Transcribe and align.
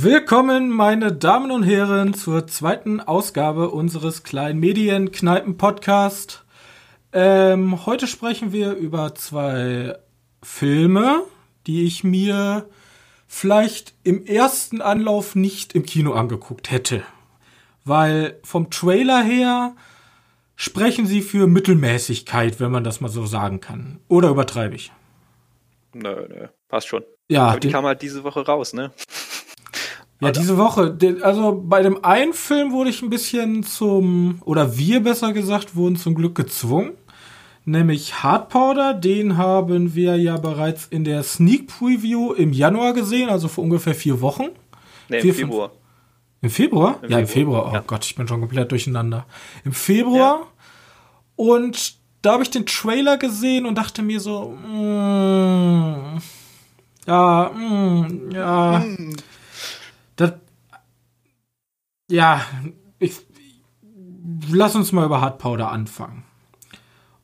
Willkommen, 0.00 0.70
meine 0.70 1.12
Damen 1.12 1.50
und 1.50 1.64
Herren, 1.64 2.14
zur 2.14 2.46
zweiten 2.46 3.00
Ausgabe 3.00 3.70
unseres 3.70 4.22
kleinen 4.22 4.60
Medienkneipen-Podcast. 4.60 6.44
Ähm, 7.12 7.84
heute 7.84 8.06
sprechen 8.06 8.52
wir 8.52 8.74
über 8.74 9.16
zwei 9.16 9.98
Filme, 10.40 11.24
die 11.66 11.84
ich 11.84 12.04
mir 12.04 12.68
vielleicht 13.26 13.92
im 14.04 14.24
ersten 14.24 14.82
Anlauf 14.82 15.34
nicht 15.34 15.74
im 15.74 15.84
Kino 15.84 16.12
angeguckt 16.12 16.70
hätte. 16.70 17.02
Weil 17.84 18.38
vom 18.44 18.70
Trailer 18.70 19.20
her 19.20 19.74
sprechen 20.54 21.08
sie 21.08 21.22
für 21.22 21.48
Mittelmäßigkeit, 21.48 22.60
wenn 22.60 22.70
man 22.70 22.84
das 22.84 23.00
mal 23.00 23.08
so 23.08 23.26
sagen 23.26 23.58
kann. 23.60 23.98
Oder 24.06 24.28
übertreibe 24.28 24.76
ich? 24.76 24.92
Nö, 25.92 26.28
nö, 26.28 26.46
passt 26.68 26.86
schon. 26.86 27.02
Ja, 27.28 27.48
Aber 27.48 27.60
die 27.60 27.70
kam 27.70 27.84
halt 27.84 28.00
diese 28.00 28.22
Woche 28.22 28.46
raus, 28.46 28.72
ne? 28.72 28.92
Ja, 30.20 30.32
diese 30.32 30.58
Woche. 30.58 30.96
Also 31.22 31.62
bei 31.64 31.82
dem 31.82 32.04
einen 32.04 32.32
Film 32.32 32.72
wurde 32.72 32.90
ich 32.90 33.02
ein 33.02 33.10
bisschen 33.10 33.62
zum, 33.62 34.42
oder 34.44 34.76
wir 34.76 35.00
besser 35.00 35.32
gesagt, 35.32 35.76
wurden 35.76 35.96
zum 35.96 36.14
Glück 36.14 36.34
gezwungen. 36.34 36.92
Nämlich 37.64 38.22
Hard 38.22 38.48
Powder, 38.48 38.94
den 38.94 39.36
haben 39.36 39.94
wir 39.94 40.16
ja 40.16 40.38
bereits 40.38 40.86
in 40.86 41.04
der 41.04 41.22
Sneak 41.22 41.68
Preview 41.68 42.32
im 42.32 42.52
Januar 42.52 42.94
gesehen, 42.94 43.28
also 43.28 43.46
vor 43.46 43.62
ungefähr 43.62 43.94
vier 43.94 44.20
Wochen. 44.20 44.46
Ne, 45.08 45.20
Vier, 45.20 45.30
im 45.30 45.36
Februar. 45.36 45.70
Im 46.40 46.50
Februar? 46.50 46.98
Im 47.02 47.10
ja, 47.10 47.18
im 47.18 47.26
Februar. 47.26 47.68
Oh 47.70 47.74
ja. 47.74 47.84
Gott, 47.86 48.04
ich 48.04 48.14
bin 48.14 48.26
schon 48.26 48.40
komplett 48.40 48.70
durcheinander. 48.70 49.26
Im 49.64 49.72
Februar. 49.72 50.46
Und 51.36 51.94
da 52.22 52.32
habe 52.32 52.42
ich 52.42 52.50
den 52.50 52.66
Trailer 52.66 53.16
gesehen 53.16 53.66
und 53.66 53.76
dachte 53.76 54.02
mir 54.02 54.18
so, 54.18 54.50
mm, 54.50 56.18
ja, 57.06 57.50
mm, 57.50 58.30
ja, 58.32 58.78
das, 58.80 58.86
ja, 62.08 62.44
ich, 62.98 63.20
lass 64.50 64.74
uns 64.74 64.92
mal 64.92 65.06
über 65.06 65.20
Hard 65.20 65.38
Powder 65.38 65.70
anfangen. 65.70 66.24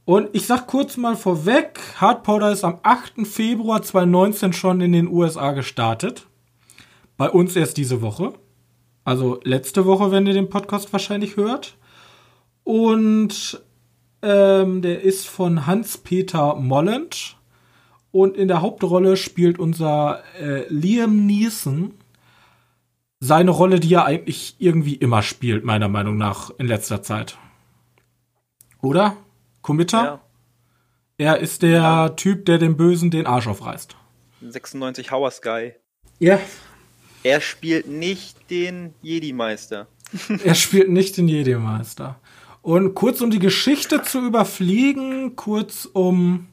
Und 0.05 0.29
ich 0.33 0.47
sag 0.47 0.67
kurz 0.67 0.99
mal 0.99 1.17
vorweg, 1.17 1.81
Hard 1.97 2.25
Powder 2.25 2.53
ist 2.53 2.63
am 2.63 2.79
8. 2.83 3.27
Februar 3.27 3.83
2019 3.83 4.53
schon 4.53 4.81
in 4.83 4.93
den 4.93 5.09
USA 5.09 5.53
gestartet. 5.53 6.27
Bei 7.17 7.31
uns 7.31 7.57
erst 7.57 7.79
diese 7.79 8.03
Woche. 8.03 8.35
Also 9.05 9.41
letzte 9.45 9.87
Woche, 9.87 10.11
wenn 10.11 10.27
ihr 10.27 10.35
den 10.35 10.51
Podcast 10.51 10.93
wahrscheinlich 10.93 11.37
hört. 11.37 11.77
Und 12.65 13.63
ähm, 14.21 14.83
der 14.83 15.03
ist 15.03 15.27
von 15.27 15.67
Hans-Peter 15.67 16.55
Molland. 16.57 17.37
Und 18.11 18.37
in 18.37 18.49
der 18.49 18.61
Hauptrolle 18.61 19.17
spielt 19.17 19.59
unser 19.59 20.23
äh, 20.39 20.67
Liam 20.69 21.25
Neeson 21.25 21.95
seine 23.25 23.53
Rolle, 23.53 23.81
die 23.81 23.95
er 23.95 24.05
eigentlich 24.05 24.57
irgendwie 24.59 24.97
immer 24.97 25.23
spielt, 25.23 25.65
meiner 25.65 25.89
Meinung 25.89 26.19
nach, 26.19 26.51
in 26.59 26.67
letzter 26.67 27.03
Zeit. 27.03 27.39
Oder? 28.83 29.17
Committer? 29.63 30.05
Ja. 30.05 30.21
Er 31.17 31.39
ist 31.39 31.63
der 31.63 32.17
Typ, 32.17 32.45
der 32.45 32.59
dem 32.59 32.77
Bösen 32.77 33.11
den 33.11 33.27
Arsch 33.27 33.47
aufreißt. 33.47 33.97
96 34.43 35.11
Hour 35.11 35.31
Sky. 35.31 35.73
Ja. 36.19 36.39
Er 37.23 37.41
spielt 37.41 37.89
nicht 37.89 38.51
den 38.51 38.95
Jedi-Meister. 39.01 39.89
Er 40.45 40.55
spielt 40.55 40.91
nicht 40.91 41.17
den 41.17 41.27
Jedi-Meister. 41.27 42.21
Und 42.61 42.95
kurz 42.95 43.23
um 43.23 43.31
die 43.31 43.39
Geschichte 43.39 44.03
zu 44.03 44.21
überfliegen, 44.21 45.35
kurz 45.35 45.87
um 45.87 46.49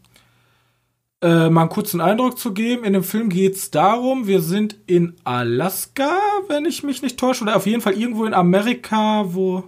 äh, 1.21 1.49
mal 1.49 1.61
einen 1.61 1.69
kurzen 1.69 2.01
Eindruck 2.01 2.39
zu 2.39 2.53
geben. 2.53 2.83
In 2.83 2.93
dem 2.93 3.03
Film 3.03 3.29
geht 3.29 3.55
es 3.55 3.71
darum, 3.71 4.27
wir 4.27 4.41
sind 4.41 4.75
in 4.87 5.15
Alaska, 5.23 6.17
wenn 6.47 6.65
ich 6.65 6.83
mich 6.83 7.01
nicht 7.01 7.19
täusche, 7.19 7.43
oder 7.43 7.55
auf 7.55 7.67
jeden 7.67 7.81
Fall 7.81 7.93
irgendwo 7.93 8.25
in 8.25 8.33
Amerika, 8.33 9.25
wo 9.27 9.63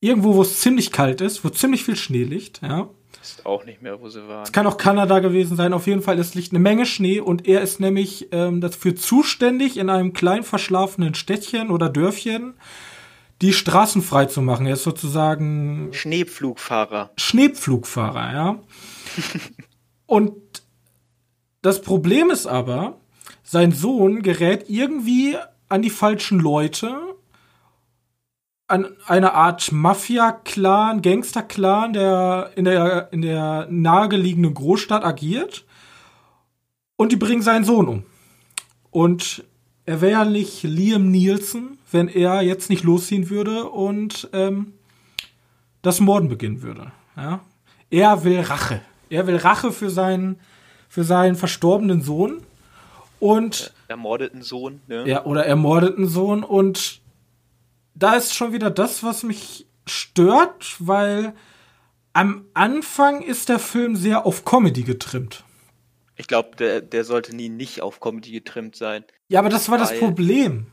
irgendwo, 0.00 0.34
wo 0.34 0.42
es 0.42 0.60
ziemlich 0.60 0.92
kalt 0.92 1.20
ist, 1.20 1.44
wo 1.44 1.48
ziemlich 1.48 1.84
viel 1.84 1.96
Schnee 1.96 2.24
liegt, 2.24 2.62
ja. 2.62 2.88
Ist 3.22 3.44
auch 3.44 3.66
nicht 3.66 3.82
mehr, 3.82 4.00
wo 4.00 4.08
sie 4.08 4.26
waren. 4.28 4.44
Es 4.44 4.52
kann 4.52 4.66
auch 4.66 4.78
Kanada 4.78 5.18
gewesen 5.18 5.54
sein. 5.54 5.74
Auf 5.74 5.86
jeden 5.86 6.00
Fall, 6.00 6.18
es 6.18 6.34
liegt 6.34 6.52
eine 6.52 6.58
Menge 6.58 6.86
Schnee 6.86 7.20
und 7.20 7.46
er 7.46 7.60
ist 7.60 7.78
nämlich 7.78 8.28
ähm, 8.32 8.62
dafür 8.62 8.96
zuständig, 8.96 9.76
in 9.76 9.90
einem 9.90 10.14
klein 10.14 10.42
verschlafenen 10.42 11.14
Städtchen 11.14 11.70
oder 11.70 11.90
Dörfchen 11.90 12.54
die 13.42 13.52
Straßen 13.52 14.00
frei 14.00 14.26
zu 14.26 14.40
machen. 14.40 14.66
Er 14.66 14.74
ist 14.74 14.84
sozusagen 14.84 15.88
Schneepflugfahrer. 15.92 17.10
Schneepflugfahrer, 17.18 18.32
ja. 18.32 18.58
und 20.10 20.64
das 21.62 21.82
Problem 21.82 22.30
ist 22.30 22.48
aber, 22.48 22.98
sein 23.44 23.70
Sohn 23.70 24.22
gerät 24.22 24.64
irgendwie 24.68 25.36
an 25.68 25.82
die 25.82 25.90
falschen 25.90 26.40
Leute, 26.40 26.98
an 28.66 28.88
eine 29.06 29.34
Art 29.34 29.70
Mafia-Clan, 29.70 31.00
Gangster-Clan, 31.00 31.92
der 31.92 32.50
in 32.56 32.64
der, 32.64 33.12
in 33.12 33.22
der 33.22 33.68
nahegelegenen 33.70 34.52
Großstadt 34.52 35.04
agiert. 35.04 35.64
Und 36.96 37.12
die 37.12 37.16
bringen 37.16 37.42
seinen 37.42 37.64
Sohn 37.64 37.86
um. 37.86 38.02
Und 38.90 39.44
er 39.86 40.00
wäre 40.00 40.12
ja 40.12 40.24
nicht 40.24 40.64
Liam 40.64 41.12
Nielsen, 41.12 41.78
wenn 41.92 42.08
er 42.08 42.42
jetzt 42.42 42.68
nicht 42.68 42.82
losziehen 42.82 43.30
würde 43.30 43.70
und 43.70 44.28
ähm, 44.32 44.72
das 45.82 46.00
Morden 46.00 46.28
beginnen 46.28 46.62
würde. 46.62 46.90
Ja? 47.16 47.44
Er 47.90 48.24
will 48.24 48.40
Rache. 48.40 48.82
Er 49.10 49.26
will 49.26 49.36
Rache 49.36 49.72
für 49.72 49.90
seinen, 49.90 50.40
für 50.88 51.04
seinen 51.04 51.36
verstorbenen 51.36 52.02
Sohn 52.02 52.42
und 53.18 53.72
Ermordeten 53.88 54.42
Sohn, 54.42 54.80
ne? 54.86 55.06
ja, 55.06 55.24
oder 55.24 55.44
ermordeten 55.44 56.06
Sohn. 56.08 56.42
Und 56.44 57.00
da 57.94 58.14
ist 58.14 58.34
schon 58.34 58.52
wieder 58.52 58.70
das, 58.70 59.02
was 59.02 59.22
mich 59.24 59.66
stört, 59.86 60.76
weil 60.78 61.34
am 62.12 62.44
Anfang 62.54 63.22
ist 63.22 63.48
der 63.48 63.58
Film 63.58 63.96
sehr 63.96 64.26
auf 64.26 64.44
Comedy 64.44 64.82
getrimmt. 64.84 65.44
Ich 66.16 66.26
glaube, 66.26 66.56
der, 66.56 66.80
der 66.80 67.04
sollte 67.04 67.34
nie 67.34 67.48
nicht 67.48 67.82
auf 67.82 68.00
Comedy 68.00 68.30
getrimmt 68.30 68.76
sein. 68.76 69.04
Ja, 69.28 69.40
aber 69.40 69.48
das 69.48 69.68
war 69.68 69.78
das 69.78 69.90
Weil- 69.90 69.98
Problem. 69.98 70.66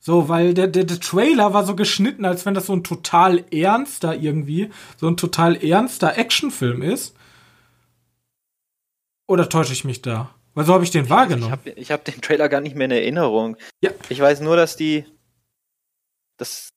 So, 0.00 0.28
weil 0.28 0.54
der, 0.54 0.68
der, 0.68 0.84
der 0.84 1.00
Trailer 1.00 1.52
war 1.54 1.66
so 1.66 1.74
geschnitten, 1.74 2.24
als 2.24 2.46
wenn 2.46 2.54
das 2.54 2.66
so 2.66 2.72
ein 2.72 2.84
total 2.84 3.44
ernster 3.52 4.14
irgendwie, 4.14 4.70
so 4.96 5.08
ein 5.08 5.16
total 5.16 5.56
ernster 5.56 6.16
Actionfilm 6.16 6.82
ist. 6.82 7.16
Oder 9.28 9.48
täusche 9.48 9.72
ich 9.72 9.84
mich 9.84 10.02
da? 10.02 10.34
Weil 10.54 10.64
so 10.64 10.74
habe 10.74 10.82
ich 10.82 10.90
den 10.90 11.04
Ich 11.04 11.10
wahrgenommen. 11.10 11.52
habe 11.52 11.70
ich 11.70 11.92
hab 11.92 12.04
den 12.04 12.20
Trailer 12.20 12.48
gar 12.48 12.60
nicht 12.60 12.74
mehr 12.74 12.86
in 12.86 12.90
Erinnerung. 12.90 13.56
Ja. 13.80 13.92
Ich 14.08 14.18
weiß 14.18 14.40
nur, 14.40 14.56
dass 14.56 14.76
die. 14.76 15.04
Das. 16.36 16.70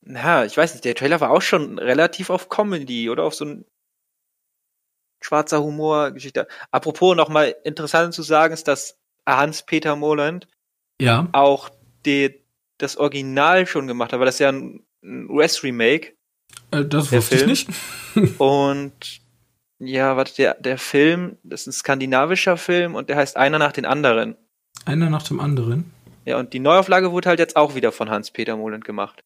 Na, 0.00 0.46
ich 0.46 0.56
weiß 0.56 0.72
nicht, 0.72 0.84
der 0.84 0.94
Trailer 0.94 1.20
war 1.20 1.30
auch 1.30 1.42
schon 1.42 1.78
relativ 1.78 2.30
auf 2.30 2.48
Comedy 2.48 3.10
oder 3.10 3.24
auf 3.24 3.34
so 3.34 3.44
ein 3.44 3.64
schwarzer 5.20 5.62
Humor-Geschichte. 5.62 6.46
Apropos 6.70 7.16
nochmal 7.16 7.56
interessant 7.64 8.14
zu 8.14 8.22
sagen 8.22 8.54
ist, 8.54 8.68
dass 8.68 8.96
Hans-Peter 9.26 9.96
Moland 9.96 10.46
ja. 11.00 11.28
auch 11.32 11.70
die, 12.04 12.44
das 12.78 12.96
Original 12.96 13.66
schon 13.66 13.88
gemacht 13.88 14.12
hat, 14.12 14.20
weil 14.20 14.26
das 14.26 14.36
ist 14.36 14.40
ja 14.40 14.52
ein, 14.52 14.86
US-Remake. 15.02 16.14
Äh, 16.70 16.84
das 16.84 17.10
wusste 17.10 17.38
Film? 17.38 17.50
ich 17.50 17.68
nicht. 17.68 18.38
Und 18.40 19.20
ja, 19.78 20.16
warte, 20.16 20.34
der, 20.36 20.54
der 20.54 20.78
Film, 20.78 21.38
das 21.42 21.62
ist 21.62 21.66
ein 21.68 21.72
skandinavischer 21.72 22.56
Film 22.56 22.94
und 22.94 23.08
der 23.08 23.16
heißt 23.16 23.36
Einer 23.36 23.58
nach 23.58 23.72
den 23.72 23.84
anderen. 23.84 24.36
Einer 24.84 25.10
nach 25.10 25.22
dem 25.22 25.40
anderen. 25.40 25.92
Ja, 26.24 26.38
und 26.38 26.52
die 26.52 26.60
Neuauflage 26.60 27.12
wurde 27.12 27.28
halt 27.28 27.38
jetzt 27.38 27.56
auch 27.56 27.74
wieder 27.74 27.92
von 27.92 28.10
Hans-Peter 28.10 28.56
Moland 28.56 28.84
gemacht. 28.84 29.20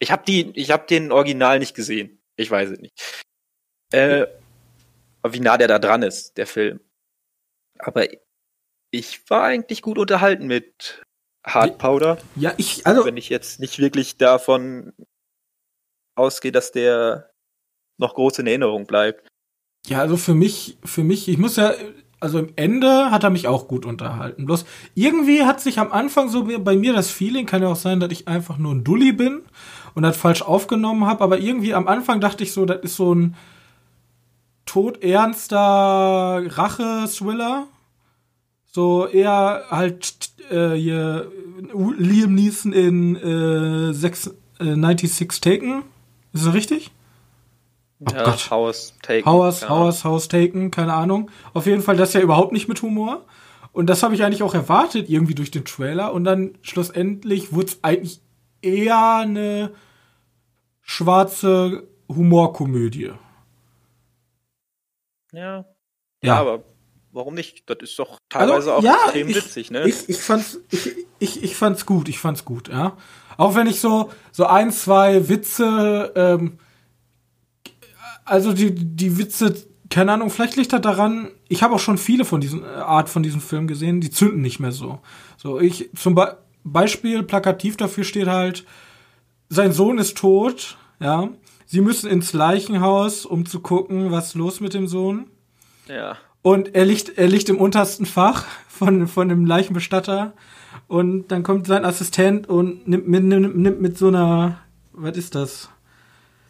Ich 0.00 0.10
habe 0.10 0.24
die, 0.26 0.50
ich 0.54 0.70
habe 0.70 0.86
den 0.86 1.12
Original 1.12 1.58
nicht 1.58 1.74
gesehen. 1.74 2.20
Ich 2.36 2.50
weiß 2.50 2.70
es 2.70 2.80
nicht. 2.80 3.24
Äh, 3.92 4.26
wie 5.26 5.40
nah 5.40 5.56
der 5.56 5.68
da 5.68 5.78
dran 5.78 6.02
ist, 6.02 6.36
der 6.36 6.46
Film. 6.46 6.80
Aber 7.78 8.06
ich 8.90 9.28
war 9.30 9.44
eigentlich 9.44 9.82
gut 9.82 9.98
unterhalten 9.98 10.46
mit 10.46 11.02
Hard 11.46 11.78
Powder, 11.78 12.18
Ja, 12.36 12.54
ich, 12.56 12.86
also, 12.86 13.04
wenn 13.04 13.16
ich 13.16 13.28
jetzt 13.28 13.60
nicht 13.60 13.78
wirklich 13.78 14.16
davon 14.16 14.94
ausgehe, 16.16 16.52
dass 16.52 16.72
der 16.72 17.30
noch 17.98 18.14
groß 18.14 18.38
in 18.40 18.46
Erinnerung 18.46 18.86
bleibt. 18.86 19.28
Ja, 19.86 20.00
also 20.00 20.16
für 20.16 20.34
mich, 20.34 20.78
für 20.84 21.04
mich, 21.04 21.28
ich 21.28 21.38
muss 21.38 21.56
ja, 21.56 21.72
also 22.20 22.38
im 22.38 22.48
Ende 22.56 23.10
hat 23.10 23.22
er 23.22 23.30
mich 23.30 23.48
auch 23.48 23.68
gut 23.68 23.84
unterhalten. 23.84 24.46
Bloß 24.46 24.64
irgendwie 24.94 25.42
hat 25.42 25.60
sich 25.60 25.78
am 25.78 25.92
Anfang 25.92 26.30
so 26.30 26.48
bei 26.58 26.76
mir 26.76 26.94
das 26.94 27.10
Feeling, 27.10 27.44
kann 27.44 27.62
ja 27.62 27.68
auch 27.68 27.76
sein, 27.76 28.00
dass 28.00 28.10
ich 28.10 28.26
einfach 28.28 28.56
nur 28.56 28.74
ein 28.74 28.82
Dulli 28.82 29.12
bin 29.12 29.42
und 29.94 30.02
das 30.02 30.16
falsch 30.16 30.42
aufgenommen 30.42 31.06
habe, 31.06 31.22
aber 31.22 31.38
irgendwie 31.38 31.74
am 31.74 31.86
Anfang 31.86 32.20
dachte 32.20 32.42
ich 32.42 32.52
so, 32.52 32.64
das 32.64 32.80
ist 32.82 32.96
so 32.96 33.14
ein 33.14 33.36
todernster 34.66 36.42
Rache-Thriller. 36.46 37.66
So 38.72 39.06
eher 39.06 39.64
halt 39.70 40.30
äh, 40.50 40.72
hier 40.72 41.30
Liam 41.98 42.34
Neeson 42.34 42.72
in 42.72 43.16
äh, 43.16 43.92
sechs, 43.92 44.28
äh, 44.58 44.74
96 44.74 45.40
Taken. 45.40 45.82
Ist 46.32 46.46
das 46.46 46.54
richtig? 46.54 46.90
Oh 48.06 48.14
ja, 48.14 48.24
Gott. 48.24 48.50
House 48.50 48.94
Taken. 49.02 49.24
House, 49.24 49.60
ja. 49.62 49.68
House, 49.68 50.04
House 50.04 50.28
Taken, 50.28 50.70
keine 50.70 50.94
Ahnung. 50.94 51.30
Auf 51.52 51.66
jeden 51.66 51.82
Fall 51.82 51.96
das 51.96 52.12
ja 52.12 52.20
überhaupt 52.20 52.52
nicht 52.52 52.68
mit 52.68 52.82
Humor. 52.82 53.24
Und 53.72 53.86
das 53.86 54.02
habe 54.02 54.14
ich 54.14 54.22
eigentlich 54.22 54.42
auch 54.42 54.54
erwartet, 54.54 55.08
irgendwie 55.08 55.34
durch 55.34 55.50
den 55.50 55.64
Trailer. 55.64 56.12
Und 56.12 56.24
dann 56.24 56.56
schlussendlich 56.62 57.52
wurde 57.52 57.66
es 57.66 57.78
eigentlich 57.82 58.20
eher 58.62 59.16
eine 59.16 59.72
schwarze 60.82 61.88
Humorkomödie. 62.08 63.12
Ja. 65.32 65.64
Ja, 66.22 66.40
aber 66.40 66.62
warum 67.10 67.34
nicht? 67.34 67.68
Das 67.68 67.78
ist 67.80 67.98
doch 67.98 68.18
teilweise 68.28 68.72
Also, 68.72 68.72
auch 68.72 68.82
ja, 68.82 68.96
extrem 69.04 69.28
ich, 69.28 69.36
witzig, 69.36 69.70
ne? 69.70 69.88
Ich, 69.88 70.08
ich 70.08 70.18
fand's, 70.18 70.58
ich, 70.70 70.96
ich, 71.18 71.42
ich 71.42 71.56
fand's 71.56 71.86
gut, 71.86 72.08
ich 72.08 72.18
fand's 72.18 72.44
gut, 72.44 72.68
ja. 72.68 72.96
Auch 73.36 73.54
wenn 73.56 73.66
ich 73.66 73.80
so, 73.80 74.10
so 74.30 74.46
ein, 74.46 74.70
zwei 74.70 75.28
Witze, 75.28 76.12
ähm, 76.14 76.58
also 78.24 78.52
die, 78.52 78.74
die 78.74 79.18
Witze, 79.18 79.54
keine 79.90 80.12
Ahnung, 80.12 80.30
vielleicht 80.30 80.56
liegt 80.56 80.72
das 80.72 80.80
daran, 80.80 81.30
ich 81.48 81.62
habe 81.62 81.74
auch 81.74 81.78
schon 81.80 81.98
viele 81.98 82.24
von 82.24 82.40
diesen 82.40 82.62
äh, 82.64 82.66
Art 82.66 83.08
von 83.08 83.22
diesen 83.22 83.40
Filmen 83.40 83.66
gesehen, 83.68 84.00
die 84.00 84.10
zünden 84.10 84.40
nicht 84.42 84.60
mehr 84.60 84.72
so. 84.72 85.00
So, 85.36 85.60
ich, 85.60 85.90
zum 85.96 86.14
Be 86.14 86.38
Beispiel, 86.66 87.22
plakativ 87.22 87.76
dafür 87.76 88.04
steht 88.04 88.26
halt, 88.26 88.64
sein 89.50 89.72
Sohn 89.72 89.98
ist 89.98 90.16
tot, 90.16 90.78
ja. 91.00 91.28
Sie 91.66 91.80
müssen 91.80 92.08
ins 92.08 92.32
Leichenhaus, 92.32 93.26
um 93.26 93.44
zu 93.46 93.60
gucken, 93.60 94.10
was 94.10 94.28
ist 94.28 94.34
los 94.34 94.60
mit 94.60 94.74
dem 94.74 94.86
Sohn. 94.86 95.26
ja. 95.88 96.16
Und 96.42 96.74
er 96.74 96.84
liegt, 96.84 97.16
er 97.16 97.26
liegt 97.26 97.48
im 97.48 97.56
untersten 97.56 98.04
Fach 98.04 98.44
von, 98.68 99.06
von 99.08 99.30
dem 99.30 99.46
Leichenbestatter. 99.46 100.34
Und 100.88 101.28
dann 101.28 101.42
kommt 101.42 101.66
sein 101.66 101.86
Assistent 101.86 102.50
und 102.50 102.86
nimmt, 102.86 103.08
mit- 103.08 103.24
nimmt, 103.24 103.56
nimmt 103.56 103.80
mit 103.80 103.96
so 103.96 104.08
einer, 104.08 104.58
was 104.92 105.16
ist 105.16 105.34
das? 105.34 105.70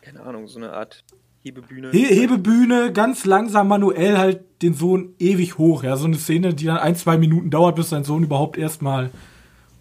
Keine 0.03 0.21
Ahnung, 0.25 0.49
so 0.49 0.59
eine 0.59 0.73
Art 0.73 1.05
Hebebühne. 1.44 1.91
He 1.93 2.06
Hebebühne, 2.06 2.93
ganz 2.93 3.26
langsam 3.26 3.69
manuell 3.69 4.17
halt 4.17 4.62
den 4.62 4.73
Sohn 4.73 5.14
ewig 5.19 5.58
hoch. 5.58 5.85
Ja, 5.85 5.96
so 5.96 6.06
eine 6.06 6.17
Szene, 6.17 6.55
die 6.55 6.64
dann 6.64 6.79
ein, 6.79 6.96
zwei 6.96 7.19
Minuten 7.19 7.50
dauert, 7.50 7.76
bis 7.76 7.91
sein 7.91 8.05
Sohn 8.05 8.25
überhaupt 8.25 8.56
erstmal 8.56 9.11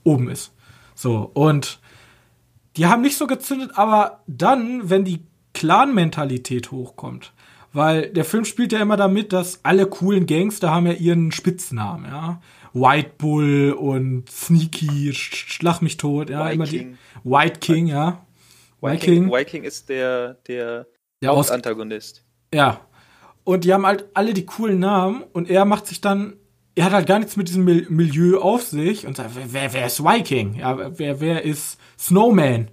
oben 0.04 0.30
ist. 0.30 0.52
So, 0.94 1.32
und 1.34 1.80
die 2.76 2.88
haben 2.88 3.02
nicht 3.02 3.18
so 3.18 3.28
gezündet, 3.28 3.72
aber 3.76 4.24
dann, 4.28 4.90
wenn 4.90 5.06
die 5.06 5.22
Clan-Mentalität 5.54 6.72
hochkommt, 6.72 7.32
weil 7.72 8.10
der 8.10 8.26
Film 8.26 8.44
spielt 8.44 8.74
ja 8.74 8.80
immer 8.82 8.98
damit, 8.98 9.32
dass 9.32 9.64
alle 9.64 9.86
coolen 9.88 10.26
Gangster 10.26 10.70
haben 10.72 10.86
ja 10.86 10.94
ihren 10.94 11.32
Spitznamen, 11.32 12.06
ja. 12.06 12.42
White 12.74 13.12
Bull 13.20 13.72
und 13.80 14.30
Sneaky, 14.30 15.12
Sch- 15.12 15.48
Schlag 15.48 15.82
mich 15.82 15.98
tot, 15.98 16.30
ja. 16.30 16.44
White 16.44 16.54
immer 16.56 16.66
die, 16.66 16.78
King. 16.80 16.98
White 17.24 17.60
King, 17.60 17.88
ja. 17.88 18.26
White 18.82 19.06
King, 19.06 19.32
White 19.32 19.50
King 19.52 19.64
ist 19.64 19.88
der, 19.90 20.34
der 20.48 20.88
Der 21.24 21.36
Hauptantagonist. 21.36 22.24
Ja. 22.54 22.82
Und 23.44 23.64
die 23.64 23.74
haben 23.74 23.86
halt 23.86 24.06
alle 24.14 24.34
die 24.34 24.46
coolen 24.46 24.80
Namen 24.80 25.24
und 25.34 25.50
er 25.50 25.66
macht 25.66 25.88
sich 25.88 26.02
dann, 26.02 26.36
er 26.76 26.86
hat 26.86 26.94
halt 26.94 27.08
gar 27.08 27.20
nichts 27.20 27.36
mit 27.36 27.48
diesem 27.48 27.64
Mil 27.64 27.88
Milieu 27.90 28.40
auf 28.40 28.64
sich 28.64 29.08
und 29.08 29.18
sagt, 29.18 29.32
wer, 29.36 29.54
wer, 29.54 29.74
wer 29.74 29.86
ist 29.86 30.04
Viking? 30.04 30.56
Ja, 30.56 30.98
wer, 30.98 31.20
wer 31.20 31.44
ist 31.44 31.80
Snowman? 31.98 32.70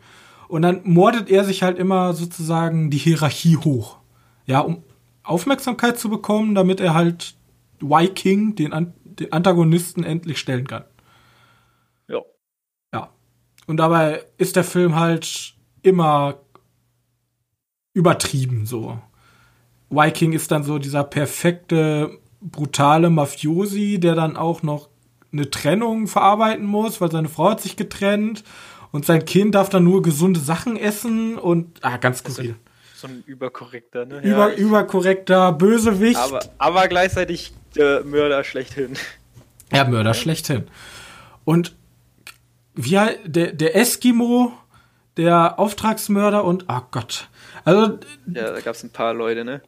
Und 0.48 0.62
dann 0.62 0.80
mordet 0.84 1.30
er 1.30 1.44
sich 1.44 1.62
halt 1.62 1.78
immer 1.78 2.12
sozusagen 2.12 2.90
die 2.90 2.98
Hierarchie 2.98 3.56
hoch. 3.56 3.98
Ja, 4.46 4.60
um 4.60 4.82
Aufmerksamkeit 5.22 5.98
zu 5.98 6.08
bekommen, 6.08 6.56
damit 6.56 6.80
er 6.80 6.94
halt 6.94 7.36
Viking, 7.80 8.56
den, 8.56 8.72
An 8.72 8.94
den 9.04 9.32
Antagonisten, 9.32 10.02
endlich 10.02 10.38
stellen 10.38 10.66
kann. 10.66 10.84
Ja. 12.08 12.20
Ja. 12.92 13.10
Und 13.66 13.76
dabei 13.76 14.24
ist 14.38 14.56
der 14.56 14.64
Film 14.64 14.96
halt 14.96 15.54
immer 15.82 16.40
übertrieben 17.94 18.66
so. 18.66 18.98
Viking 19.90 20.32
ist 20.32 20.50
dann 20.50 20.62
so 20.62 20.78
dieser 20.78 21.04
perfekte, 21.04 22.18
brutale 22.40 23.10
Mafiosi, 23.10 23.98
der 23.98 24.14
dann 24.14 24.36
auch 24.36 24.62
noch 24.62 24.88
eine 25.32 25.50
Trennung 25.50 26.06
verarbeiten 26.06 26.64
muss, 26.64 27.00
weil 27.00 27.10
seine 27.10 27.28
Frau 27.28 27.50
hat 27.50 27.60
sich 27.60 27.76
getrennt 27.76 28.44
und 28.92 29.04
sein 29.06 29.24
Kind 29.24 29.54
darf 29.54 29.68
dann 29.68 29.84
nur 29.84 30.02
gesunde 30.02 30.40
Sachen 30.40 30.76
essen 30.76 31.36
und 31.38 31.78
ah, 31.82 31.96
ganz 31.96 32.18
skurril. 32.20 32.56
So 32.94 33.06
ein 33.08 33.22
überkorrekter, 33.26 34.04
ne? 34.06 34.20
Über, 34.22 34.52
ich- 34.52 34.58
überkorrekter 34.58 35.52
Bösewicht. 35.52 36.18
aber, 36.18 36.40
aber 36.58 36.88
gleichzeitig 36.88 37.52
äh, 37.76 38.00
Mörder 38.00 38.44
schlechthin. 38.44 38.94
Ja, 39.72 39.84
Mörder 39.84 40.14
schlechthin. 40.14 40.64
Und 41.44 41.76
wie 42.74 42.98
halt 42.98 43.20
der, 43.24 43.52
der 43.52 43.76
Eskimo, 43.76 44.52
der 45.16 45.58
Auftragsmörder 45.58 46.44
und, 46.44 46.68
ah 46.68 46.86
Gott. 46.90 47.28
Also, 47.64 47.98
Ja, 48.32 48.52
da 48.52 48.60
gab's 48.60 48.82
ein 48.82 48.92
paar 48.92 49.14
Leute, 49.14 49.44
ne? 49.44 49.62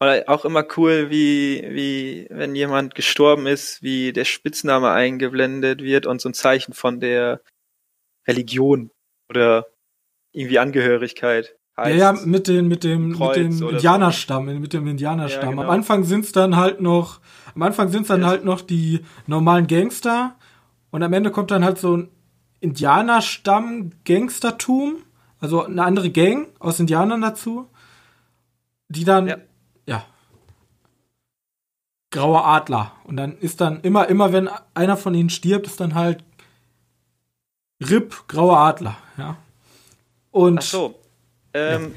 Oder 0.00 0.24
auch 0.26 0.44
immer 0.44 0.64
cool, 0.76 1.08
wie, 1.08 1.64
wie, 1.70 2.26
wenn 2.30 2.54
jemand 2.54 2.94
gestorben 2.94 3.46
ist, 3.46 3.82
wie 3.82 4.12
der 4.12 4.26
Spitzname 4.26 4.90
eingeblendet 4.90 5.82
wird 5.82 6.06
und 6.06 6.20
so 6.20 6.28
ein 6.28 6.34
Zeichen 6.34 6.74
von 6.74 7.00
der 7.00 7.40
Religion 8.28 8.90
oder 9.30 9.66
irgendwie 10.32 10.58
Angehörigkeit 10.58 11.54
ja, 11.78 11.84
heißt. 11.84 11.98
ja, 11.98 12.12
mit, 12.12 12.46
den, 12.48 12.68
mit 12.68 12.84
dem, 12.84 13.08
mit 13.08 13.18
dem 13.18 13.22
oder 13.26 13.52
so. 13.52 13.68
Indianerstamm, 13.70 14.60
mit 14.60 14.72
dem 14.74 14.86
Indianerstamm. 14.86 15.42
Ja, 15.44 15.50
genau. 15.50 15.62
Am 15.62 15.70
Anfang 15.70 16.04
sind's 16.04 16.32
dann 16.32 16.56
halt 16.56 16.80
noch, 16.82 17.20
am 17.54 17.62
Anfang 17.62 17.88
sind's 17.88 18.08
dann 18.08 18.20
Yes. 18.20 18.28
halt 18.28 18.44
noch 18.44 18.60
die 18.60 19.00
normalen 19.26 19.66
Gangster 19.66 20.36
und 20.90 21.02
am 21.02 21.12
Ende 21.12 21.30
kommt 21.30 21.50
dann 21.50 21.64
halt 21.64 21.78
so 21.78 21.96
ein 21.96 22.10
Indianerstamm-Gangstertum, 22.60 24.96
also 25.40 25.64
eine 25.64 25.84
andere 25.84 26.10
Gang 26.10 26.48
aus 26.58 26.80
Indianern 26.80 27.20
dazu, 27.20 27.68
die 28.88 29.04
dann, 29.04 29.28
Ja. 29.28 29.36
ja. 29.86 30.04
grauer 32.10 32.46
Adler. 32.46 32.92
Und 33.04 33.16
dann 33.16 33.36
ist 33.38 33.60
dann 33.60 33.80
immer, 33.82 34.08
immer 34.08 34.32
wenn 34.32 34.48
einer 34.74 34.96
von 34.96 35.14
ihnen 35.14 35.30
stirbt, 35.30 35.66
ist 35.66 35.80
dann 35.80 35.94
halt 35.94 36.24
RIP, 37.82 38.28
grauer 38.28 38.58
Adler, 38.58 38.96
ja. 39.18 39.36
Und 40.30 40.58
Ach 40.58 40.62
so. 40.62 41.00
Ähm, 41.52 41.94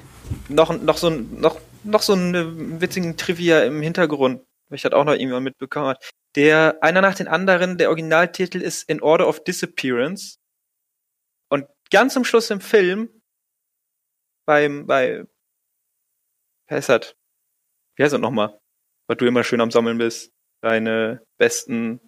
noch, 0.48 0.80
noch 0.82 0.98
so 0.98 1.08
ein, 1.08 1.40
noch, 1.40 1.60
noch 1.84 2.02
so 2.02 2.14
einen 2.14 2.82
witzigen 2.82 3.18
Trivia 3.18 3.64
im 3.64 3.82
Hintergrund, 3.82 4.42
weil 4.70 4.76
ich 4.76 4.82
das 4.82 4.94
auch 4.94 5.06
noch 5.06 5.14
irgendwann 5.14 5.44
mitbekommen 5.44 5.88
hat. 5.88 6.12
Der, 6.36 6.78
einer 6.82 7.02
nach 7.02 7.16
den 7.16 7.28
anderen, 7.28 7.78
der 7.78 7.90
Originaltitel 7.90 8.62
ist 8.62 8.90
In 8.90 9.02
Order 9.02 9.28
of 9.28 9.44
Disappearance. 9.44 10.38
Ganz 11.92 12.14
zum 12.14 12.24
Schluss 12.24 12.50
im 12.50 12.62
Film, 12.62 13.10
beim, 14.46 14.86
bei, 14.86 15.26
das? 16.70 17.16
Wie 17.96 18.04
heißt 18.04 18.14
das 18.14 18.22
nochmal? 18.22 18.60
Was 19.08 19.18
du 19.18 19.26
immer 19.26 19.44
schön 19.44 19.62
am 19.62 19.72
Sammeln 19.72 19.98
bist. 19.98 20.32
Deine 20.62 21.24
besten 21.38 22.00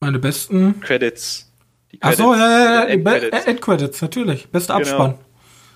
meine 0.00 0.18
besten 0.18 0.80
Credits. 0.80 1.52
Die 1.92 1.98
Ach 2.00 2.12
so, 2.14 2.34
ja, 2.34 2.40
ja, 2.40 2.74
ja, 2.74 2.84
Endcredits. 2.86 3.46
äh, 3.46 3.50
Endcredits, 3.50 4.02
natürlich. 4.02 4.48
Bester 4.48 4.78
Genau. 4.78 5.04
Abspann. 5.04 5.18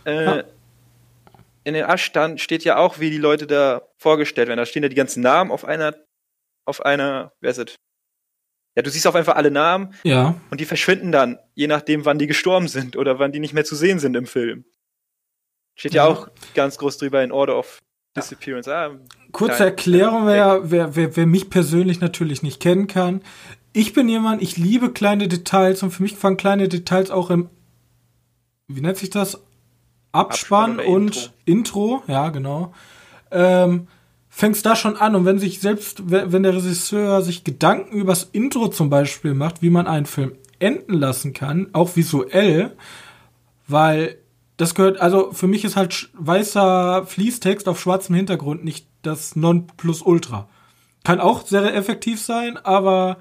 Äh, 0.05 0.25
Ja. 0.25 0.45
In 1.63 1.75
den 1.75 1.85
Aschstand 1.85 2.41
steht 2.41 2.65
ja 2.65 2.77
auch, 2.77 2.99
wie 3.01 3.11
die 3.11 3.19
Leute 3.19 3.47
da 3.47 3.83
vorgestellt 3.99 4.49
werden. 4.49 4.59
Da 4.59 4.67
stehen 4.67 4.83
ja 4.85 4.89
die 4.89 4.95
ganzen 4.97 5.21
Namen 5.21 5.51
auf 5.53 5.65
einer, 5.65 5.95
auf 6.65 6.85
einer, 6.85 7.33
wer 7.41 7.51
ist 7.51 7.59
es? 7.59 7.77
Ja, 8.77 8.83
du 8.83 8.91
siehst 8.91 9.07
auf 9.07 9.15
einfach 9.15 9.37
alle 9.37 9.51
Namen 9.51 9.95
Ja. 10.05 10.35
und 10.51 10.61
die 10.61 10.67
verschwinden 10.67 11.11
dann, 11.11 11.39
je 11.55 11.67
nachdem, 11.67 12.05
wann 12.05 12.19
die 12.19 12.27
gestorben 12.27 12.69
sind 12.69 12.97
oder 12.97 13.19
wann 13.19 13.33
die 13.33 13.41
nicht 13.41 13.55
mehr 13.55 13.65
zu 13.65 13.75
sehen 13.75 13.99
sind 13.99 14.15
im 14.17 14.27
Film. 14.27 14.65
Steht 15.75 15.95
ja, 15.95 16.05
Ja. 16.07 16.11
auch 16.13 16.29
ganz 16.55 16.77
groß 16.79 16.99
drüber 16.99 17.23
in 17.25 17.33
Order 17.33 17.59
of 17.59 17.79
Disappearance. 18.17 18.73
Ah, 18.75 18.91
Kurze 19.33 19.65
Erklärung, 19.65 20.27
wer, 20.27 20.71
wer, 20.71 20.95
wer, 20.97 21.17
wer 21.17 21.27
mich 21.27 21.51
persönlich 21.51 22.01
natürlich 22.01 22.43
nicht 22.43 22.61
kennen 22.61 22.87
kann. 22.87 23.23
Ich 23.73 23.93
bin 23.93 24.09
jemand, 24.09 24.41
ich 24.43 24.57
liebe 24.57 24.91
kleine 24.93 25.29
Details 25.29 25.83
und 25.83 25.91
für 25.91 26.03
mich 26.03 26.15
fangen 26.17 26.37
kleine 26.39 26.69
Details 26.69 27.11
auch 27.11 27.29
im, 27.31 27.51
wie 28.69 28.81
nennt 28.81 28.97
sich 28.97 29.11
das? 29.11 29.35
Abspann, 30.13 30.73
Abspann 30.81 30.81
und 30.87 31.35
Intro. 31.45 32.03
ja, 32.07 32.31
genau. 32.31 32.73
Ähm, 33.31 33.89
fängt's 34.37 34.61
da 34.61 34.77
schon 34.77 34.99
an 34.99 35.15
und 35.15 35.25
wenn 35.25 35.39
sich 35.39 35.61
selbst, 35.61 36.11
wenn 36.11 36.43
der 36.43 36.55
Regisseur 36.55 37.23
sich 37.23 37.43
Gedanken 37.43 37.97
übers 37.97 38.25
Intro 38.25 38.69
zum 38.69 38.91
Beispiel 38.91 39.33
macht, 39.33 39.63
wie 39.63 39.71
man 39.71 39.87
einen 39.87 40.05
Film 40.05 40.33
enden 40.59 40.93
lassen 40.93 41.33
kann, 41.33 41.69
auch 41.73 41.97
visuell, 41.97 42.77
weil 43.67 44.19
das 44.59 44.75
gehört, 44.75 45.01
also 45.01 45.33
für 45.33 45.47
mich 45.47 45.65
ist 45.65 45.77
halt 45.77 46.11
weißer 46.13 47.07
Fließtext 47.07 47.67
auf 47.67 47.81
schwarzem 47.81 48.15
Hintergrund 48.15 48.63
nicht 48.63 48.87
das 49.01 49.37
Nonplusultra. 49.37 50.51
Kann 51.03 51.19
auch 51.19 51.47
sehr 51.47 51.75
effektiv 51.75 52.21
sein, 52.21 52.59
aber 52.59 53.17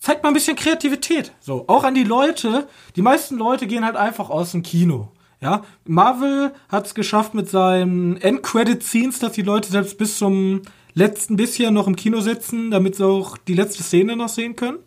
zeigt 0.00 0.24
mal 0.24 0.30
ein 0.30 0.34
bisschen 0.34 0.56
Kreativität. 0.56 1.32
So, 1.38 1.66
auch 1.68 1.84
an 1.84 1.94
die 1.94 2.02
Leute. 2.02 2.66
Die 2.96 3.02
meisten 3.02 3.36
Leute 3.36 3.68
gehen 3.68 3.84
halt 3.84 3.96
einfach 3.96 4.30
aus 4.30 4.50
dem 4.50 4.64
Kino. 4.64 5.12
Ja, 5.42 5.62
Marvel 5.86 6.52
hat 6.68 6.86
es 6.86 6.94
geschafft 6.94 7.34
mit 7.34 7.50
seinen 7.50 8.16
End-Credit-Scenes, 8.16 9.18
dass 9.18 9.32
die 9.32 9.42
Leute 9.42 9.70
selbst 9.70 9.98
bis 9.98 10.16
zum 10.18 10.62
letzten 10.94 11.36
bisschen 11.36 11.74
noch 11.74 11.86
im 11.88 11.96
Kino 11.96 12.20
sitzen, 12.20 12.70
damit 12.70 12.94
sie 12.96 13.04
auch 13.06 13.36
die 13.36 13.54
letzte 13.54 13.82
Szene 13.82 14.14
noch 14.16 14.28
sehen 14.28 14.54
können. 14.56 14.78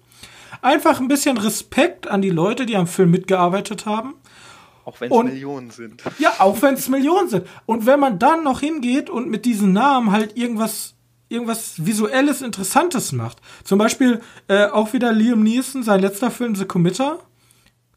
Einfach 0.62 1.00
ein 1.00 1.07
bisschen 1.09 1.38
Respekt 1.38 2.07
an 2.07 2.21
die 2.21 2.29
Leute, 2.29 2.65
die 2.65 2.77
am 2.77 2.88
Film 2.88 3.12
mitgearbeitet 3.12 3.85
haben. 3.85 4.13
auch 4.85 5.01
wenn 5.01 5.12
es 5.12 5.24
Millionen 5.24 5.71
sind. 5.71 6.01
Ja, 6.19 6.33
auch 6.39 6.62
wenn 6.62 6.75
es 6.75 6.88
Millionen 6.89 7.27
sind. 7.27 7.45
Und 7.65 7.85
wenn 7.85 8.00
man 8.00 8.17
dann 8.19 8.43
noch 8.43 8.62
hingeht 8.62 9.09
und 9.09 9.29
mit 9.29 9.45
diesen 9.45 9.74
Namen 9.74 10.12
halt 10.12 10.38
irgendwas 10.38 10.93
irgendwas 11.27 11.83
visuelles 11.83 12.43
Interessantes 12.43 13.12
macht. 13.12 13.41
Zum 13.63 13.79
Beispiel 13.79 14.21
äh, 14.47 14.67
auch 14.67 14.93
wieder 14.93 15.12
Liam 15.12 15.41
Neeson, 15.41 15.81
sein 15.81 16.00
letzter 16.00 16.29
Film 16.29 16.53
The 16.55 16.65
Committer. 16.65 17.17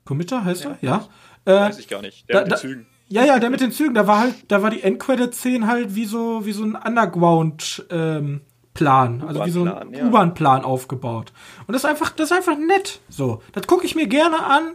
Committer 0.07 0.45
heißt 0.45 0.65
Ja. 0.65 0.71
er? 0.71 0.79
Ja. 0.81 1.09
Weiß 1.55 1.79
ich 1.79 1.89
gar 1.89 2.03
nicht. 2.03 2.29
Der 2.29 2.37
da- 2.37 2.43
mit 2.43 2.53
den 2.53 2.59
Zügen. 2.59 2.87
Ja, 3.11 3.25
ja, 3.25 3.39
der 3.39 3.49
mit 3.49 3.63
den 3.63 3.73
Zügen, 3.73 3.95
da 3.95 4.07
war 4.07 4.19
halt, 4.21 4.35
da 4.49 4.63
war 4.63 4.69
die 4.69 4.83
Endcredit-Szene 4.83 5.67
halt 5.67 5.95
wie 5.95 6.05
so, 6.05 6.45
wie 6.45 6.53
so 6.53 6.63
ein 6.63 6.75
Underground-Plan, 6.77 9.23
also 9.27 9.45
wie 9.47 9.51
so 9.51 9.63
ein 9.65 9.69
U-Bahn-Plan, 9.69 9.95
ja. 9.95 10.07
U-Bahn-Plan 10.07 10.63
aufgebaut. 10.65 11.33
Und 11.67 11.73
das 11.73 11.85
ist 11.85 11.91
einfach, 11.91 12.11
das 12.11 12.31
ist 12.31 12.37
einfach 12.37 12.59
nett. 12.59 13.01
So, 13.09 13.43
das 13.53 13.67
gucke 13.67 13.87
ich 13.87 13.95
mir 13.95 14.07
gerne 14.09 14.45
an 14.45 14.75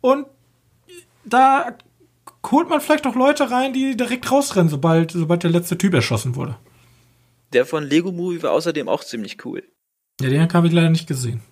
und 0.00 0.26
da 1.24 1.76
holt 2.50 2.68
man 2.68 2.80
vielleicht 2.80 3.06
auch 3.06 3.14
Leute 3.14 3.50
rein, 3.50 3.72
die 3.72 3.96
direkt 3.96 4.30
rausrennen, 4.30 4.68
sobald, 4.68 5.12
sobald 5.12 5.42
der 5.44 5.50
letzte 5.50 5.78
Typ 5.78 5.94
erschossen 5.94 6.34
wurde. 6.34 6.56
Der 7.52 7.64
von 7.64 7.84
Lego 7.84 8.10
Movie 8.12 8.42
war 8.42 8.52
außerdem 8.52 8.88
auch 8.88 9.04
ziemlich 9.04 9.44
cool. 9.44 9.62
Ja, 10.20 10.28
den 10.30 10.52
habe 10.52 10.66
ich 10.66 10.72
leider 10.72 10.90
nicht 10.90 11.06
gesehen. 11.06 11.42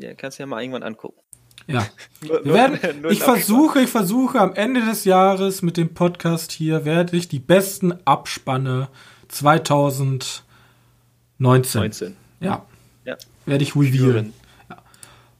Ja, 0.00 0.14
kannst 0.14 0.38
du 0.38 0.42
ja 0.42 0.46
mal 0.46 0.60
irgendwann 0.62 0.82
angucken. 0.82 1.20
Ja. 1.72 1.86
Wir 2.20 2.44
werden, 2.44 2.78
ich 3.10 3.20
versuche, 3.22 3.80
ich 3.82 3.90
versuche 3.90 4.38
am 4.40 4.54
Ende 4.54 4.80
des 4.84 5.04
Jahres 5.04 5.62
mit 5.62 5.76
dem 5.76 5.94
Podcast 5.94 6.52
hier 6.52 6.84
werde 6.84 7.16
ich 7.16 7.28
die 7.28 7.38
besten 7.38 7.94
Abspanne 8.04 8.88
2019. 9.28 10.42
19. 11.38 12.16
Ja. 12.40 12.64
Ja. 13.04 13.16
Werde 13.46 13.62
ich 13.64 13.74
revealen. 13.76 14.32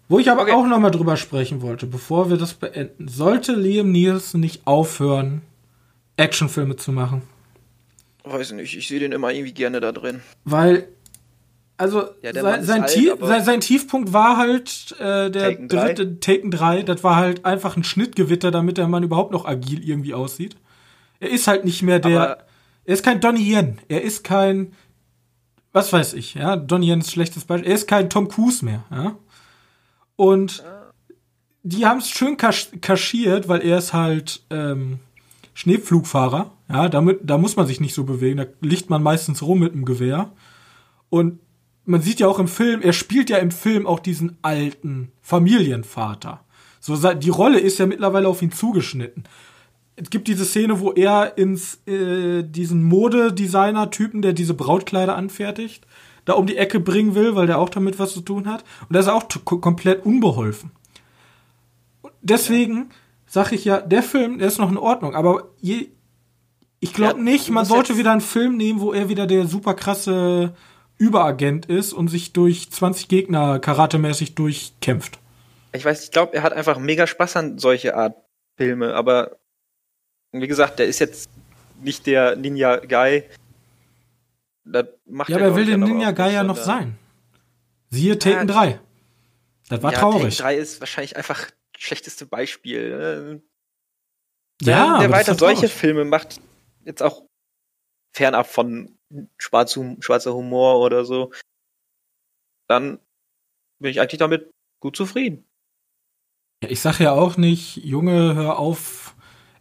Wo 0.09 0.19
ich 0.19 0.31
aber 0.31 0.43
Okay. 0.43 0.53
auch 0.53 0.67
noch 0.67 0.81
mal 0.81 0.91
drüber 0.91 1.17
sprechen 1.17 1.63
wollte, 1.63 1.87
bevor 1.87 2.31
wir 2.31 2.37
das 2.37 2.55
beenden, 2.55 3.07
sollte 3.07 3.55
Liam 3.55 3.93
Neeson 3.93 4.41
nicht 4.41 4.67
aufhören, 4.67 5.43
Actionfilme 6.17 6.75
zu 6.77 6.91
machen. 6.91 7.23
Weiß 8.25 8.53
nicht, 8.53 8.77
ich 8.77 8.89
sehe 8.89 8.99
den 9.01 9.13
immer 9.13 9.31
irgendwie 9.33 9.53
gerne 9.55 9.81
da 9.81 9.93
drin. 9.93 10.21
Weil, 10.45 10.89
also, 11.81 12.05
Ja, 12.23 12.33
sein, 12.33 12.65
sein, 12.65 12.83
alt, 12.83 12.91
Tie- 12.93 13.11
aber- 13.11 13.27
sein, 13.27 13.45
sein 13.45 13.61
Tiefpunkt 13.61 14.13
war 14.13 14.37
halt 14.37 14.95
äh, 15.01 15.31
der 15.31 15.51
Taken 15.51 15.69
dritte 15.69 16.21
Taken 16.21 16.51
3. 16.51 16.83
Das 16.83 17.03
war 17.03 17.17
halt 17.17 17.45
einfach 17.45 17.77
ein 17.77 17.85
Schnittgewitter, 17.85 18.51
damit 18.51 18.79
der 18.79 18.87
Mann 18.89 19.03
überhaupt 19.03 19.33
noch 19.33 19.45
agil 19.47 19.83
irgendwie 19.87 20.15
aussieht. 20.15 20.57
Er 21.19 21.31
ist 21.31 21.47
halt 21.49 21.65
nicht 21.65 21.83
mehr 21.83 21.99
der. 21.99 22.21
Aber- 22.23 22.45
er 22.85 22.95
ist 22.95 23.05
kein 23.05 23.21
Donnie 23.21 23.53
Yen. 23.53 23.79
Er 23.89 24.03
ist 24.03 24.25
kein. 24.25 24.73
Was 25.73 25.93
weiß 25.93 26.15
ich, 26.15 26.35
ja. 26.35 26.57
Donnie 26.57 26.89
Yen 26.91 27.01
ist 27.01 27.09
ein 27.09 27.13
schlechtes 27.13 27.45
Beispiel. 27.45 27.69
Er 27.71 27.75
ist 27.75 27.87
kein 27.89 28.11
Tom 28.11 28.29
Cruise 28.29 28.65
mehr, 28.65 28.85
ja. 28.91 29.17
Und 30.17 30.63
die 31.63 31.87
haben 31.87 31.99
es 31.99 32.09
schön 32.11 32.37
kasch 32.37 32.69
kaschiert, 32.81 33.49
weil 33.49 33.61
er 33.61 33.79
ist 33.79 33.93
halt 33.93 34.43
ähm, 34.51 34.99
Schneepflugfahrer. 35.55 36.51
Ja, 36.69 36.89
damit, 36.89 37.21
da 37.25 37.37
muss 37.39 37.57
man 37.57 37.67
sich 37.67 37.81
nicht 37.81 37.95
so 37.95 38.05
bewegen. 38.05 38.39
Da 38.39 38.47
liegt 38.61 38.91
man 38.91 39.03
meistens 39.03 39.43
rum 39.43 39.59
mit 39.61 39.75
dem 39.75 39.85
Gewehr. 39.85 40.31
Und 41.11 41.41
man 41.91 42.03
sieht 42.03 42.21
ja 42.21 42.29
auch 42.29 42.39
im 42.39 42.49
Film, 42.49 42.83
er 42.83 42.93
spielt 42.93 43.31
ja 43.31 43.39
im 43.39 43.51
Film 43.51 43.87
auch 43.87 43.99
diesen 43.99 44.39
alten 44.43 45.11
Familienvater. 45.21 46.45
So, 46.79 46.97
die 47.15 47.31
Rolle 47.31 47.59
ist 47.59 47.79
ja 47.79 47.87
mittlerweile 47.87 48.29
auf 48.29 48.43
ihn 48.43 48.53
zugeschnitten. 48.53 49.25
Es 49.97 50.09
gibt 50.09 50.29
diese 50.29 50.45
Szene, 50.45 50.81
wo 50.81 50.93
er 50.93 51.37
ins 51.37 51.81
äh, 51.87 52.43
diesen 52.43 52.85
Modedesigner-Typen, 52.85 54.23
der 54.23 54.33
diese 54.33 54.55
Brautkleider 54.55 55.17
anfertigt, 55.17 55.87
da 56.25 56.35
um 56.35 56.47
die 56.47 56.57
Ecke 56.57 56.81
bringen 56.81 57.15
will, 57.15 57.35
weil 57.35 57.49
der 57.49 57.59
auch 57.59 57.69
damit 57.69 57.99
was 57.99 58.13
zu 58.13 58.21
tun 58.21 58.47
hat. 58.47 58.65
Und 58.89 58.95
da 58.95 59.01
ist 59.01 59.09
er 59.09 59.15
auch 59.15 59.27
komplett 59.45 60.07
unbeholfen. 60.07 60.71
Deswegen 62.23 62.91
sag 63.27 63.53
ich 63.53 63.65
ja, 63.65 63.81
der 63.81 64.03
Film, 64.03 64.39
der 64.39 64.49
ist 64.49 64.59
noch 64.59 64.71
in 64.71 64.79
Ordnung, 64.79 65.15
aber 65.15 65.51
je, 65.61 65.89
ich 66.79 66.95
glaube 66.95 67.19
Ja, 67.19 67.23
nicht, 67.23 67.51
man 67.51 67.65
sollte 67.65 67.99
wieder 67.99 68.13
einen 68.13 68.21
Film 68.21 68.57
nehmen, 68.57 68.81
wo 68.81 68.93
er 68.93 69.09
wieder 69.09 69.27
der 69.27 69.47
super 69.47 69.75
krasse 69.75 70.55
Überagent 71.01 71.65
ist 71.67 71.93
und 71.95 72.09
sich 72.09 72.33
durch 72.35 72.71
20 72.71 73.09
Gegner 73.09 73.59
karatemäßig 73.59 74.35
durchkämpft. 74.35 75.19
Ich 75.73 75.85
weiß, 75.85 76.05
ich 76.05 76.11
glaube, 76.11 76.35
er 76.35 76.43
hat 76.43 76.53
einfach 76.53 76.79
mega 76.79 77.07
Spaß 77.07 77.37
an 77.37 77.59
solche 77.59 77.97
Art 77.97 78.17
Filme, 78.57 78.95
aber 78.95 79.39
wie 80.33 80.47
gesagt, 80.47 80.79
der 80.79 80.87
ist 80.87 80.99
jetzt 80.99 81.31
nicht 81.83 82.07
der 82.07 82.37
Ninja 82.37 82.77
Guy. 82.77 83.25
Das 84.65 84.87
macht 85.07 85.31
Ja, 85.31 85.39
er, 85.39 85.47
aber 85.47 85.53
er 85.53 85.57
will 85.57 85.65
den 85.67 85.81
Ninja 85.81 86.11
Guy 86.11 86.33
ja 86.35 86.43
noch 86.43 86.57
sondern- 86.57 86.81
sein. 86.83 86.99
Siehe 87.89 88.19
Taken 88.19 88.49
Ja, 88.49 88.55
3. 88.55 88.81
Das 89.71 89.83
war 89.83 89.93
ja, 89.93 89.99
traurig. 89.99 90.37
Taken 90.37 90.43
3 90.55 90.57
ist 90.57 90.81
wahrscheinlich 90.81 91.17
einfach 91.17 91.47
das 91.73 91.83
schlechteste 91.83 92.27
Beispiel. 92.27 93.41
Äh, 93.41 94.65
Ja, 94.67 94.77
Wenn 94.77 94.93
aber 94.93 95.01
der 95.03 95.11
weiter 95.13 95.35
solche. 95.35 95.69
Filme 95.69 96.05
macht, 96.05 96.41
jetzt 96.85 97.03
auch 97.03 97.23
fernab 98.13 98.47
von 98.47 98.99
schwarz, 99.39 99.79
schwarzer 100.01 100.35
Humor 100.35 100.81
oder 100.81 101.05
so, 101.05 101.33
dann 102.69 102.99
bin 103.81 103.91
ich 103.91 104.01
eigentlich 104.01 104.19
damit 104.19 104.51
gut 104.81 104.97
zufrieden. 104.97 105.45
Ich 106.67 106.81
sag 106.81 107.01
ja 107.01 107.13
auch 107.13 107.37
nicht, 107.37 107.77
Junge, 107.79 108.35
hör 108.35 108.59
auf, 108.59 109.15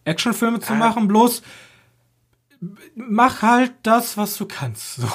Actionfilme 0.04 0.60
zu 0.60 0.74
Ja. 0.74 0.80
machen, 0.80 1.08
bloß 1.08 1.42
mach 2.96 3.42
halt 3.42 3.74
das, 3.84 4.18
was 4.18 4.36
du 4.38 4.46
kannst. 4.46 4.96
So. 4.98 5.08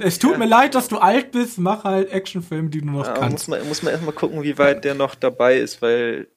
Es 0.00 0.18
tut 0.18 0.32
Ja. 0.32 0.38
mir 0.38 0.46
leid, 0.46 0.74
dass 0.74 0.88
du 0.88 0.98
alt 0.98 1.32
bist, 1.32 1.58
mach 1.58 1.84
halt 1.84 2.10
Actionfilme, 2.10 2.70
die 2.70 2.80
du 2.80 2.86
noch 2.86 3.04
Ja, 3.06 3.12
muss 3.14 3.20
kannst. 3.20 3.48
man, 3.48 3.66
muss 3.66 3.82
man 3.82 3.92
erstmal 3.92 4.14
gucken, 4.14 4.42
wie 4.42 4.58
weit 4.58 4.84
der 4.84 4.94
noch 4.94 5.14
dabei 5.16 5.58
ist, 5.58 5.82
weil 5.82 6.28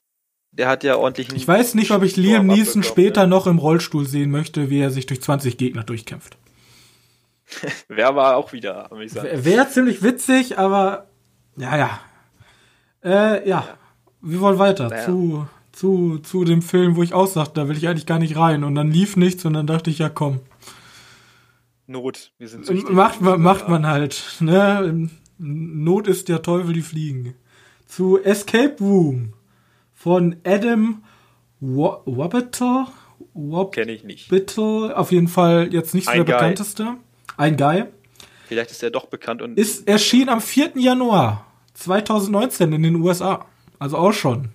der 0.58 0.68
hat 0.68 0.84
ja 0.84 0.98
ordentlich. 0.98 1.32
Ich 1.34 1.48
weiß 1.48 1.76
nicht, 1.76 1.92
ob 1.92 2.04
ich 2.04 2.18
Liam 2.18 2.48
Neeson 2.48 2.84
später 2.84 3.24
ne? 3.24 3.28
noch 3.28 3.48
im 3.48 3.60
Rollstuhl 3.60 4.06
sehen 4.06 4.32
möchte, 4.32 4.70
wie 4.70 4.80
er 4.80 4.90
sich 4.90 5.06
durch 5.06 5.22
20 5.22 5.58
Gegner 5.58 5.84
durchkämpft. 5.84 6.38
Wer 7.88 8.16
war 8.16 8.36
auch 8.36 8.54
wieder 8.54 8.92
amüsant. 8.92 9.30
Wäre 9.46 9.70
ziemlich 9.70 10.02
witzig, 10.02 10.58
aber 10.58 11.08
ja, 11.56 11.78
ja. 11.78 12.00
Äh, 13.04 13.48
ja. 13.48 13.68
Wir 14.22 14.40
wollen 14.42 14.58
weiter 14.58 14.90
Naja. 14.90 15.06
zu, 15.06 15.48
zu, 15.72 16.18
zu 16.20 16.44
dem 16.44 16.62
Film, 16.62 16.96
wo 16.96 17.04
ich 17.04 17.14
auch 17.14 17.28
sagte, 17.28 17.62
da 17.62 17.70
will 17.70 17.78
ich 17.78 17.88
eigentlich 17.88 18.08
gar 18.08 18.20
nicht 18.20 18.36
rein. 18.36 18.64
Und 18.64 18.76
dann 18.76 18.92
lief 18.92 19.16
nichts 19.16 19.46
und 19.46 19.54
dann 19.54 19.68
dachte 19.68 19.90
ich, 19.90 20.00
ja 20.00 20.10
komm. 20.10 20.40
Not. 21.86 22.32
Wir 22.38 22.50
sind 22.50 22.66
süchtig. 22.66 22.90
Macht 22.90 23.22
man, 23.22 23.42
macht 23.42 23.70
man 23.70 23.86
halt. 23.86 24.38
Ne? 24.40 25.10
Not 25.38 26.08
ist 26.08 26.28
der 26.30 26.42
Teufel, 26.42 26.74
die 26.74 26.82
fliegen. 26.82 27.36
Zu 27.86 28.22
Escape 28.22 28.76
Room 28.82 29.34
von 30.08 30.38
Adam 30.46 31.04
Wa- 31.60 32.02
Wabator. 32.06 32.94
Kenne 33.72 33.92
ich 33.92 34.06
nicht. 34.06 34.32
Wabator. 34.32 34.98
Auf 34.98 35.12
jeden 35.12 35.28
Fall 35.28 35.74
jetzt 35.74 35.94
nicht 35.94 36.06
so 36.06 36.12
Ein 36.12 36.18
der 36.18 36.26
Guy. 36.26 36.34
bekannteste. 36.36 36.96
Ein 37.36 37.58
Guy. 37.58 37.84
Vielleicht 38.48 38.72
ist 38.72 38.82
er 38.82 38.90
doch 38.90 39.08
bekannt 39.08 39.42
und 39.42 39.58
Ist 39.60 39.86
erschien 39.86 40.30
am 40.30 40.40
4. 40.40 40.78
Januar 40.78 41.46
2019 41.74 42.72
in 42.72 42.84
den 42.84 42.96
USA. 42.96 43.46
Also 43.80 43.98
auch 43.98 44.14
schon 44.14 44.52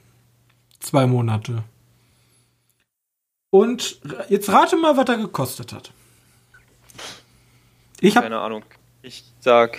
zwei 0.81 1.07
Monate. 1.07 1.65
Und 3.51 4.01
jetzt 4.31 4.49
rate 4.49 4.77
mal, 4.79 4.97
was 4.97 5.07
er 5.07 5.19
gekostet 5.19 5.75
hat. 5.75 5.93
Ich 8.01 8.17
habe 8.17 8.25
keine 8.25 8.41
Ahnung. 8.41 8.65
Ich 9.03 9.23
sag, 9.41 9.79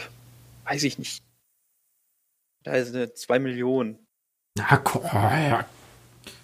weiß 0.65 0.83
ich 0.83 0.99
nicht. 0.99 1.23
Da 2.61 2.73
ist 2.73 2.93
eine 2.93 3.11
2 3.15 3.39
Millionen. 3.39 4.02
Na, 4.57 4.81
oh, 4.93 5.01
ja. 5.13 5.65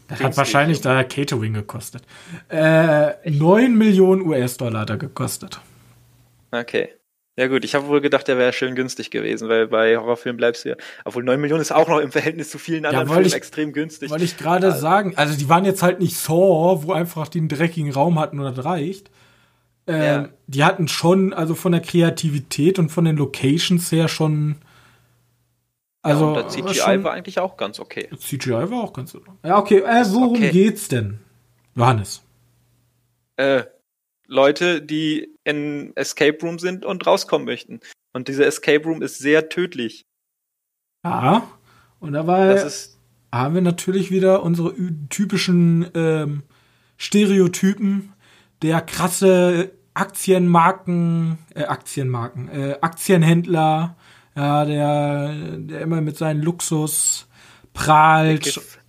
Das 0.07 0.19
hat 0.23 0.35
wahrscheinlich 0.37 0.81
da 0.81 1.03
Catering 1.03 1.53
gekostet. 1.53 2.01
Äh, 2.49 3.29
9 3.29 3.75
Millionen 3.77 4.23
US-Dollar 4.23 4.81
hat 4.81 4.89
er 4.89 4.97
gekostet. 4.97 5.59
Okay. 6.49 6.89
Ja 7.37 7.47
gut, 7.47 7.63
ich 7.63 7.75
habe 7.75 7.87
wohl 7.87 8.01
gedacht, 8.01 8.27
der 8.27 8.37
wäre 8.39 8.51
schön 8.51 8.73
günstig 8.73 9.11
gewesen, 9.11 9.47
weil 9.47 9.67
bei 9.67 9.95
Horrorfilmen 9.97 10.37
bleibst 10.37 10.65
du 10.65 10.69
ja. 10.69 10.75
Obwohl 11.05 11.23
9 11.23 11.39
Millionen 11.39 11.61
ist 11.61 11.71
auch 11.71 11.87
noch 11.87 11.99
im 11.99 12.11
Verhältnis 12.11 12.49
zu 12.49 12.57
vielen 12.57 12.85
anderen 12.87 13.07
wollte 13.07 13.13
Filmen 13.21 13.27
ich- 13.27 13.35
extrem 13.35 13.71
günstig. 13.73 14.09
Wollte 14.09 14.25
ich 14.25 14.37
gerade 14.37 14.71
sagen, 14.71 15.13
also 15.15 15.37
die 15.37 15.47
waren 15.47 15.63
jetzt 15.63 15.83
halt 15.83 15.99
nicht 15.99 16.17
Saw, 16.17 16.81
wo 16.83 16.91
einfach 16.91 17.27
die 17.27 17.37
einen 17.39 17.47
dreckigen 17.47 17.91
Raum 17.91 18.19
hatten 18.19 18.39
und 18.39 18.57
das 18.57 18.65
reicht. 18.65 19.11
Ähm, 19.85 20.01
Ja. 20.01 20.29
Die 20.47 20.63
hatten 20.63 20.87
schon, 20.87 21.31
also 21.33 21.53
von 21.53 21.71
der 21.71 21.81
Kreativität 21.81 22.79
und 22.79 22.89
von 22.89 23.05
den 23.05 23.15
Locations 23.17 23.91
her 23.91 24.07
schon. 24.07 24.55
Also, 26.01 26.23
ja, 26.23 26.27
und 26.27 26.35
der 26.35 26.47
CGI 26.47 26.73
schon, 26.75 27.03
war 27.03 27.11
eigentlich 27.13 27.39
auch 27.39 27.57
ganz 27.57 27.79
okay. 27.79 28.09
CGI 28.17 28.71
war 28.71 28.83
auch 28.83 28.93
ganz 28.93 29.11
so. 29.11 29.21
Ja, 29.43 29.57
okay, 29.57 29.79
äh, 29.79 30.05
worum 30.09 30.35
okay. 30.37 30.51
geht's 30.51 30.87
denn? 30.87 31.19
Johannes. 31.75 32.23
Äh, 33.35 33.63
Leute, 34.27 34.81
die 34.81 35.35
in 35.43 35.91
Escape 35.95 36.37
Room 36.41 36.59
sind 36.59 36.85
und 36.85 37.05
rauskommen 37.05 37.45
möchten. 37.45 37.79
Und 38.13 38.27
dieser 38.27 38.45
Escape 38.45 38.85
Room 38.85 39.01
ist 39.01 39.17
sehr 39.17 39.49
tödlich. 39.49 40.05
Ja. 41.03 41.49
Und 41.99 42.13
dabei 42.13 42.53
Das 42.53 42.63
ist 42.63 42.99
haben 43.31 43.55
wir 43.55 43.61
natürlich 43.61 44.11
wieder 44.11 44.43
unsere 44.43 44.73
typischen 45.09 45.87
ähm, 45.93 46.43
Stereotypen. 46.97 48.13
Der 48.61 48.81
krasse 48.81 49.71
Aktienmarken, 49.93 51.37
äh, 51.53 51.63
Aktienmarken, 51.63 52.49
äh, 52.49 52.77
Aktienhändler, 52.81 53.95
ja, 54.35 54.65
der, 54.65 55.33
der 55.57 55.81
immer 55.81 56.01
mit 56.01 56.17
seinem 56.17 56.41
Luxus 56.41 57.27
prahlt. 57.73 58.43
Kiff. 58.43 58.79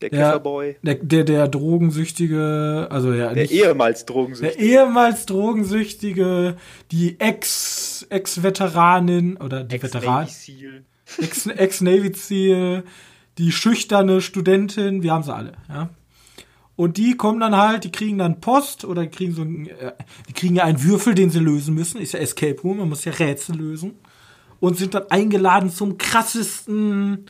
Der. 0.00 0.10
Kifferboy. 0.10 0.76
Der, 0.82 0.94
der, 0.94 1.24
der 1.24 1.48
drogensüchtige, 1.48 2.86
also 2.88 3.12
ja, 3.12 3.34
Der 3.34 3.42
nicht, 3.42 3.52
ehemals 3.52 4.04
der 4.04 4.14
Drogensüchtige. 4.14 4.64
ehemals 4.64 5.26
drogensüchtige, 5.26 6.56
die 6.92 7.18
Ex, 7.18 8.06
Ex-Veteranin 8.08 9.38
oder 9.38 9.64
die 9.64 9.82
Veteran, 9.82 10.28
Ex-Navy 11.18 12.12
Seal. 12.14 12.84
Die 13.38 13.52
schüchterne 13.52 14.20
Studentin, 14.20 15.02
wir 15.02 15.12
haben 15.12 15.22
sie 15.22 15.34
alle, 15.34 15.52
ja. 15.68 15.90
Und 16.74 16.96
die 16.96 17.16
kommen 17.16 17.40
dann 17.40 17.56
halt, 17.56 17.82
die 17.82 17.90
kriegen 17.90 18.18
dann 18.18 18.40
Post 18.40 18.84
oder 18.84 19.02
die 19.02 19.08
kriegen 19.08 19.32
so 19.32 19.42
ein, 19.42 19.66
äh, 19.66 19.92
die 20.28 20.32
kriegen 20.32 20.54
ja 20.54 20.62
einen 20.62 20.82
Würfel, 20.82 21.14
den 21.16 21.30
sie 21.30 21.40
lösen 21.40 21.74
müssen. 21.74 22.00
Ist 22.00 22.12
ja 22.12 22.20
Escape 22.20 22.60
Room, 22.62 22.78
man 22.78 22.88
muss 22.88 23.04
ja 23.04 23.10
Rätsel 23.12 23.56
lösen. 23.56 23.96
Und 24.60 24.76
sind 24.76 24.94
dann 24.94 25.04
eingeladen 25.10 25.70
zum 25.70 25.98
krassesten 25.98 27.26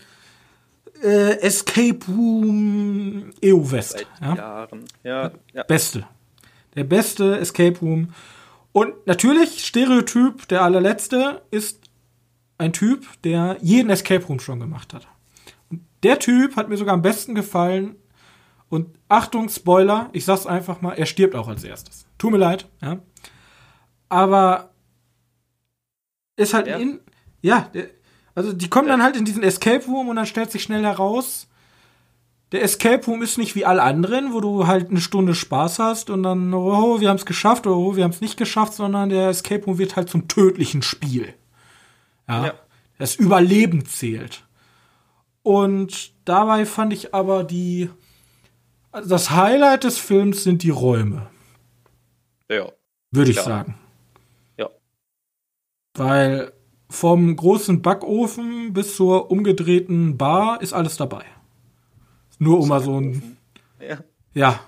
äh, 1.03 1.39
Escape 1.41 1.99
Room 2.09 3.31
EU 3.45 3.71
West. 3.71 3.91
Seit 3.93 4.07
Ja? 4.21 4.35
Jahren. 4.35 4.85
Ja, 5.05 5.31
ja. 5.53 5.63
Beste. 5.65 6.07
Der 6.75 6.85
beste 6.85 7.39
Escape 7.39 7.79
Room. 7.81 8.13
Und 8.73 9.07
natürlich, 9.07 9.65
Stereotyp, 9.67 10.49
der 10.49 10.63
allerletzte, 10.63 11.43
ist 11.51 11.81
ein 12.59 12.73
Typ, 12.73 13.07
der 13.23 13.57
jeden 13.61 13.91
Escape 13.91 14.25
Room 14.27 14.41
schon 14.41 14.61
gemacht 14.61 14.95
hat. 14.95 15.07
Und 15.71 15.83
der 16.03 16.19
Typ 16.19 16.57
hat 16.57 16.69
mir 16.69 16.77
sogar 16.77 16.95
am 16.95 17.03
besten 17.03 17.35
gefallen. 17.35 17.97
Und 18.69 18.89
Achtung, 19.09 19.49
Spoiler, 19.49 20.11
ich 20.13 20.25
sag's 20.25 20.47
einfach 20.47 20.81
mal, 20.81 20.93
er 20.95 21.07
stirbt 21.07 21.35
auch 21.35 21.49
als 21.49 21.65
erstes. 21.65 22.07
Tut 22.19 22.33
mir 22.33 22.39
leid, 22.39 22.69
ja. 22.83 22.99
Aber 24.09 24.71
ist 26.37 26.55
halt 26.55 26.67
Ja. 26.67 26.77
in. 26.77 27.01
Ja, 27.49 27.69
der, 27.75 27.89
also 28.35 28.53
die 28.53 28.69
kommen 28.69 28.89
dann 28.89 29.03
halt 29.03 29.17
in 29.17 29.25
diesen 29.25 29.43
Escape 29.43 29.85
Room 29.87 30.09
und 30.09 30.17
dann 30.17 30.27
stellt 30.27 30.53
sich 30.53 30.63
schnell 30.63 30.85
heraus, 30.85 31.49
der 32.53 32.63
Escape 32.63 33.05
Room 33.05 33.21
ist 33.23 33.37
nicht 33.37 33.55
wie 33.55 33.67
alle 33.67 33.83
anderen, 33.83 34.33
wo 34.33 34.41
du 34.41 34.67
halt 34.67 34.91
eine 34.91 35.01
Stunde 35.01 35.35
Spaß 35.35 35.81
hast 35.81 36.09
und 36.09 36.23
dann, 36.23 36.55
oh, 36.55 37.01
wir 37.01 37.09
haben 37.09 37.17
es 37.17 37.27
geschafft 37.27 37.67
oder 37.67 37.77
oh, 37.77 37.97
wir 37.97 38.05
haben 38.05 38.13
es 38.13 38.21
nicht 38.21 38.37
geschafft, 38.37 38.75
sondern 38.75 39.11
der 39.11 39.29
Escape 39.29 39.65
Room 39.65 39.79
wird 39.79 39.97
halt 39.97 40.09
zum 40.09 40.29
tödlichen 40.29 40.83
Spiel. 40.83 41.35
Ja. 42.29 42.47
Ja. 42.47 42.55
Das 42.99 43.17
Überleben 43.17 43.85
zählt. 43.85 44.45
Und 45.43 46.13
dabei 46.25 46.65
fand 46.65 46.93
ich 46.93 47.15
aber 47.15 47.45
die, 47.45 47.91
also 48.93 49.09
das 49.09 49.31
Highlight 49.31 49.85
des 49.85 49.99
Films 49.99 50.43
sind 50.43 50.63
die 50.63 50.71
Räume, 50.71 51.29
ja. 52.51 52.71
würde 53.11 53.31
ich 53.31 53.37
Klar. 53.37 53.47
sagen. 53.47 53.75
Ja. 54.57 54.71
Weil 55.95 56.53
vom 56.89 57.37
großen 57.37 57.83
Backofen 57.83 58.73
bis 58.73 58.97
zur 58.97 59.31
umgedrehten 59.31 60.17
Bar 60.17 60.63
ist 60.63 60.73
alles 60.73 60.97
dabei. 60.97 61.25
Nur 62.39 62.61
um 62.61 62.69
mal 62.69 62.83
so 62.83 63.01
ein 63.01 63.37
Ja. 63.81 63.99
Ja. 64.35 64.61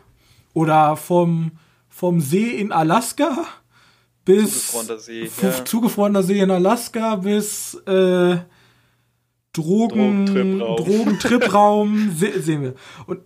Oder 0.52 0.96
vom, 0.96 1.52
vom 1.88 2.20
See 2.20 2.50
in 2.50 2.72
Alaska 2.72 3.46
bis 4.24 4.70
Zugefrorener 4.70 4.98
See, 4.98 5.30
ja. 5.42 5.64
zugefrorener 5.64 6.22
See 6.22 6.40
in 6.40 6.50
Alaska 6.50 7.16
bis 7.16 7.74
äh, 7.86 8.38
Drogen, 9.52 10.26
Drogentripraum. 10.26 10.76
Drogentripraum 10.76 12.10
se 12.16 12.42
sehen 12.42 12.62
wir. 12.62 12.74
Und 13.06 13.20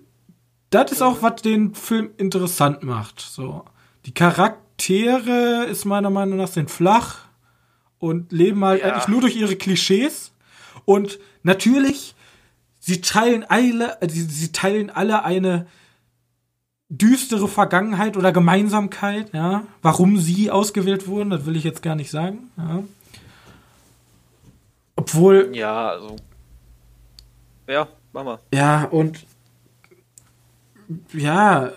das 0.70 0.92
ist 0.92 1.02
auch, 1.02 1.22
was 1.22 1.42
den 1.42 1.74
Film 1.74 2.10
interessant 2.16 2.82
macht. 2.82 3.20
So. 3.20 3.64
Die 4.06 4.14
Charaktere 4.14 5.66
ist 5.70 5.84
meiner 5.84 6.10
Meinung 6.10 6.38
nach 6.38 6.48
sind 6.48 6.70
flach 6.70 7.24
und 7.98 8.32
leben 8.32 8.64
halt 8.64 8.82
Ja. 8.82 8.92
eigentlich 8.92 9.08
nur 9.08 9.20
durch 9.20 9.36
ihre 9.36 9.56
Klischees. 9.56 10.32
Und 10.84 11.18
natürlich, 11.42 12.14
sie 12.80 13.00
teilen 13.00 13.44
alle, 13.44 14.00
äh, 14.00 14.08
sie, 14.08 14.22
sie 14.22 14.52
teilen 14.52 14.90
alle 14.90 15.24
eine 15.24 15.66
düstere 16.90 17.48
Vergangenheit 17.48 18.16
oder 18.16 18.30
Gemeinsamkeit, 18.30 19.32
ja. 19.32 19.64
Warum 19.82 20.18
sie 20.18 20.50
ausgewählt 20.50 21.06
wurden, 21.08 21.30
das 21.30 21.46
will 21.46 21.56
ich 21.56 21.64
jetzt 21.64 21.82
gar 21.82 21.94
nicht 21.94 22.10
sagen, 22.10 22.50
ja. 22.56 22.84
Obwohl, 24.96 25.50
Ja, 25.54 25.88
also. 25.90 26.16
Ja, 27.66 27.88
mach 28.12 28.24
mal. 28.24 28.38
ja, 28.52 28.84
und 28.84 29.24
ja, 31.14 31.72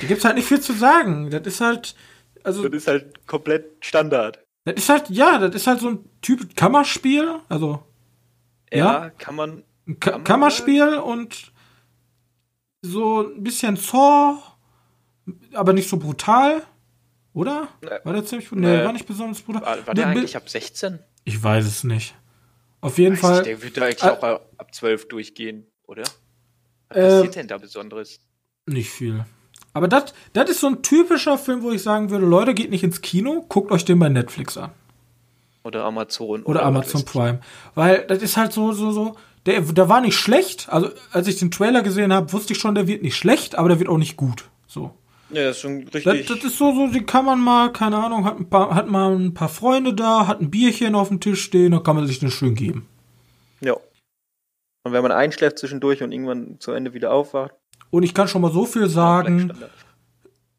da 0.00 0.06
gibt's 0.06 0.24
halt 0.24 0.34
nicht 0.36 0.48
viel 0.48 0.60
zu 0.60 0.72
sagen. 0.72 1.30
Das 1.30 1.42
ist 1.46 1.60
halt, 1.60 1.94
also, 2.42 2.64
Das 2.68 2.72
ist 2.72 2.88
halt 2.88 3.26
komplett 3.26 3.66
Standard. 3.80 4.40
Das 4.64 4.74
ist 4.76 4.88
halt, 4.88 5.10
ja, 5.10 5.38
das 5.38 5.54
ist 5.54 5.66
halt 5.66 5.80
so 5.80 5.90
ein 5.90 6.08
Typ 6.20 6.54
Kammerspiel, 6.56 7.40
also 7.48 7.82
Ja, 8.72 9.04
Ja? 9.04 9.10
kann 9.10 9.34
man. 9.36 9.64
Ka 9.86 9.94
Kann 9.98 10.12
man 10.12 10.24
Kammerspiel 10.24 10.98
und 10.98 11.52
so 12.82 13.22
ein 13.22 13.42
bisschen 13.42 13.76
Saw, 13.76 14.38
aber 15.54 15.72
nicht 15.72 15.88
so 15.88 15.96
brutal, 15.96 16.62
oder? 17.32 17.68
Nee. 17.82 17.88
War 18.04 18.12
der 18.12 18.24
ziemlich 18.24 18.48
brutal? 18.48 18.62
Nee, 18.62 18.76
Nee. 18.78 18.84
war 18.84 18.92
nicht 18.92 19.06
besonders 19.06 19.40
brutal. 19.40 19.62
War, 19.62 19.86
war 19.86 19.94
der 19.94 20.06
Ne, 20.06 20.12
eigentlich 20.12 20.36
ab 20.36 20.48
16? 20.48 20.98
Ich 21.24 21.42
weiß 21.42 21.64
es 21.66 21.84
nicht. 21.84 22.14
Auf 22.80 22.98
jeden 22.98 23.14
Weiß 23.14 23.20
Fall. 23.20 23.38
ich, 23.38 23.44
der 23.44 23.62
wird 23.62 23.76
da 23.76 23.82
eigentlich 23.84 24.02
Äh, 24.02 24.10
auch 24.10 24.22
ab 24.58 24.74
12 24.74 25.08
durchgehen, 25.08 25.66
oder? 25.84 26.02
Was 26.88 26.96
Äh, 26.96 27.08
passiert 27.08 27.36
denn 27.36 27.48
da 27.48 27.58
Besonderes? 27.58 28.20
Nicht 28.66 28.90
viel. 28.90 29.24
Aber 29.74 29.88
das 29.88 30.12
das 30.32 30.50
ist 30.50 30.60
so 30.60 30.66
ein 30.68 30.82
typischer 30.82 31.38
Film, 31.38 31.62
wo 31.62 31.70
ich 31.70 31.82
sagen 31.82 32.10
würde, 32.10 32.26
Leute, 32.26 32.54
geht 32.54 32.70
nicht 32.70 32.84
ins 32.84 33.00
Kino, 33.00 33.44
guckt 33.48 33.70
euch 33.72 33.84
den 33.84 33.98
bei 33.98 34.08
Netflix 34.08 34.56
an. 34.58 34.70
Oder 35.64 35.84
Amazon. 35.84 36.42
Oder 36.42 36.60
was 36.60 36.66
Amazon. 36.66 37.04
Prime. 37.04 37.40
Weil 37.74 38.04
das 38.06 38.20
ist 38.22 38.36
halt 38.36 38.52
so, 38.52 38.72
so, 38.72 38.90
so. 38.90 39.16
Der, 39.46 39.60
der 39.60 39.88
war 39.88 40.00
nicht 40.00 40.16
schlecht. 40.16 40.68
Also, 40.70 40.90
als 41.12 41.26
ich 41.28 41.36
den 41.38 41.50
Trailer 41.50 41.82
gesehen 41.82 42.12
habe, 42.12 42.32
wusste 42.32 42.52
ich 42.52 42.58
schon, 42.58 42.74
der 42.74 42.86
wird 42.86 43.02
nicht 43.02 43.16
schlecht, 43.16 43.56
aber 43.56 43.68
der 43.68 43.78
wird 43.78 43.88
auch 43.88 43.98
nicht 43.98 44.16
gut. 44.16 44.44
So. 44.66 44.90
Ja, 45.30 45.44
das 45.44 45.56
ist 45.56 45.62
schon 45.62 45.84
Das, 45.86 45.94
richtig. 46.06 46.26
das 46.26 46.44
ist 46.44 46.58
so, 46.58 46.74
so, 46.74 46.88
den 46.88 47.06
kann 47.06 47.24
man 47.24 47.40
mal, 47.40 47.72
keine 47.72 47.96
Ahnung, 47.96 48.24
hat, 48.24 48.38
ein 48.38 48.48
paar, 48.50 48.74
hat 48.74 48.88
mal 48.88 49.14
ein 49.16 49.34
paar 49.34 49.48
Freunde 49.48 49.94
da, 49.94 50.26
hat 50.26 50.40
ein 50.40 50.50
Bierchen 50.50 50.94
auf 50.94 51.08
dem 51.08 51.20
Tisch 51.20 51.42
stehen, 51.42 51.72
dann 51.72 51.82
kann 51.82 51.96
man 51.96 52.06
sich 52.06 52.18
den 52.18 52.30
schön 52.30 52.54
geben. 52.54 52.86
ja. 53.60 53.74
Und 54.84 54.92
wenn 54.92 55.02
man 55.02 55.12
einschläft 55.12 55.60
zwischendurch 55.60 56.02
und 56.02 56.10
irgendwann 56.10 56.56
zu 56.58 56.72
Ende 56.72 56.92
wieder 56.92 57.12
aufwacht, 57.12 57.54
Und 57.92 58.02
ich 58.04 58.14
kann 58.14 58.26
schon 58.26 58.40
mal 58.42 58.50
so 58.50 58.64
viel 58.64 58.88
sagen. 58.88 59.52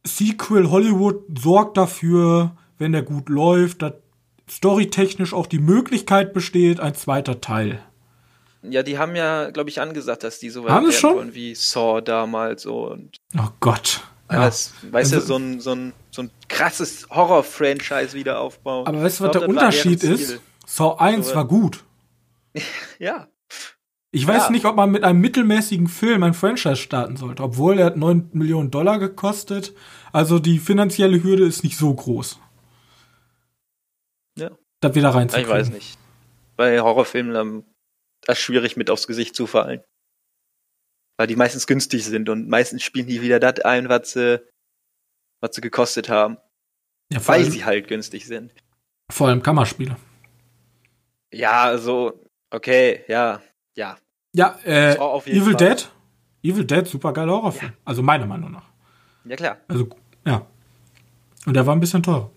Sequel 0.05 0.69
Hollywood 0.69 1.23
sorgt 1.39 1.77
dafür, 1.77 2.55
wenn 2.77 2.91
der 2.91 3.01
gut 3.01 3.27
läuft, 3.27 3.81
dass 3.81 3.93
storytechnisch 4.49 5.33
auch 5.33 5.47
die 5.47 5.57
Möglichkeit 5.59 6.33
besteht, 6.33 6.79
ein 6.79 6.93
zweiter 6.93 7.41
Teil. 7.41 7.79
Ja, 8.61 8.83
die 8.83 8.97
haben 8.99 9.15
ja, 9.15 9.49
glaube 9.49 9.69
ich, 9.71 9.81
angesagt, 9.81 10.23
dass 10.23 10.37
die 10.39 10.49
so 10.51 10.63
weit 10.63 10.93
schon? 10.93 11.15
wollen 11.15 11.33
wie 11.33 11.55
Saw 11.55 12.01
damals 12.01 12.61
so 12.63 12.91
und 12.91 13.17
Oh 13.37 13.49
Gott. 13.59 14.01
Ja. 14.31 14.41
das, 14.45 14.73
weißt 14.91 15.13
Also- 15.15 15.19
du, 15.19 15.25
so 15.25 15.35
ein, 15.37 15.59
so 15.59 15.71
ein, 15.73 15.93
so 16.11 16.21
ein 16.23 16.31
krasses 16.49 17.07
Horror-Franchise 17.09 18.13
wieder 18.13 18.39
aufbauen. 18.39 18.85
Aber 18.87 19.01
weißt 19.01 19.19
du, 19.19 19.23
was 19.25 19.31
der 19.31 19.41
glaub, 19.41 19.55
war 19.55 19.63
Unterschied 19.63 20.03
ist? 20.03 20.39
Saw 20.67 20.95
1 20.99 21.29
So, 21.29 21.35
war 21.35 21.47
gut. 21.47 21.83
Ja. 22.99 23.27
Ich 24.15 24.27
weiß 24.27 24.43
Ja. 24.43 24.49
nicht, 24.51 24.65
ob 24.65 24.75
man 24.75 24.91
mit 24.91 25.03
einem 25.03 25.19
mittelmäßigen 25.21 25.87
Film 25.87 26.21
ein 26.21 26.35
Franchise 26.35 26.75
starten 26.75 27.17
sollte, 27.17 27.41
obwohl 27.41 27.79
er 27.79 27.87
hat 27.87 27.97
9 27.97 28.29
Millionen 28.33 28.69
Dollar 28.69 28.99
gekostet. 28.99 29.73
Also 30.11 30.37
die 30.37 30.59
finanzielle 30.59 31.23
Hürde 31.23 31.45
ist 31.45 31.63
nicht 31.63 31.77
so 31.77 31.91
groß, 31.93 32.39
Ja. 34.37 34.51
da 34.81 34.93
wieder 34.93 35.09
Ja, 35.09 35.15
reinzukriegen. 35.15 35.49
Ich 35.51 35.57
weiß 35.57 35.69
nicht. 35.71 35.97
Bei 36.55 36.79
Horrorfilmen 36.79 37.35
ähm, 37.35 37.65
das 38.21 38.37
ist 38.37 38.43
schwierig 38.43 38.77
mit 38.77 38.89
aufs 38.91 39.07
Gesicht 39.07 39.35
zu 39.35 39.47
fallen. 39.47 39.81
Weil 41.17 41.27
die 41.27 41.35
meistens 41.35 41.65
günstig 41.67 42.05
sind 42.05 42.29
und 42.29 42.47
meistens 42.47 42.83
spielen 42.83 43.07
die 43.07 43.21
wieder 43.21 43.39
das 43.39 43.59
ein, 43.65 43.89
was 43.89 44.11
sie, 44.11 44.41
was 45.41 45.55
sie 45.55 45.61
gekostet 45.61 46.07
haben. 46.09 46.37
Ja, 47.11 47.25
Weil 47.27 47.41
allem, 47.41 47.51
sie 47.51 47.65
halt 47.65 47.87
günstig 47.87 48.25
sind. 48.27 48.53
vor 49.11 49.27
allem 49.27 49.41
Kammerspiele. 49.43 49.97
Ja, 51.33 51.63
also, 51.63 52.23
okay, 52.51 53.03
ja, 53.07 53.41
ja. 53.75 53.97
Ja, 54.35 54.57
äh, 54.65 54.95
Evil 54.95 55.43
Fall. 55.43 55.55
Dead. 55.55 55.91
Evil 56.43 56.65
Dead, 56.65 56.87
super 56.87 57.13
geiler 57.13 57.33
Horrorfilm. 57.33 57.73
Also 57.85 58.01
meiner 58.01 58.25
Meinung 58.25 58.51
nach. 58.51 58.65
Ja 59.25 59.35
klar. 59.35 59.57
Also, 59.67 59.89
ja. 60.25 60.45
Und 61.45 61.53
der 61.53 61.65
war 61.65 61.75
ein 61.75 61.79
bisschen 61.79 62.03
teurer. 62.03 62.29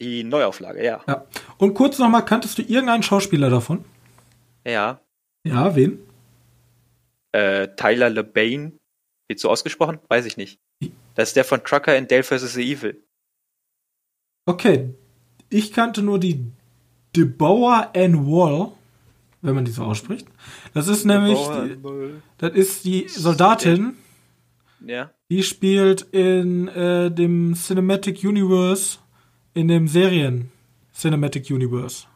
Die 0.00 0.24
Neuauflage, 0.24 0.84
ja. 0.84 1.00
Ja. 1.06 1.26
Und 1.58 1.74
kurz 1.74 1.98
nochmal, 1.98 2.24
kanntest 2.24 2.58
du 2.58 2.62
irgendeinen 2.62 3.02
Schauspieler 3.02 3.50
davon? 3.50 3.84
Ja. 4.66 5.00
Ja, 5.44 5.74
wen? 5.76 5.98
Äh, 7.32 7.68
Tyler 7.76 8.10
LeBane. 8.10 8.72
Wird 9.28 9.40
so 9.40 9.50
ausgesprochen? 9.50 9.98
Weiß 10.08 10.26
ich 10.26 10.36
nicht. 10.36 10.60
Das 11.14 11.28
ist 11.28 11.36
der 11.36 11.44
von 11.44 11.62
Trucker 11.62 11.96
in 11.96 12.08
Dale 12.08 12.22
vs. 12.22 12.54
The 12.54 12.72
Evil. 12.72 13.04
Okay. 14.46 14.94
Ich 15.48 15.72
kannte 15.72 16.02
nur 16.02 16.18
die 16.18 16.44
Deboer 17.14 17.92
Ann 17.94 18.26
Wall, 18.26 18.72
wenn 19.42 19.54
man 19.54 19.64
die 19.64 19.70
so 19.72 19.82
ausspricht. 19.84 20.26
Das 20.72 20.88
ist 20.88 21.04
nämlich, 21.04 21.38
die, 21.38 21.76
das 22.38 22.52
ist 22.52 22.84
die 22.84 23.08
Soldatin, 23.08 23.94
Ja. 24.84 25.10
die 25.30 25.42
spielt 25.42 26.02
in 26.12 26.68
äh, 26.68 27.10
dem 27.10 27.54
Cinematic 27.54 28.22
Universe, 28.24 28.98
in 29.54 29.68
dem 29.68 29.88
Serien 29.88 30.50
Cinematic 30.94 31.50
Universe. 31.50 32.06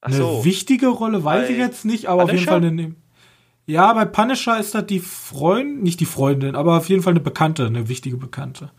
Ach 0.00 0.08
Eine 0.08 0.16
so. 0.16 0.44
wichtige 0.44 0.88
Rolle 0.88 1.22
weiß 1.24 1.48
Bei 1.48 1.52
ich 1.52 1.58
jetzt 1.58 1.84
nicht, 1.84 2.06
aber 2.06 2.24
auf 2.24 2.30
jeden 2.32 2.44
Punisher? 2.44 2.60
Fall 2.60 2.64
in 2.68 2.76
dem. 2.76 2.96
Ja, 3.66 3.92
bei 3.92 4.04
Punisher 4.04 4.58
ist 4.60 4.74
das 4.74 4.86
die 4.86 5.00
Freundin, 5.00 5.82
nicht 5.82 5.98
die 6.00 6.04
Freundin, 6.06 6.54
aber 6.54 6.76
auf 6.76 6.88
jeden 6.88 7.02
Fall 7.02 7.12
eine 7.12 7.20
Bekannte, 7.20 7.66
eine 7.66 7.88
wichtige 7.88 8.16
Bekannte. 8.16 8.70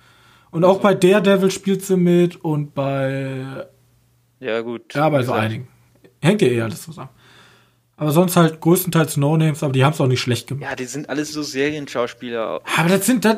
Und 0.49 0.63
auch 0.63 0.79
bei 0.79 0.93
Daredevil 0.95 1.51
spielt 1.51 1.83
sie 1.83 1.97
mit 1.97 2.37
und 2.37 2.73
bei. 2.73 3.67
Ja, 4.39 4.61
gut. 4.61 4.93
Ja, 4.95 5.09
bei 5.09 5.23
so 5.23 5.33
einigen. 5.33 5.67
Hängt 6.21 6.41
ja 6.41 6.47
eh 6.47 6.61
alles 6.61 6.83
zusammen. 6.83 7.09
Aber 7.99 8.11
sonst 8.11 8.35
halt 8.35 8.61
größtenteils 8.61 9.17
No-Names, 9.17 9.63
aber 9.63 9.73
die 9.73 9.83
haben 9.83 9.93
es 9.93 9.99
auch 9.99 10.07
nicht 10.07 10.21
schlecht 10.21 10.47
gemacht. 10.47 10.69
Ja, 10.69 10.75
die 10.75 10.85
sind 10.85 11.09
alles 11.09 11.33
so 11.33 11.41
Serienschauspieler. 11.41 12.61
Aber 12.77 12.89
das 12.89 13.07
sind, 13.07 13.25
das, 13.25 13.37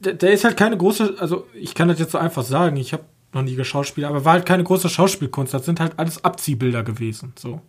der 0.00 0.32
ist 0.32 0.44
halt 0.44 0.56
keine 0.56 0.78
große, 0.78 1.16
also 1.18 1.46
ich 1.52 1.74
kann 1.74 1.88
das 1.88 1.98
jetzt 1.98 2.12
so 2.12 2.18
einfach 2.18 2.44
sagen, 2.44 2.76
ich 2.78 2.94
habe 2.94 3.04
noch 3.34 3.42
nie 3.42 3.56
geschauspielt, 3.56 4.06
aber 4.06 4.24
war 4.24 4.32
halt 4.32 4.46
keine 4.46 4.64
große 4.64 4.88
Schauspielkunst. 4.88 5.52
Das 5.52 5.66
sind 5.66 5.80
halt 5.80 5.98
alles 5.98 6.24
Abziehbilder 6.24 6.82
gewesen, 6.82 7.34
so. 7.38 7.60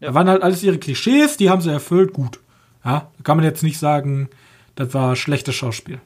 Ja. 0.00 0.08
Da 0.08 0.14
waren 0.14 0.30
halt 0.30 0.42
alles 0.42 0.62
ihre 0.62 0.78
Klischees, 0.78 1.36
die 1.36 1.50
haben 1.50 1.60
sie 1.60 1.70
erfüllt, 1.70 2.14
gut. 2.14 2.40
Ja, 2.82 3.12
da 3.18 3.22
kann 3.22 3.36
man 3.36 3.44
jetzt 3.44 3.62
nicht 3.62 3.78
sagen, 3.78 4.30
das 4.76 4.94
war 4.94 5.14
schlechtes 5.14 5.54
Schauspiel. 5.54 6.00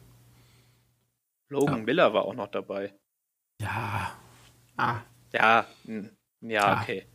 Logan 1.49 1.79
ja. 1.79 1.85
Miller 1.85 2.12
war 2.12 2.25
auch 2.25 2.35
noch 2.35 2.49
dabei. 2.49 2.93
Ja. 3.61 4.12
Ah. 4.77 4.97
Ja, 5.33 5.67
ja, 5.87 6.03
ja. 6.40 6.81
okay. 6.83 7.07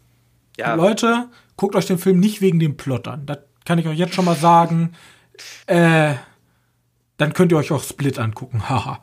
Ja. 0.59 0.75
Leute, 0.75 1.29
guckt 1.55 1.75
euch 1.75 1.85
den 1.85 1.97
Film 1.97 2.19
nicht 2.19 2.41
wegen 2.41 2.59
dem 2.59 2.75
Plot 2.75 3.07
an. 3.07 3.25
Das 3.25 3.39
kann 3.65 3.79
ich 3.79 3.87
euch 3.87 3.97
jetzt 3.97 4.13
schon 4.13 4.25
mal 4.25 4.35
sagen. 4.35 4.93
Äh, 5.67 6.15
dann 7.17 7.33
könnt 7.33 7.53
ihr 7.53 7.57
euch 7.57 7.71
auch 7.71 7.81
Split 7.81 8.19
angucken. 8.19 8.63
Haha. 8.69 9.01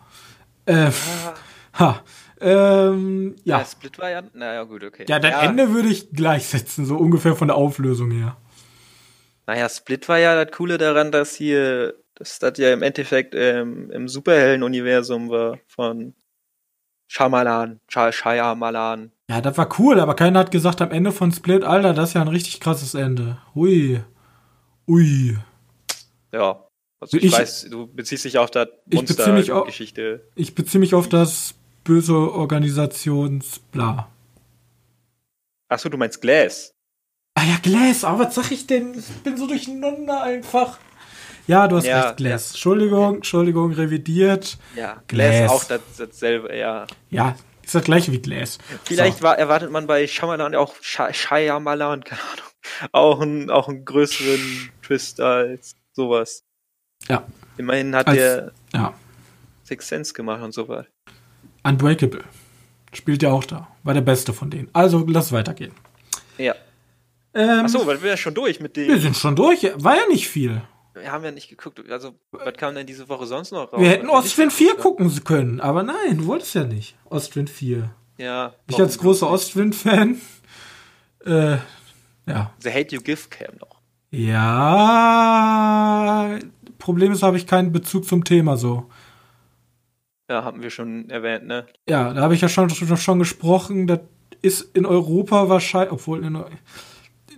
äh, 0.67 0.91
ha. 1.79 2.03
Ähm, 2.39 3.37
ja. 3.45 3.61
ja. 3.61 3.65
Split 3.65 3.99
war 3.99 4.11
ja, 4.11 4.23
naja, 4.35 4.65
gut, 4.65 4.85
okay. 4.85 5.07
Ja, 5.09 5.19
das 5.19 5.31
ja. 5.31 5.43
Ende 5.43 5.73
würde 5.73 5.89
ich 5.89 6.11
gleichsetzen, 6.11 6.85
so 6.85 6.97
ungefähr 6.97 7.35
von 7.35 7.49
der 7.49 7.57
Auflösung 7.57 8.11
her. 8.11 8.37
Naja, 9.47 9.69
Split 9.71 10.07
war 10.11 10.19
ja 10.19 10.45
das 10.45 10.55
Coole 10.55 10.77
daran, 10.77 11.11
dass 11.11 11.35
hier, 11.35 11.95
dass 12.15 12.39
das 12.39 12.59
ja 12.59 12.71
im 12.75 12.83
Endeffekt 12.83 13.35
ähm, 13.35 13.91
im 13.91 14.09
Superhelden-Universum 14.09 15.31
war 15.31 15.59
von 15.69 16.15
Shyamalan, 17.07 17.81
Shyamalan. 17.89 19.13
Ja, 19.29 19.41
das 19.41 19.59
war 19.59 19.69
cool, 19.79 19.99
aber 19.99 20.15
keiner 20.15 20.39
hat 20.39 20.51
gesagt 20.53 20.81
am 20.81 20.93
Ende 20.93 21.11
von 21.11 21.33
Split, 21.33 21.65
Alter, 21.65 21.95
das 21.95 22.11
ist 22.11 22.15
ja 22.15 22.23
ein 22.23 22.29
richtig 22.29 22.61
krasses 22.61 22.95
Ende. 22.95 23.39
Hui. 23.55 24.01
Ui. 24.87 25.37
Ja. 26.33 26.63
Also 27.01 27.17
ich, 27.17 27.25
ich 27.25 27.33
weiß, 27.33 27.69
du 27.71 27.89
beziehst 27.89 28.25
dich 28.25 28.39
auf 28.39 28.51
das 28.51 28.69
Monster-Geschichte. 28.87 30.29
Ich 30.35 30.55
beziehe 30.55 30.81
mich 30.81 30.95
auf 30.95 31.09
das 31.09 31.55
böse 31.85 32.15
Organisations-Bla. 32.15 34.09
Achso, 35.69 35.89
du 35.89 35.99
meinst 35.99 36.21
Glass. 36.23 36.73
Ah 37.35 37.43
ja, 37.45 37.57
Glass, 37.61 38.05
aber 38.05 38.27
was 38.27 38.35
sag 38.35 38.51
ich 38.51 38.67
denn? 38.67 38.95
Ich 38.97 39.23
bin 39.23 39.37
so 39.37 39.47
durcheinander 39.47 40.23
einfach. 40.23 40.79
Ja, 41.47 41.69
du 41.69 41.77
hast 41.77 41.87
ja, 41.87 42.01
recht, 42.01 42.17
Glass. 42.17 42.51
Ja. 42.51 42.55
Entschuldigung, 42.55 43.17
Entschuldigung, 43.17 43.73
revidiert. 43.73 44.59
Ja, 44.75 45.03
Glass, 45.07 45.37
Glass 45.37 45.51
auch 45.51 45.65
das, 45.65 45.81
dasselbe, 45.99 46.57
ja. 46.57 46.87
Ja, 47.11 47.37
ist 47.67 47.75
das 47.75 47.85
gleiche 47.85 48.13
wie 48.13 48.21
Glass. 48.21 48.59
Vielleicht 48.85 49.19
so. 49.19 49.25
war, 49.25 49.39
erwartet 49.39 49.73
man 49.73 49.89
bei 49.89 50.07
Shyamalan 50.07 50.55
auch 50.55 50.75
Shyamalan, 50.81 52.05
keine 52.05 52.21
Ahnung, 52.21 52.93
auch 52.93 53.21
einen, 53.21 53.51
auch 53.51 53.69
einen 53.69 53.85
größeren 53.85 54.71
Twist 54.83 55.21
als 55.21 55.75
sowas. 55.93 56.45
Ja. 57.09 57.27
Immerhin 57.59 57.95
hat 57.97 58.07
als, 58.07 58.17
der 58.17 58.53
ja. 58.73 58.95
Six 59.65 59.89
Sense 59.89 60.15
gemacht 60.15 60.43
und 60.43 60.53
so 60.53 60.69
was. 60.69 60.87
Unbreakable. 61.65 62.23
Spielt 62.93 63.23
ja 63.25 63.33
auch 63.33 63.45
da. 63.45 63.69
War 63.83 63.95
der 63.95 64.01
beste 64.01 64.33
von 64.33 64.49
denen. 64.49 64.69
Also 64.73 65.05
lass 65.09 65.33
weitergehen. 65.33 65.73
Ja. 66.39 66.55
Ähm, 67.35 67.65
Achso, 67.65 67.85
weil 67.85 68.01
wir 68.01 68.11
ja 68.11 68.17
schon 68.17 68.35
durch 68.35 68.61
mit 68.61 68.77
dem. 68.77 68.89
Wir 68.89 69.01
sind 69.01 69.17
schon 69.17 69.35
durch. 69.35 69.65
War 69.75 69.97
ja 69.97 70.07
nicht 70.07 70.29
viel. 70.29 70.63
Wir 71.01 71.13
haben 71.13 71.25
ja 71.25 71.31
nicht 71.31 71.49
geguckt. 71.49 71.81
Also, 71.91 72.15
was 72.33 72.55
kam 72.55 72.75
denn 72.75 72.87
diese 72.87 73.09
Woche 73.09 73.27
sonst 73.27 73.53
noch 73.53 73.73
raus? 73.73 73.81
Wir 73.81 73.91
hätten 73.91 74.09
Ostwind 74.09 74.53
4 74.53 74.77
gucken 74.77 75.25
können, 75.25 75.61
aber 75.61 75.83
nein, 75.83 76.19
du 76.19 76.27
wolltest 76.27 76.55
ja 76.55 76.65
nicht. 76.65 76.97
Ostwind 77.05 77.51
4. 77.51 77.91
Ja. 78.19 78.55
Ich 78.69 78.81
als 78.81 78.97
großer 78.99 79.29
Ostwind-Fan. 79.31 80.21
Äh, 81.27 81.57
ja. 82.27 82.53
The 82.61 82.71
Hate 82.71 82.95
You 82.95 83.03
Give 83.03 83.29
Cam 83.29 83.57
noch. 83.61 83.81
Ja. 84.11 84.39
Problem 86.79 87.13
ist, 87.13 87.23
habe 87.23 87.37
ich 87.37 87.47
keinen 87.47 87.73
Bezug 87.73 88.07
zum 88.07 88.25
Thema 88.25 88.57
so. 88.57 88.89
Ja, 90.31 90.45
haben 90.45 90.63
wir 90.63 90.71
schon 90.71 91.11
erwähnt, 91.11 91.47
ne? 91.47 91.67
Ja, 91.89 92.15
da 92.15 92.23
habe 92.23 92.35
ich 92.35 92.41
ja 92.41 92.49
schon, 92.49 92.71
schon 92.71 93.19
gesprochen. 93.19 93.87
Das 93.87 94.01
ist 94.43 94.75
in 94.75 94.87
Europa 94.87 95.49
wahrscheinlich, 95.49 95.93
obwohl 95.93 96.25
in, 96.25 96.43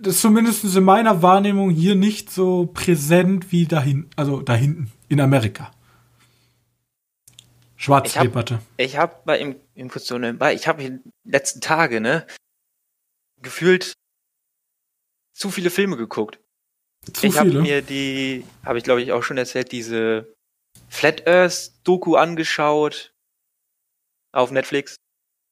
das 0.01 0.15
ist 0.15 0.21
zumindest 0.21 0.63
in 0.63 0.83
meiner 0.83 1.21
Wahrnehmung 1.21 1.69
hier 1.69 1.95
nicht 1.95 2.31
so 2.31 2.67
präsent 2.67 3.51
wie 3.51 3.65
dahin, 3.65 4.09
also 4.15 4.41
da 4.41 4.55
hinten 4.55 4.91
in 5.07 5.19
Amerika. 5.19 5.71
Schwarzdebatte. 7.75 8.59
Ich 8.77 8.97
habe 8.97 9.13
hab 9.13 9.25
bei 9.25 9.39
ihm 9.39 9.55
in 9.73 9.89
so 9.89 10.17
nebenbei, 10.17 10.53
ich 10.53 10.67
habe 10.67 10.83
in 10.83 11.03
den 11.03 11.11
letzten 11.23 11.61
Tage, 11.61 12.01
ne, 12.01 12.27
gefühlt 13.41 13.93
zu 15.33 15.49
viele 15.49 15.69
Filme 15.69 15.95
geguckt. 15.95 16.39
Zu 17.13 17.27
ich 17.27 17.37
habe 17.37 17.61
mir 17.61 17.81
die, 17.81 18.45
habe 18.65 18.77
ich 18.77 18.83
glaube 18.83 19.01
ich 19.01 19.13
auch 19.13 19.23
schon 19.23 19.37
erzählt, 19.37 19.71
diese 19.71 20.33
Flat 20.89 21.25
Earth 21.27 21.71
Doku 21.83 22.15
angeschaut 22.15 23.13
auf 24.33 24.51
Netflix. 24.51 24.97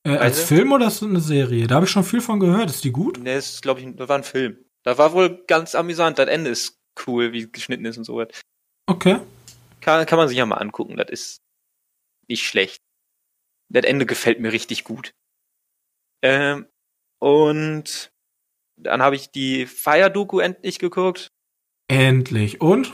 Äh, 0.07 0.17
als 0.17 0.41
Film 0.41 0.71
oder 0.71 0.87
ist 0.87 1.01
das 1.01 1.09
eine 1.09 1.19
Serie? 1.19 1.67
Da 1.67 1.75
habe 1.75 1.85
ich 1.85 1.91
schon 1.91 2.05
viel 2.05 2.21
von 2.21 2.39
gehört. 2.39 2.69
Ist 2.69 2.83
die 2.83 2.91
gut? 2.91 3.17
Ne, 3.19 3.35
ist 3.35 3.61
glaube 3.61 3.81
ich, 3.81 3.95
das 3.95 4.07
war 4.07 4.17
ein 4.17 4.23
Film. 4.23 4.57
Da 4.83 4.97
war 4.97 5.11
wohl 5.11 5.43
ganz 5.47 5.75
amüsant. 5.75 6.17
Das 6.17 6.29
Ende 6.29 6.49
ist 6.49 6.79
cool, 7.05 7.33
wie 7.33 7.43
es 7.43 7.51
geschnitten 7.51 7.83
ist 7.85 7.97
und 7.97 8.05
so 8.05 8.15
was. 8.15 8.27
Okay. 8.85 9.19
Kann, 9.81 10.05
kann 10.05 10.17
man 10.17 10.29
sich 10.29 10.37
ja 10.37 10.45
mal 10.45 10.55
angucken. 10.55 10.95
Das 10.95 11.09
ist 11.09 11.41
nicht 12.29 12.45
schlecht. 12.45 12.81
Das 13.69 13.83
Ende 13.83 14.05
gefällt 14.05 14.39
mir 14.39 14.53
richtig 14.53 14.85
gut. 14.85 15.11
Ähm, 16.21 16.67
und 17.19 18.11
dann 18.77 19.01
habe 19.01 19.17
ich 19.17 19.29
die 19.29 19.65
Fire-Doku 19.65 20.39
endlich 20.39 20.79
geguckt. 20.79 21.27
Endlich. 21.89 22.61
Und? 22.61 22.93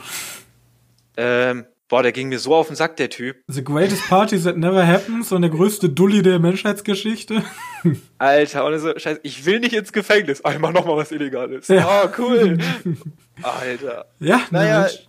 Ähm, 1.16 1.66
Boah, 1.88 2.02
der 2.02 2.12
ging 2.12 2.30
mir 2.30 2.38
so 2.38 2.54
auf 2.54 2.68
den 2.68 2.76
Sack, 2.76 2.96
der 2.96 3.10
Typ. 3.10 3.42
The 3.46 3.62
greatest 3.62 4.08
party 4.08 4.40
that 4.42 4.56
never 4.56 4.86
happens 4.86 5.32
und 5.32 5.42
der 5.42 5.50
größte 5.50 5.90
Dulli 5.90 6.22
der 6.22 6.38
Menschheitsgeschichte. 6.38 7.44
Alter, 8.18 8.64
und 8.64 8.78
so, 8.78 8.98
scheiße, 8.98 9.20
ich 9.22 9.44
will 9.44 9.60
nicht 9.60 9.74
ins 9.74 9.92
Gefängnis. 9.92 10.42
Ah, 10.44 10.52
ich 10.52 10.58
mach 10.58 10.72
noch 10.72 10.86
mal 10.86 10.96
was 10.96 11.12
Illegales. 11.12 11.68
Ja. 11.68 12.04
Oh, 12.04 12.08
cool. 12.18 12.58
Alter. 13.42 14.06
Ja, 14.18 14.40
naja, 14.50 14.80
Mensch. 14.80 15.06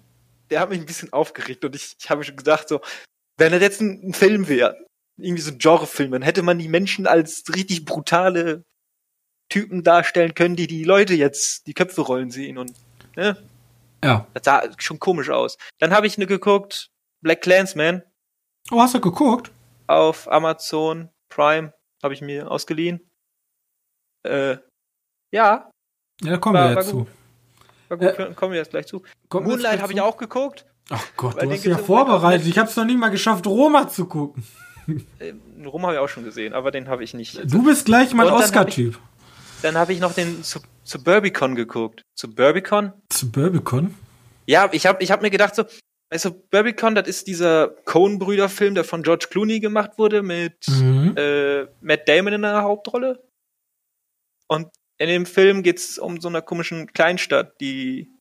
der 0.50 0.60
hat 0.60 0.70
mich 0.70 0.80
ein 0.80 0.86
bisschen 0.86 1.14
aufgeregt 1.14 1.64
und 1.64 1.76
ich, 1.76 1.96
ich 1.98 2.10
habe 2.10 2.26
schon 2.26 2.36
gedacht, 2.36 2.68
so, 2.68 2.82
wenn 3.38 3.54
er 3.54 3.62
jetzt 3.62 3.80
ein, 3.82 4.10
ein 4.10 4.14
Film 4.14 4.50
wäre, 4.50 4.76
irgendwie 5.18 5.42
so 5.42 5.52
ein 5.52 5.58
Genrefilm, 5.58 6.12
dann 6.12 6.24
hätte 6.24 6.44
man 6.44 6.60
die 6.60 6.68
Menschen 6.68 7.08
als 7.08 7.44
richtig 7.56 7.86
brutale 7.86 8.66
Typen 9.50 9.84
darstellen 9.84 10.34
können, 10.34 10.58
die 10.58 10.68
die 10.68 10.84
Leute 10.84 11.14
jetzt 11.14 11.68
die 11.68 11.74
Köpfe 11.74 12.02
rollen 12.02 12.32
sehen 12.32 12.58
und, 12.58 12.74
ne? 13.16 13.38
Ja. 14.06 14.28
Das 14.34 14.44
sah 14.46 14.64
schon 14.78 15.00
komisch 15.00 15.30
aus. 15.30 15.58
Dann 15.80 15.92
habe 15.92 16.08
ich 16.08 16.18
eine 16.18 16.28
geguckt, 16.28 16.92
Black 17.22 17.42
Clansman. 17.42 18.04
Oh, 18.72 18.80
hast 18.80 18.94
du 18.94 19.02
geguckt? 19.02 19.52
Auf 19.88 20.32
Amazon 20.32 21.10
Prime 21.30 21.74
habe 22.04 22.14
ich 22.14 22.22
mir 22.22 22.50
ausgeliehen. 22.50 23.10
Äh, 24.24 24.58
ja. 25.32 25.70
Ja, 26.22 26.32
da 26.32 26.38
kommen 26.38 26.56
war, 26.56 26.70
wir 26.70 26.76
jetzt 26.76 26.90
zu. 26.90 27.08
War 27.90 27.98
gut, 27.98 28.20
äh, 28.20 28.34
kommen 28.36 28.54
wir 28.54 28.60
jetzt 28.60 28.72
gleich 28.72 28.88
zu. 28.88 29.04
Moonlight 29.32 29.82
habe 29.82 29.94
ich 29.94 30.02
auch 30.02 30.18
geguckt. 30.18 30.66
Ach 30.90 31.04
Gott, 31.18 31.42
du 31.42 31.52
hast 31.52 31.66
ja 31.66 31.78
vorbereitet. 31.78 32.48
Ich 32.48 32.58
habe 32.58 32.70
es 32.70 32.76
noch 32.76 32.86
nicht 32.86 33.00
mal 33.00 33.10
geschafft, 33.10 33.48
Roma 33.48 33.88
zu 33.88 34.06
gucken. 34.06 34.46
Äh, 35.18 35.34
Roma 35.66 35.88
habe 35.88 35.96
ich 35.96 36.00
auch 36.00 36.10
schon 36.10 36.24
gesehen, 36.24 36.54
aber 36.54 36.70
den 36.70 36.88
habe 36.88 37.04
ich 37.04 37.14
nicht. 37.16 37.52
Du 37.52 37.64
bist 37.64 37.86
gleich 37.86 38.14
mein 38.14 38.28
Oscar-Typ. 38.28 39.00
Dann 39.66 39.80
habe 39.80 39.94
ich 39.94 40.00
noch 40.00 40.14
den 40.14 40.44
zu 40.44 41.04
Burbicon 41.04 41.56
geguckt. 41.56 42.04
Zu 42.14 42.30
Burbicon? 42.30 42.94
Zu 43.10 43.32
Burbicon? 43.32 43.96
Ja, 44.46 44.70
ich 44.72 44.86
habe 44.86 45.02
ich 45.02 45.10
hab 45.10 45.24
mir 45.24 45.32
gedacht 45.32 45.56
so, 45.56 45.66
also 46.12 46.30
Burbicon, 46.52 46.94
das 46.94 47.08
ist 47.08 47.26
dieser 47.26 47.70
Coen-Brüder-Film, 47.86 48.76
der 48.76 48.84
von 48.84 49.02
George 49.02 49.26
Clooney 49.32 49.60
gemacht 49.60 49.98
wurde 49.98 50.22
mit 50.22 50.68
mhm. 50.68 51.16
äh, 51.18 51.64
Matt 51.82 52.08
Damon 52.08 52.34
in 52.34 52.42
der 52.44 52.62
Hauptrolle. 52.62 53.28
Und 54.48 54.68
in 55.00 55.08
dem 55.10 55.26
Film 55.26 55.64
geht's 55.64 55.98
um 55.98 56.22
so 56.22 56.28
eine 56.28 56.44
komischen 56.44 56.94
Kleinstadt, 56.94 57.60
die 57.60 58.12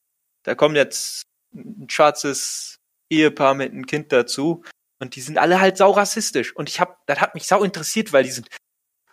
da 0.45 0.55
kommt 0.55 0.77
jetzt 0.77 1.25
ein 1.55 1.91
schwarzes 1.91 2.79
Ehepaar 3.11 3.53
mit 3.53 3.71
einem 3.71 3.85
Kind 3.85 4.13
dazu 4.13 4.65
und 4.99 5.15
die 5.15 5.21
sind 5.21 5.37
alle 5.37 5.61
halt 5.61 5.77
sau 5.77 5.91
rassistisch 5.91 6.57
und 6.57 6.71
ich 6.71 6.81
hab 6.81 7.07
das 7.07 7.21
hat 7.21 7.35
mich 7.35 7.47
sau 7.47 7.63
interessiert, 7.63 8.15
weil 8.15 8.25
die 8.25 8.31
sind 8.31 8.49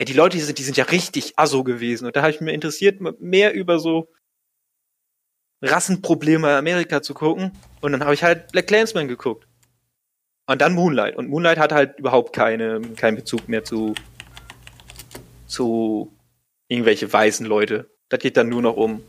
ja, 0.01 0.05
die 0.05 0.13
Leute, 0.13 0.35
die 0.35 0.43
sind, 0.43 0.57
die 0.57 0.63
sind 0.63 0.77
ja 0.77 0.85
richtig 0.85 1.33
asso 1.37 1.63
gewesen. 1.63 2.07
Und 2.07 2.15
da 2.15 2.23
habe 2.23 2.31
ich 2.31 2.41
mir 2.41 2.53
interessiert, 2.53 2.99
mehr 3.21 3.53
über 3.53 3.77
so 3.77 4.11
Rassenprobleme 5.61 6.57
Amerika 6.57 7.03
zu 7.03 7.13
gucken. 7.13 7.51
Und 7.81 7.91
dann 7.91 8.03
habe 8.03 8.15
ich 8.15 8.23
halt 8.23 8.51
Black 8.51 8.65
Clansman 8.65 9.07
geguckt. 9.07 9.47
Und 10.47 10.59
dann 10.59 10.73
Moonlight. 10.73 11.17
Und 11.17 11.29
Moonlight 11.29 11.59
hat 11.59 11.71
halt 11.71 11.99
überhaupt 11.99 12.35
keine, 12.35 12.81
keinen 12.95 13.15
Bezug 13.15 13.47
mehr 13.47 13.63
zu, 13.63 13.93
zu 15.45 16.11
irgendwelche 16.67 17.13
weißen 17.13 17.45
Leute. 17.45 17.91
Das 18.09 18.21
geht 18.21 18.37
dann 18.37 18.49
nur 18.49 18.63
noch 18.63 18.77
um 18.77 19.03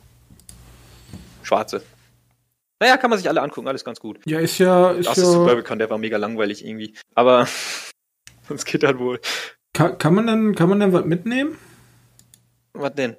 Schwarze. 1.43 1.83
Naja, 2.81 2.99
kann 2.99 3.09
man 3.09 3.19
sich 3.19 3.31
alle 3.31 3.41
angucken, 3.41 3.67
alles 3.67 3.83
ganz 3.83 3.99
gut. 3.99 4.21
Ja, 4.27 4.41
ist 4.41 4.59
ja. 4.59 4.91
Ist 4.91 5.09
Das 5.09 5.17
ja 5.17 5.23
ist 5.23 5.33
Suburbicon, 5.33 5.79
der 5.79 5.89
war 5.89 5.97
mega 5.97 6.19
langweilig 6.19 6.63
irgendwie. 6.63 6.95
Aber 7.15 7.49
sonst 8.47 8.67
geht 8.67 8.83
das 8.83 8.99
wohl. 8.99 9.19
Kann, 9.73 9.99
kann, 9.99 10.15
man 10.15 10.27
denn, 10.27 10.55
kann 10.55 10.69
man 10.69 10.81
denn 10.81 10.93
was 10.93 11.05
mitnehmen? 11.05 11.57
Was 12.75 12.95
denn? 12.95 13.17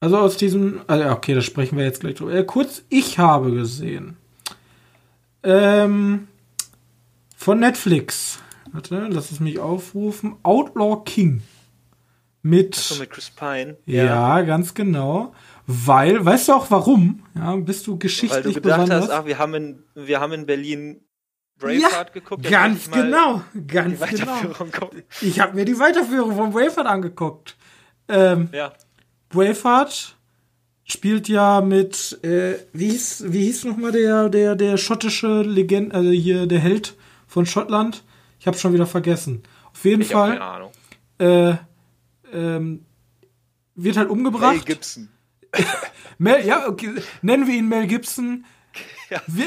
Also 0.00 0.18
aus 0.18 0.36
diesem. 0.36 0.80
Also 0.86 1.04
ja, 1.04 1.12
okay, 1.12 1.34
da 1.34 1.40
sprechen 1.40 1.78
wir 1.78 1.84
jetzt 1.84 2.00
gleich 2.00 2.16
drüber. 2.16 2.34
Äh, 2.34 2.44
kurz, 2.44 2.84
ich 2.88 3.18
habe 3.18 3.52
gesehen. 3.52 4.16
Ähm, 5.42 6.28
von 7.36 7.60
Netflix. 7.60 8.40
Warte, 8.72 9.08
lass 9.10 9.30
es 9.30 9.40
mich 9.40 9.58
aufrufen. 9.58 10.36
Outlaw 10.42 11.02
King. 11.04 11.42
Mit. 12.42 12.74
So 12.74 13.00
mit 13.00 13.10
Chris 13.10 13.30
Pine. 13.30 13.76
ja, 13.86 14.42
ganz 14.42 14.74
genau. 14.74 15.34
Weil, 15.66 16.24
weißt 16.24 16.48
du 16.48 16.52
auch 16.52 16.70
warum? 16.70 17.24
Ja, 17.34 17.56
bist 17.56 17.86
du 17.86 17.92
Weil 17.92 17.98
geschichtlich 17.98 18.54
du 18.54 18.60
gedacht 18.60 18.82
besonders? 18.82 19.04
hast, 19.08 19.10
ach, 19.10 19.26
wir 19.26 19.38
haben 19.38 19.54
in, 19.54 19.82
wir 19.94 20.20
haben 20.20 20.32
in 20.32 20.46
Berlin 20.46 21.00
Braveheart 21.58 22.12
geguckt. 22.12 22.42
jetzt 22.44 22.52
ganz 22.52 22.90
genau, 22.90 23.42
ganz 23.66 24.00
genau. 24.00 24.36
Gucken. 24.72 25.02
Ich 25.22 25.40
habe 25.40 25.54
mir 25.54 25.64
die 25.64 25.78
Weiterführung 25.78 26.36
von 26.36 26.52
Braveheart 26.52 26.86
angeguckt. 26.86 27.56
Ähm, 28.08 28.48
Ja. 28.52 28.72
Braveheart 29.30 30.16
spielt 30.84 31.28
ja 31.28 31.60
mit, 31.60 32.22
äh, 32.22 32.56
wie 32.72 32.90
hieß, 32.90 33.24
wie 33.28 33.44
hieß 33.44 33.64
nochmal 33.64 33.92
der, 33.92 34.28
der, 34.28 34.54
der 34.54 34.76
schottische 34.76 35.42
Legend, 35.42 35.94
also 35.94 36.10
hier 36.10 36.46
der 36.46 36.60
Held 36.60 36.94
von 37.26 37.44
Schottland? 37.46 38.04
Ich 38.38 38.46
habe 38.46 38.56
schon 38.56 38.72
wieder 38.72 38.86
vergessen. 38.86 39.42
Auf 39.72 39.84
jeden 39.84 40.02
Ich 40.02 40.14
habe 40.14 40.38
keine 40.38 40.40
Fall 40.40 40.70
Ahnung. 41.18 41.60
äh, 42.32 42.36
ähm, 42.36 42.84
wird 43.74 43.96
halt 43.96 44.08
Mel 44.08 44.16
umgebracht. 44.16 44.64
Gibson. 44.66 45.08
Mel, 46.18 46.46
ja, 46.46 46.68
okay, 46.68 46.94
nennen 47.22 47.46
wir 47.46 47.54
ihn 47.54 47.68
Mel 47.68 47.86
Gibson. 47.86 48.44
Ja. 49.08 49.22
Wir, 49.28 49.46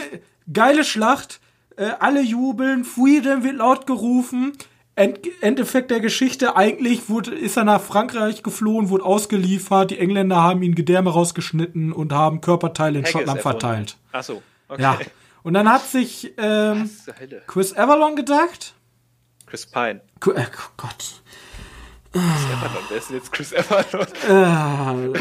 geile 0.52 0.84
Schlacht, 0.86 1.41
äh, 1.80 1.92
alle 2.00 2.22
jubeln, 2.22 2.84
Freedom 2.86 3.44
wird 3.44 3.56
laut 3.56 3.88
gerufen. 3.88 4.54
End, 4.96 5.20
Endeffekt 5.42 5.92
der 5.92 6.02
Geschichte, 6.02 6.58
eigentlich 6.58 7.08
wurde, 7.10 7.34
ist 7.34 7.56
er 7.56 7.63
nach 7.63 7.82
Frankreich 7.82 8.44
geflohen, 8.44 8.89
wurde 8.89 9.06
ausgeliefert, 9.06 9.92
die 9.92 9.98
Engländer 10.00 10.44
haben 10.44 10.62
ihn 10.62 10.76
Gedärme 10.76 11.10
rausgeschnitten 11.12 11.94
und 11.94 12.12
haben 12.12 12.42
Körperteile 12.42 13.00
in 13.00 13.06
Haggis 13.06 13.13
Schottland 13.13 13.38
erfunden. 13.38 13.60
verteilt. 13.62 13.98
Ach 14.12 14.24
so. 14.24 14.42
Okay. 14.68 14.82
Ja. 14.82 15.00
Und 15.44 15.54
dann 15.54 15.72
hat 15.72 15.88
sich 15.88 16.34
ähm? 16.38 16.89
Chris 17.48 17.74
Avalon 17.74 18.18
gedacht. 18.18 18.74
Chris 19.46 19.65
Pine. 19.65 20.02
Ku- 20.20 20.32
Äh, 20.32 20.46
oh 20.48 20.72
Gott. 20.76 21.22
Chris 22.12 22.22
Everlon. 22.22 22.84
Wer 22.89 22.98
ist 22.98 23.10
denn 23.10 23.15
jetzt 23.18 23.32
Chris 23.32 23.52
Everlon? 23.54 24.08
Äh, 24.28 25.20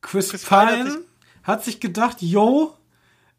Chris, 0.00 0.30
Chris 0.30 0.44
Pine 0.44 0.60
hat 0.60 0.68
Pine 0.78 0.90
sich- 0.90 1.00
hat 1.42 1.64
sich 1.64 1.80
gedacht, 1.80 2.16
yo, 2.22 2.74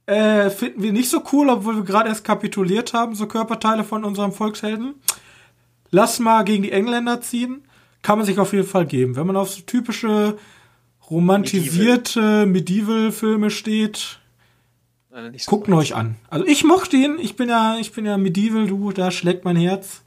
äh, 0.05 0.49
finden 0.49 0.83
wir 0.83 0.91
nicht 0.91 1.09
so 1.09 1.23
cool, 1.31 1.49
obwohl 1.49 1.77
wir 1.77 1.83
gerade 1.83 2.09
erst 2.09 2.25
kapituliert 2.25 2.93
haben, 2.93 3.15
so 3.15 3.27
Körperteile 3.27 3.83
von 3.83 4.03
unserem 4.03 4.31
Volkshelden. 4.31 4.95
Lass 5.91 6.19
mal 6.19 6.43
gegen 6.43 6.63
die 6.63 6.71
Engländer 6.71 7.21
ziehen. 7.21 7.63
Kann 8.01 8.17
man 8.17 8.25
sich 8.25 8.37
auf 8.37 8.51
jeden 8.51 8.67
Fall 8.67 8.85
geben. 8.85 9.15
Wenn 9.15 9.27
man 9.27 9.37
auf 9.37 9.49
so 9.49 9.61
typische 9.61 10.37
romantisierte 11.09 12.45
Medieval-Filme 12.45 13.49
steht, 13.49 14.19
Nein, 15.11 15.35
so 15.37 15.51
guckt 15.51 15.67
ihn 15.67 15.73
euch 15.73 15.95
an. 15.95 16.15
Also 16.29 16.45
ich 16.45 16.63
mochte 16.63 16.97
ihn. 16.97 17.17
Ich 17.19 17.35
bin 17.35 17.47
ja, 17.47 17.77
ich 17.79 17.91
bin 17.93 18.05
ja 18.05 18.17
Medieval, 18.17 18.67
du, 18.67 18.91
da 18.91 19.11
schlägt 19.11 19.45
mein 19.45 19.55
Herz. 19.55 20.01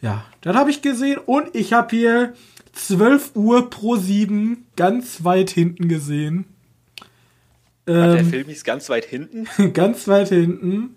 Ja, 0.00 0.24
das 0.42 0.54
habe 0.54 0.70
ich 0.70 0.82
gesehen 0.82 1.18
und 1.24 1.54
ich 1.54 1.72
habe 1.72 1.96
hier 1.96 2.34
12 2.72 3.32
Uhr 3.34 3.70
pro 3.70 3.96
7 3.96 4.66
ganz 4.76 5.24
weit 5.24 5.50
hinten 5.50 5.88
gesehen. 5.88 6.44
Hat 7.86 7.94
der 7.94 8.18
Ähm, 8.20 8.30
Film 8.30 8.48
hieß 8.48 8.64
ganz 8.64 8.88
weit 8.88 9.04
hinten? 9.04 9.46
ganz 9.72 10.08
weit 10.08 10.28
hinten. 10.28 10.96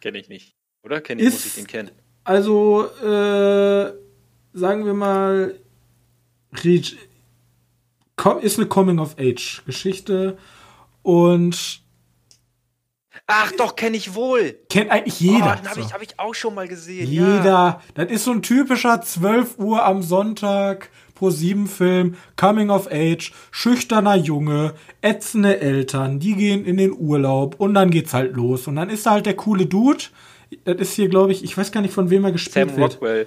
Kenne 0.00 0.18
ich 0.18 0.28
nicht. 0.28 0.54
Oder? 0.82 1.00
Kenn 1.00 1.18
ich, 1.18 1.24
muss 1.26 1.46
ich 1.46 1.54
den 1.54 1.66
kennen. 1.66 1.90
Also, 2.24 2.86
äh, 3.02 3.92
sagen 4.52 4.86
wir 4.86 4.94
mal, 4.94 5.58
ist 6.62 8.58
eine 8.58 8.66
Coming-of-Age-Geschichte 8.68 10.38
und 11.02 11.82
Ach 13.26 13.52
doch, 13.52 13.74
kenne 13.76 13.96
ich 13.96 14.14
wohl. 14.14 14.58
kennt 14.68 14.90
eigentlich 14.90 15.20
Oh, 15.20 15.32
jeder. 15.32 15.56
den 15.56 15.68
habe 15.70 15.80
ich, 15.80 15.94
hab 15.94 16.02
ich 16.02 16.18
auch 16.18 16.34
schon 16.34 16.54
mal 16.54 16.68
gesehen. 16.68 17.10
Ja. 17.10 17.36
Jeder. 17.36 17.82
Das 17.94 18.10
ist 18.10 18.24
so 18.24 18.32
ein 18.32 18.42
typischer 18.42 19.00
12 19.00 19.58
Uhr 19.58 19.84
am 19.84 20.02
Sonntag 20.02 20.90
pro 21.14 21.30
7 21.30 21.66
Film, 21.66 22.16
Coming 22.36 22.70
of 22.70 22.88
Age, 22.90 23.32
schüchterner 23.50 24.16
Junge, 24.16 24.74
ätzende 25.00 25.60
Eltern, 25.60 26.20
die 26.20 26.34
gehen 26.34 26.64
in 26.64 26.76
den 26.76 26.92
Urlaub 26.92 27.56
und 27.58 27.74
dann 27.74 27.90
geht's 27.90 28.14
halt 28.14 28.34
los. 28.34 28.66
Und 28.66 28.76
dann 28.76 28.90
ist 28.90 29.06
da 29.06 29.12
halt 29.12 29.26
der 29.26 29.36
coole 29.36 29.66
Dude. 29.66 30.04
Das 30.64 30.76
ist 30.76 30.94
hier, 30.94 31.08
glaube 31.08 31.32
ich, 31.32 31.42
ich 31.42 31.56
weiß 31.56 31.72
gar 31.72 31.80
nicht, 31.80 31.94
von 31.94 32.10
wem 32.10 32.24
er 32.24 32.32
gespielt 32.32 32.70
Sam 32.70 32.76
wird. 32.76 32.94
Rockwell. 32.94 33.26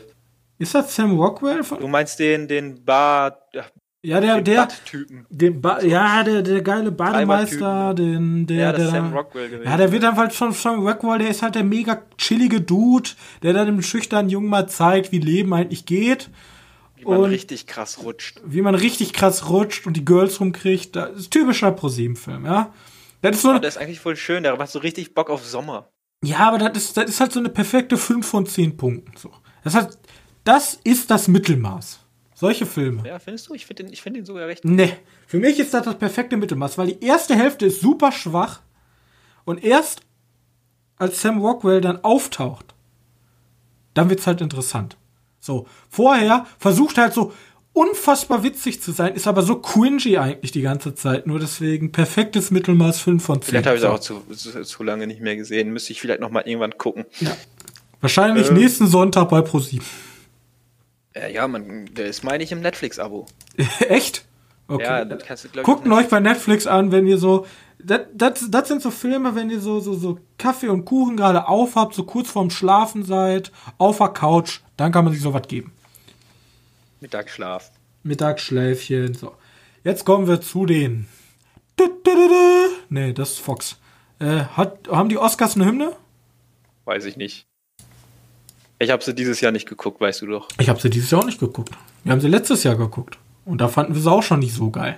Ist 0.59 0.73
das 0.73 0.95
Sam 0.95 1.19
Rockwell? 1.19 1.61
Du 1.79 1.87
meinst 1.87 2.19
den, 2.19 2.47
den 2.47 2.83
Bar, 2.83 3.37
ja, 4.07 4.21
der, 4.21 4.41
den 4.41 4.43
der, 4.45 4.67
den 5.29 5.61
ba 5.61 5.81
ja, 5.81 6.23
der, 6.23 6.41
der 6.41 6.61
geile 6.61 6.91
Bademeister, 6.91 7.93
den, 7.93 8.45
der, 8.45 8.57
Ja, 8.57 8.71
der, 8.71 8.87
Sam 8.87 9.11
Rockwell 9.11 9.49
gewesen. 9.49 9.69
Ja, 9.69 9.75
der 9.75 9.91
wird 9.91 10.03
dann 10.03 10.15
halt 10.15 10.33
von 10.33 10.53
Sam 10.53 10.87
Rockwell, 10.87 11.19
der 11.19 11.29
ist 11.29 11.41
halt 11.41 11.55
der 11.55 11.63
mega 11.63 12.03
chillige 12.17 12.61
Dude, 12.61 13.09
der 13.41 13.53
dann 13.53 13.65
dem 13.65 13.81
schüchternen 13.81 14.29
Jungen 14.29 14.49
mal 14.49 14.69
zeigt, 14.69 15.11
wie 15.11 15.19
Leben 15.19 15.53
eigentlich 15.53 15.85
geht. 15.85 16.29
Wie 17.07 17.11
man 17.11 17.23
und- 17.23 17.29
richtig 17.29 17.65
krass 17.67 17.99
rutscht. 18.03 18.41
wie 18.45 18.61
man 18.61 18.75
richtig 18.75 19.13
krass 19.13 19.49
rutscht 19.49 19.87
und 19.87 19.93
die 19.97 20.05
Girls 20.05 20.39
rumkriegt. 20.39 20.95
Das 20.95 21.15
ist 21.17 21.31
typischer 21.31 21.71
ProSieben-Film, 21.71 22.45
ja. 22.45 22.73
Das 23.21 23.37
ist 23.37 23.41
so, 23.41 23.49
Aber 23.49 23.59
der 23.59 23.69
ist 23.69 23.77
eigentlich 23.77 23.99
voll 23.99 24.15
schön, 24.15 24.43
der 24.43 24.55
macht 24.57 24.69
so 24.69 24.79
richtig 24.79 25.13
Bock 25.15 25.29
auf 25.29 25.45
Sommer. 25.45 25.89
ja, 26.23 26.39
aber 26.47 26.57
das 26.59 26.77
ist, 26.83 26.97
das 26.97 27.09
ist 27.09 27.19
halt 27.19 27.31
so 27.31 27.39
eine 27.39 27.49
perfekte 27.49 27.97
5 27.97 28.25
von 28.27 28.45
10 28.45 28.77
Punkten. 28.77 29.17
So. 29.17 29.31
Das, 29.63 29.73
hat, 29.73 29.97
das 30.43 30.75
ist 30.83 31.09
das 31.09 31.27
Mittelmaß. 31.27 31.99
Solche 32.35 32.67
Filme. 32.67 33.03
Ja, 33.07 33.17
findest 33.17 33.49
du? 33.49 33.55
Ich 33.55 33.65
finde 33.65 33.83
den, 33.83 33.93
ich 33.93 34.01
find 34.03 34.15
den 34.15 34.25
sogar 34.25 34.47
recht. 34.47 34.63
Nee. 34.63 34.93
Für 35.25 35.39
mich 35.39 35.57
ist 35.57 35.73
das 35.73 35.85
das 35.85 35.97
perfekte 35.97 36.37
Mittelmaß, 36.37 36.77
weil 36.77 36.87
die 36.93 37.03
erste 37.03 37.35
Hälfte 37.35 37.65
ist 37.65 37.81
super 37.81 38.11
schwach 38.11 38.61
und 39.43 39.63
erst 39.63 40.01
als 40.97 41.19
Sam 41.21 41.39
Rockwell 41.41 41.81
dann 41.81 42.03
auftaucht, 42.03 42.75
dann 43.95 44.09
wird's 44.11 44.27
halt 44.27 44.41
interessant. 44.41 44.97
So, 45.39 45.67
vorher 45.89 46.45
versucht 46.59 46.97
er 46.97 47.05
halt 47.05 47.13
so 47.13 47.33
unfassbar 47.73 48.43
witzig 48.43 48.81
zu 48.81 48.91
sein, 48.91 49.13
ist 49.13 49.27
aber 49.27 49.43
so 49.43 49.59
cringy 49.59 50.17
eigentlich 50.17 50.51
die 50.51 50.63
ganze 50.63 50.95
Zeit. 50.95 51.27
Nur 51.27 51.39
deswegen 51.39 51.91
perfektes 51.91 52.49
Mittelmaß 52.49 52.99
5 52.99 53.23
von 53.23 53.41
10. 53.41 53.49
Vielleicht 53.49 53.67
habe 53.67 53.77
ich 53.77 53.83
es 53.83 53.89
auch 53.89 53.99
zu, 53.99 54.21
zu, 54.33 54.63
zu 54.63 54.83
lange 54.83 55.05
nicht 55.05 55.21
mehr 55.21 55.35
gesehen. 55.35 55.71
Müsste 55.71 55.93
ich 55.93 56.01
vielleicht 56.01 56.19
noch 56.19 56.31
mal 56.31 56.41
irgendwann 56.41 56.77
gucken. 56.77 57.05
Wahrscheinlich 58.01 58.49
Ähm. 58.49 58.55
nächsten 58.55 58.87
Sonntag 58.87 59.29
bei 59.29 59.41
ProSieben. 59.41 59.85
Äh, 61.13 61.33
ja, 61.33 61.47
man, 61.47 61.87
ist, 61.87 62.23
meine 62.23 62.43
ich, 62.43 62.51
im 62.51 62.61
Netflix-Abo. 62.61 63.27
Echt? 63.89 64.25
Okay. 64.67 64.83
Ja, 64.83 65.05
das 65.05 65.23
kannst 65.23 65.45
du, 65.45 65.61
Guckt 65.63 65.87
euch 65.87 66.07
bei 66.09 66.19
Netflix 66.19 66.67
an, 66.67 66.91
wenn 66.91 67.07
ihr 67.07 67.17
so. 67.17 67.45
Das, 67.79 68.01
das, 68.13 68.49
das 68.49 68.67
sind 68.67 68.81
so 68.81 68.89
Filme, 68.91 69.35
wenn 69.35 69.49
ihr 69.49 69.61
so, 69.61 69.79
so, 69.79 69.93
so 69.93 70.19
Kaffee 70.37 70.67
und 70.67 70.85
Kuchen 70.85 71.15
gerade 71.15 71.47
aufhabt, 71.47 71.93
so 71.93 72.03
kurz 72.03 72.29
vorm 72.29 72.49
Schlafen 72.49 73.03
seid, 73.03 73.51
auf 73.77 73.99
der 73.99 74.09
Couch, 74.09 74.61
dann 74.77 74.91
kann 74.91 75.05
man 75.05 75.13
sich 75.13 75.21
sowas 75.21 75.43
geben. 75.47 75.71
Mittagsschlaf. 77.01 77.71
Mittagsschläfchen, 78.03 79.13
so. 79.13 79.35
Jetzt 79.83 80.05
kommen 80.05 80.27
wir 80.27 80.41
zu 80.41 80.65
den. 80.65 81.07
Nee, 82.89 83.13
das 83.13 83.31
ist 83.31 83.39
Fox. 83.39 83.77
Äh, 84.19 84.45
hat, 84.55 84.87
haben 84.89 85.09
die 85.09 85.17
Oscars 85.17 85.55
eine 85.55 85.65
Hymne? 85.65 85.91
Weiß 86.85 87.05
ich 87.05 87.17
nicht. 87.17 87.45
Ich 88.79 88.89
habe 88.91 89.03
sie 89.03 89.13
dieses 89.13 89.41
Jahr 89.41 89.51
nicht 89.51 89.67
geguckt, 89.67 90.01
weißt 90.01 90.21
du 90.21 90.27
doch. 90.27 90.47
Ich 90.59 90.69
habe 90.69 90.79
sie 90.79 90.89
dieses 90.89 91.11
Jahr 91.11 91.21
auch 91.21 91.25
nicht 91.25 91.39
geguckt. 91.39 91.71
Wir 92.03 92.11
haben 92.11 92.21
sie 92.21 92.27
letztes 92.27 92.63
Jahr 92.63 92.75
geguckt. 92.75 93.17
Und 93.45 93.59
da 93.61 93.67
fanden 93.67 93.93
wir 93.93 94.01
sie 94.01 94.11
auch 94.11 94.23
schon 94.23 94.39
nicht 94.39 94.53
so 94.53 94.69
geil. 94.71 94.97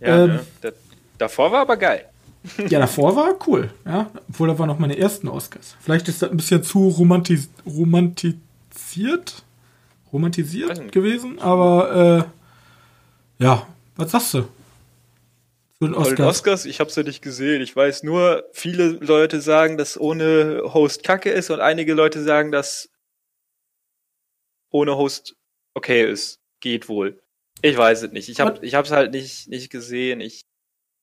Ja, 0.00 0.24
Ähm. 0.24 0.40
ne? 0.62 0.72
Da- 1.18 1.26
davor 1.26 1.52
war 1.52 1.60
aber 1.62 1.76
geil. 1.76 2.08
Ja, 2.68 2.78
davor 2.78 3.16
war 3.16 3.34
cool, 3.48 3.70
ja. 3.84 4.08
Obwohl, 4.28 4.48
da 4.48 4.58
waren 4.58 4.68
noch 4.68 4.78
meine 4.78 4.96
ersten 4.96 5.26
Oscars. 5.28 5.74
Vielleicht 5.80 6.06
ist 6.08 6.22
das 6.22 6.30
ein 6.30 6.36
bisschen 6.36 6.62
zu 6.62 6.88
romantis 6.88 7.48
romantisiert, 7.66 9.42
romantisiert 10.12 10.92
gewesen, 10.92 11.40
aber 11.40 12.28
äh, 13.40 13.42
ja, 13.44 13.66
was 13.96 14.12
sagst 14.12 14.34
du? 14.34 14.42
Zu 15.78 15.86
den 15.88 15.94
Oscars. 15.94 16.20
Oscars, 16.38 16.64
ich 16.66 16.78
habe 16.80 16.90
sie 16.90 17.02
nicht 17.02 17.20
gesehen. 17.20 17.60
Ich 17.62 17.74
weiß 17.74 18.02
nur, 18.04 18.44
viele 18.52 18.90
Leute 18.90 19.40
sagen, 19.40 19.76
dass 19.76 19.98
ohne 20.00 20.62
Host 20.72 21.02
Kacke 21.02 21.30
ist 21.30 21.50
und 21.50 21.60
einige 21.60 21.94
Leute 21.94 22.22
sagen, 22.22 22.52
dass 22.52 22.88
ohne 24.70 24.96
Host 24.96 25.34
okay 25.74 26.08
ist. 26.10 26.38
Geht 26.60 26.88
wohl. 26.88 27.20
Ich 27.62 27.76
weiß 27.76 28.04
es 28.04 28.12
nicht. 28.12 28.28
Ich 28.28 28.40
habe 28.40 28.52
Was- 28.56 28.62
ich 28.62 28.74
hab's 28.74 28.90
halt 28.90 29.12
nicht 29.12 29.48
nicht 29.48 29.68
gesehen. 29.70 30.20
Ich 30.20 30.42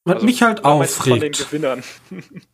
Was 0.05 0.15
also, 0.15 0.25
mich 0.25 0.41
halt 0.41 0.63
meistens 0.63 1.07
von 1.07 1.19
den 1.19 1.33
aufregt. 1.33 1.85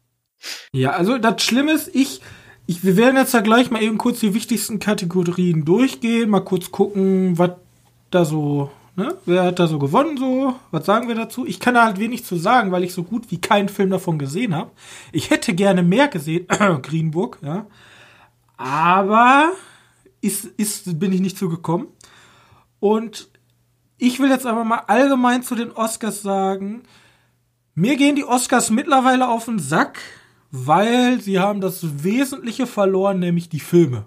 Ja, 0.71 0.91
also 0.91 1.17
das 1.17 1.43
Schlimme 1.43 1.73
ist, 1.73 1.93
ich, 1.93 2.21
ich, 2.65 2.85
wir 2.85 2.95
werden 2.95 3.17
jetzt 3.17 3.33
da 3.33 3.41
gleich 3.41 3.71
mal 3.71 3.83
eben 3.83 3.97
kurz 3.97 4.21
die 4.21 4.33
wichtigsten 4.33 4.79
Kategorien 4.79 5.65
durchgehen, 5.65 6.29
mal 6.29 6.39
kurz 6.39 6.71
gucken, 6.71 7.38
was 7.38 7.51
da 8.09 8.23
so 8.23 8.71
Ne? 8.99 9.17
Wer 9.25 9.43
hat 9.43 9.59
da 9.59 9.67
so 9.67 9.79
gewonnen? 9.79 10.17
So, 10.17 10.55
was 10.71 10.85
sagen 10.85 11.07
wir 11.07 11.15
dazu? 11.15 11.45
Ich 11.45 11.62
kann 11.62 11.75
da 11.75 11.85
halt 11.85 11.99
wenig 11.99 12.25
zu 12.25 12.35
sagen, 12.35 12.73
weil 12.73 12.83
ich 12.83 12.93
so 12.93 13.03
gut 13.03 13.31
wie 13.31 13.39
keinen 13.39 13.69
Film 13.69 13.91
davon 13.91 14.19
gesehen 14.19 14.53
habe. 14.53 14.71
Ich 15.13 15.29
hätte 15.29 15.53
gerne 15.53 15.83
mehr 15.83 16.09
gesehen, 16.09 16.47
Green 16.81 17.12
Book, 17.12 17.38
ja. 17.41 17.65
Aber 18.57 19.53
ist, 20.19 20.43
ist, 20.57 20.99
bin 20.99 21.13
ich 21.13 21.21
nicht 21.21 21.38
zugekommen. 21.38 21.88
Und 22.81 23.29
ich 23.97 24.19
will 24.19 24.29
jetzt 24.29 24.45
aber 24.45 24.65
mal 24.65 24.83
allgemein 24.88 25.43
zu 25.43 25.55
den 25.55 25.71
Oscars 25.71 26.21
sagen, 26.21 26.83
mir 27.80 27.96
gehen 27.96 28.15
die 28.15 28.26
Oscars 28.26 28.70
mittlerweile 28.70 29.30
auf 29.30 29.46
den 29.46 29.58
Sack, 29.58 30.00
weil 30.52 31.22
sie 31.22 31.39
haben 31.39 31.62
das 31.62 32.04
Wesentliche 32.04 32.68
verloren, 32.68 33.20
nämlich 33.20 33.48
die 33.48 33.62
Filme. 33.62 34.06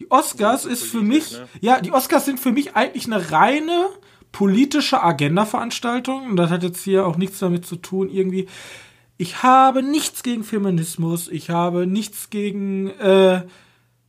Die 0.00 0.10
Oscars 0.10 0.64
ist 0.64 0.82
für 0.82 1.02
mich, 1.02 1.32
ne? 1.32 1.48
ja, 1.60 1.80
die 1.80 1.92
Oscars 1.92 2.24
sind 2.24 2.40
für 2.40 2.50
mich 2.50 2.74
eigentlich 2.74 3.06
eine 3.06 3.30
reine 3.30 3.86
politische 4.32 5.00
Agenda-Veranstaltung. 5.02 6.30
Und 6.30 6.36
das 6.36 6.50
hat 6.50 6.64
jetzt 6.64 6.82
hier 6.82 7.06
auch 7.06 7.16
nichts 7.16 7.38
damit 7.38 7.64
zu 7.64 7.76
tun, 7.76 8.08
irgendwie. 8.10 8.48
Ich 9.18 9.44
habe 9.44 9.84
nichts 9.84 10.24
gegen 10.24 10.42
Feminismus, 10.42 11.28
ich 11.28 11.50
habe 11.50 11.86
nichts 11.86 12.30
gegen 12.30 12.88
äh, 12.88 13.42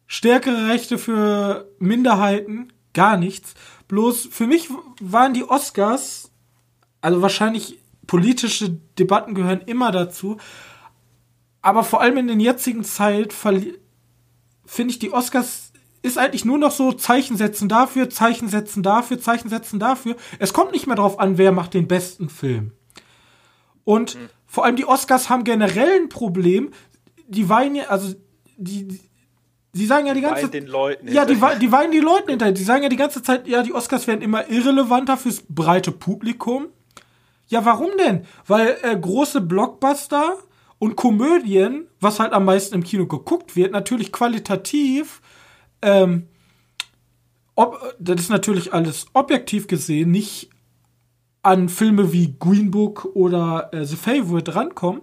stärkere 0.07 0.69
Rechte 0.69 0.97
für 0.97 1.69
Minderheiten, 1.77 2.73
gar 2.93 3.17
nichts. 3.17 3.53
Bloß 3.87 4.29
für 4.31 4.47
mich 4.47 4.69
waren 4.99 5.35
die 5.35 5.43
Oscars, 5.43 6.31
also 7.01 7.21
wahrscheinlich 7.21 7.82
politische 8.13 8.69
Debatten 8.99 9.33
gehören 9.33 9.61
immer 9.61 9.91
dazu, 9.91 10.37
aber 11.63 11.83
vor 11.83 11.99
allem 11.99 12.17
in 12.17 12.27
der 12.27 12.37
jetzigen 12.37 12.83
Zeit 12.83 13.33
finde 13.33 14.91
ich 14.91 14.99
die 14.99 15.11
Oscars 15.11 15.71
ist 16.03 16.19
eigentlich 16.19 16.45
nur 16.45 16.59
noch 16.59 16.69
so 16.69 16.91
Zeichen 16.91 17.37
setzen 17.37 17.67
dafür, 17.69 18.11
Zeichen 18.11 18.49
setzen 18.49 18.83
dafür, 18.83 19.19
Zeichen 19.19 19.49
setzen 19.49 19.79
dafür. 19.79 20.15
Es 20.37 20.53
kommt 20.53 20.73
nicht 20.73 20.85
mehr 20.85 20.95
darauf 20.95 21.19
an, 21.19 21.39
wer 21.39 21.51
macht 21.51 21.73
den 21.73 21.87
besten 21.87 22.29
Film. 22.29 22.73
Und 23.83 24.13
mhm. 24.13 24.29
vor 24.45 24.63
allem 24.63 24.75
die 24.75 24.85
Oscars 24.85 25.31
haben 25.31 25.43
generell 25.43 26.01
ein 26.01 26.09
Problem. 26.09 26.69
Die 27.27 27.49
weinen 27.49 27.77
ja, 27.77 27.85
also 27.85 28.13
die, 28.57 28.87
die 28.89 28.99
Sie 29.71 29.87
sagen 29.87 30.05
ja 30.05 30.13
die 30.13 30.21
ganze 30.21 30.43
Zeit. 30.43 30.53
den 30.53 30.67
Leuten 30.67 31.11
Ja, 31.11 31.25
die, 31.25 31.39
die 31.59 31.71
weinen 31.71 31.91
die 31.91 31.99
Leuten 31.99 32.29
hinterher. 32.29 32.53
Die 32.53 32.63
sagen 32.63 32.83
ja 32.83 32.89
die 32.89 32.95
ganze 32.95 33.23
Zeit, 33.23 33.47
ja, 33.47 33.63
die 33.63 33.73
Oscars 33.73 34.05
werden 34.05 34.21
immer 34.21 34.47
irrelevanter 34.47 35.17
fürs 35.17 35.41
breite 35.49 35.91
Publikum. 35.91 36.67
Ja, 37.53 37.65
warum 37.65 37.91
denn? 37.97 38.25
Weil 38.47 38.77
äh, 38.81 38.97
große 38.97 39.41
Blockbuster 39.41 40.37
und 40.79 40.95
Komödien, 40.95 41.87
was 41.99 42.19
halt 42.19 42.33
am 42.33 42.45
meisten 42.45 42.75
im 42.75 42.83
Kino 42.83 43.05
geguckt 43.05 43.55
wird, 43.55 43.71
natürlich 43.71 44.11
qualitativ 44.11 45.21
ähm, 45.83 46.27
ob, 47.55 47.95
das 47.99 48.21
ist 48.21 48.29
natürlich 48.29 48.73
alles 48.73 49.05
objektiv 49.13 49.67
gesehen 49.67 50.09
nicht 50.09 50.49
an 51.43 51.69
Filme 51.69 52.11
wie 52.13 52.35
Green 52.39 52.71
Book 52.71 53.05
oder 53.13 53.69
äh, 53.73 53.85
The 53.85 53.97
Favorite 53.97 54.55
rankommen, 54.55 55.01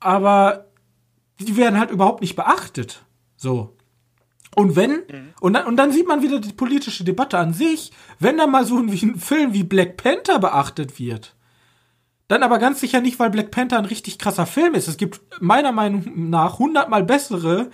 aber 0.00 0.66
die 1.38 1.56
werden 1.56 1.78
halt 1.78 1.90
überhaupt 1.90 2.20
nicht 2.20 2.36
beachtet. 2.36 3.04
So. 3.36 3.74
Und 4.54 4.76
wenn, 4.76 4.90
mhm. 4.90 5.34
und, 5.40 5.54
dann, 5.54 5.66
und 5.66 5.76
dann 5.76 5.92
sieht 5.92 6.06
man 6.06 6.22
wieder 6.22 6.38
die 6.38 6.52
politische 6.52 7.04
Debatte 7.04 7.38
an 7.38 7.54
sich, 7.54 7.90
wenn 8.18 8.36
da 8.36 8.46
mal 8.46 8.64
so 8.66 8.78
ein, 8.78 8.88
ein 8.88 9.16
Film 9.18 9.54
wie 9.54 9.64
Black 9.64 9.96
Panther 9.96 10.38
beachtet 10.38 10.98
wird, 10.98 11.34
dann 12.28 12.42
aber 12.42 12.58
ganz 12.58 12.80
sicher 12.80 13.00
nicht, 13.00 13.18
weil 13.18 13.30
Black 13.30 13.50
Panther 13.50 13.78
ein 13.78 13.84
richtig 13.84 14.18
krasser 14.18 14.46
Film 14.46 14.74
ist. 14.74 14.88
Es 14.88 14.96
gibt 14.96 15.20
meiner 15.40 15.72
Meinung 15.72 16.30
nach 16.30 16.58
hundertmal 16.58 17.02
bessere 17.02 17.70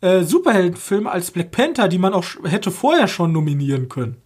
äh, 0.00 0.22
Superheldenfilme 0.22 1.10
als 1.10 1.30
Black 1.30 1.50
Panther, 1.50 1.88
die 1.88 1.98
man 1.98 2.14
auch 2.14 2.24
hätte 2.44 2.70
vorher 2.70 3.08
schon 3.08 3.32
nominieren 3.32 3.88
können. 3.88 4.20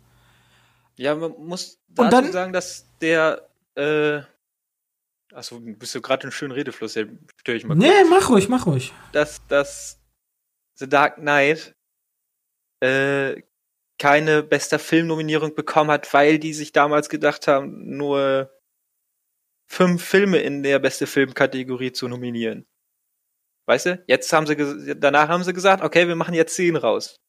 Ja, 0.97 1.15
man 1.15 1.33
muss 1.39 1.79
dazu 1.89 2.11
dann, 2.11 2.33
sagen, 2.33 2.53
dass 2.53 2.87
der 3.01 3.49
äh, 3.75 4.21
Achso, 5.37 5.61
bist 5.61 5.95
du 5.95 6.01
gerade 6.01 6.23
einen 6.23 6.33
schönen 6.33 6.53
Redefluss, 6.53 6.95
ja, 6.95 7.05
störe 7.37 7.59
ich 7.59 7.67
mal. 7.67 7.75
Nee, 7.75 7.91
kurz. 7.91 8.09
mach 8.09 8.31
ruhig, 8.31 8.49
mach 8.49 8.67
ruhig. 8.67 8.95
Dass, 9.13 9.47
dass 9.49 10.01
The 10.77 10.89
Dark 10.89 11.17
Knight 11.17 11.76
äh, 12.81 13.43
keine 13.99 14.43
bester 14.43 14.79
Filmnominierung 14.79 15.55
bekommen 15.55 15.91
hat, 15.91 16.13
weil 16.13 16.39
die 16.39 16.53
sich 16.53 16.73
damals 16.73 17.09
gedacht 17.09 17.49
haben, 17.49 17.97
nur 17.97 18.51
fünf 19.67 20.05
Filme 20.05 20.39
in 20.39 20.63
der 20.63 20.79
beste 20.79 21.07
Filmkategorie 21.07 21.93
zu 21.93 22.09
nominieren. 22.09 22.67
Weißt 23.67 23.87
du? 23.87 24.05
Jetzt 24.07 24.33
haben 24.33 24.47
sie 24.47 24.95
danach 24.97 25.29
haben 25.29 25.43
sie 25.43 25.53
gesagt, 25.53 25.83
okay, 25.83 26.07
wir 26.07 26.15
machen 26.15 26.35
jetzt 26.35 26.55
zehn 26.55 26.77
raus. 26.77 27.21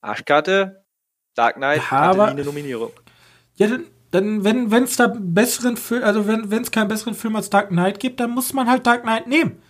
Arschkarte, 0.00 0.84
Dark 1.34 1.56
Knight, 1.56 1.82
ja, 1.90 1.98
aber, 1.98 2.26
eine 2.26 2.44
Nominierung. 2.44 2.92
Ja, 3.56 3.68
dann, 3.68 3.86
dann 4.10 4.44
wenn 4.44 4.70
wenn 4.70 4.84
es 4.84 4.96
da 4.96 5.12
besseren 5.16 5.76
Film, 5.76 6.02
also 6.02 6.26
wenn 6.26 6.50
wenn 6.50 6.62
es 6.62 6.70
keinen 6.70 6.88
besseren 6.88 7.14
Film 7.14 7.36
als 7.36 7.50
Dark 7.50 7.68
Knight 7.68 8.00
gibt, 8.00 8.18
dann 8.18 8.30
muss 8.30 8.52
man 8.52 8.68
halt 8.68 8.86
Dark 8.86 9.02
Knight 9.02 9.28
nehmen. 9.28 9.62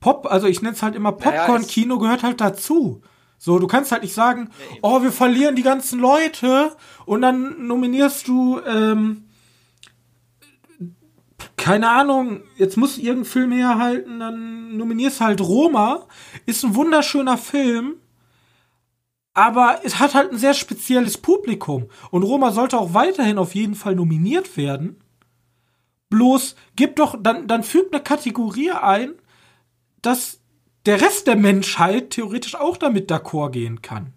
Pop, 0.00 0.26
also 0.26 0.46
ich 0.46 0.62
nenne 0.62 0.74
es 0.74 0.82
halt 0.82 0.94
immer 0.94 1.12
Popcorn-Kino 1.12 1.98
gehört 1.98 2.22
halt 2.22 2.40
dazu. 2.40 3.02
So, 3.42 3.58
du 3.58 3.66
kannst 3.66 3.90
halt 3.90 4.02
nicht 4.02 4.12
sagen, 4.12 4.50
ja, 4.70 4.76
oh, 4.82 5.02
wir 5.02 5.12
verlieren 5.12 5.56
die 5.56 5.62
ganzen 5.62 5.98
Leute 5.98 6.76
und 7.06 7.22
dann 7.22 7.66
nominierst 7.66 8.28
du 8.28 8.60
ähm, 8.60 9.24
keine 11.56 11.88
Ahnung, 11.88 12.42
jetzt 12.58 12.76
muss 12.76 12.98
irgendein 12.98 13.24
Film 13.24 13.52
herhalten, 13.52 14.20
dann 14.20 14.76
nominierst 14.76 15.22
halt 15.22 15.40
Roma. 15.40 16.06
Ist 16.44 16.64
ein 16.64 16.74
wunderschöner 16.74 17.38
Film, 17.38 17.94
aber 19.32 19.80
es 19.84 19.98
hat 19.98 20.14
halt 20.14 20.32
ein 20.32 20.38
sehr 20.38 20.52
spezielles 20.52 21.16
Publikum. 21.16 21.88
Und 22.10 22.24
Roma 22.24 22.52
sollte 22.52 22.78
auch 22.78 22.92
weiterhin 22.92 23.38
auf 23.38 23.54
jeden 23.54 23.74
Fall 23.74 23.94
nominiert 23.94 24.58
werden. 24.58 25.02
Bloß 26.10 26.56
gib 26.76 26.96
doch, 26.96 27.16
dann, 27.18 27.46
dann 27.46 27.62
fügt 27.62 27.94
eine 27.94 28.02
Kategorie 28.02 28.72
ein, 28.72 29.14
dass 30.02 30.39
der 30.86 31.00
Rest 31.00 31.26
der 31.26 31.36
Menschheit 31.36 32.10
theoretisch 32.10 32.54
auch 32.54 32.76
damit 32.76 33.10
d'accord 33.10 33.50
gehen 33.50 33.82
kann. 33.82 34.12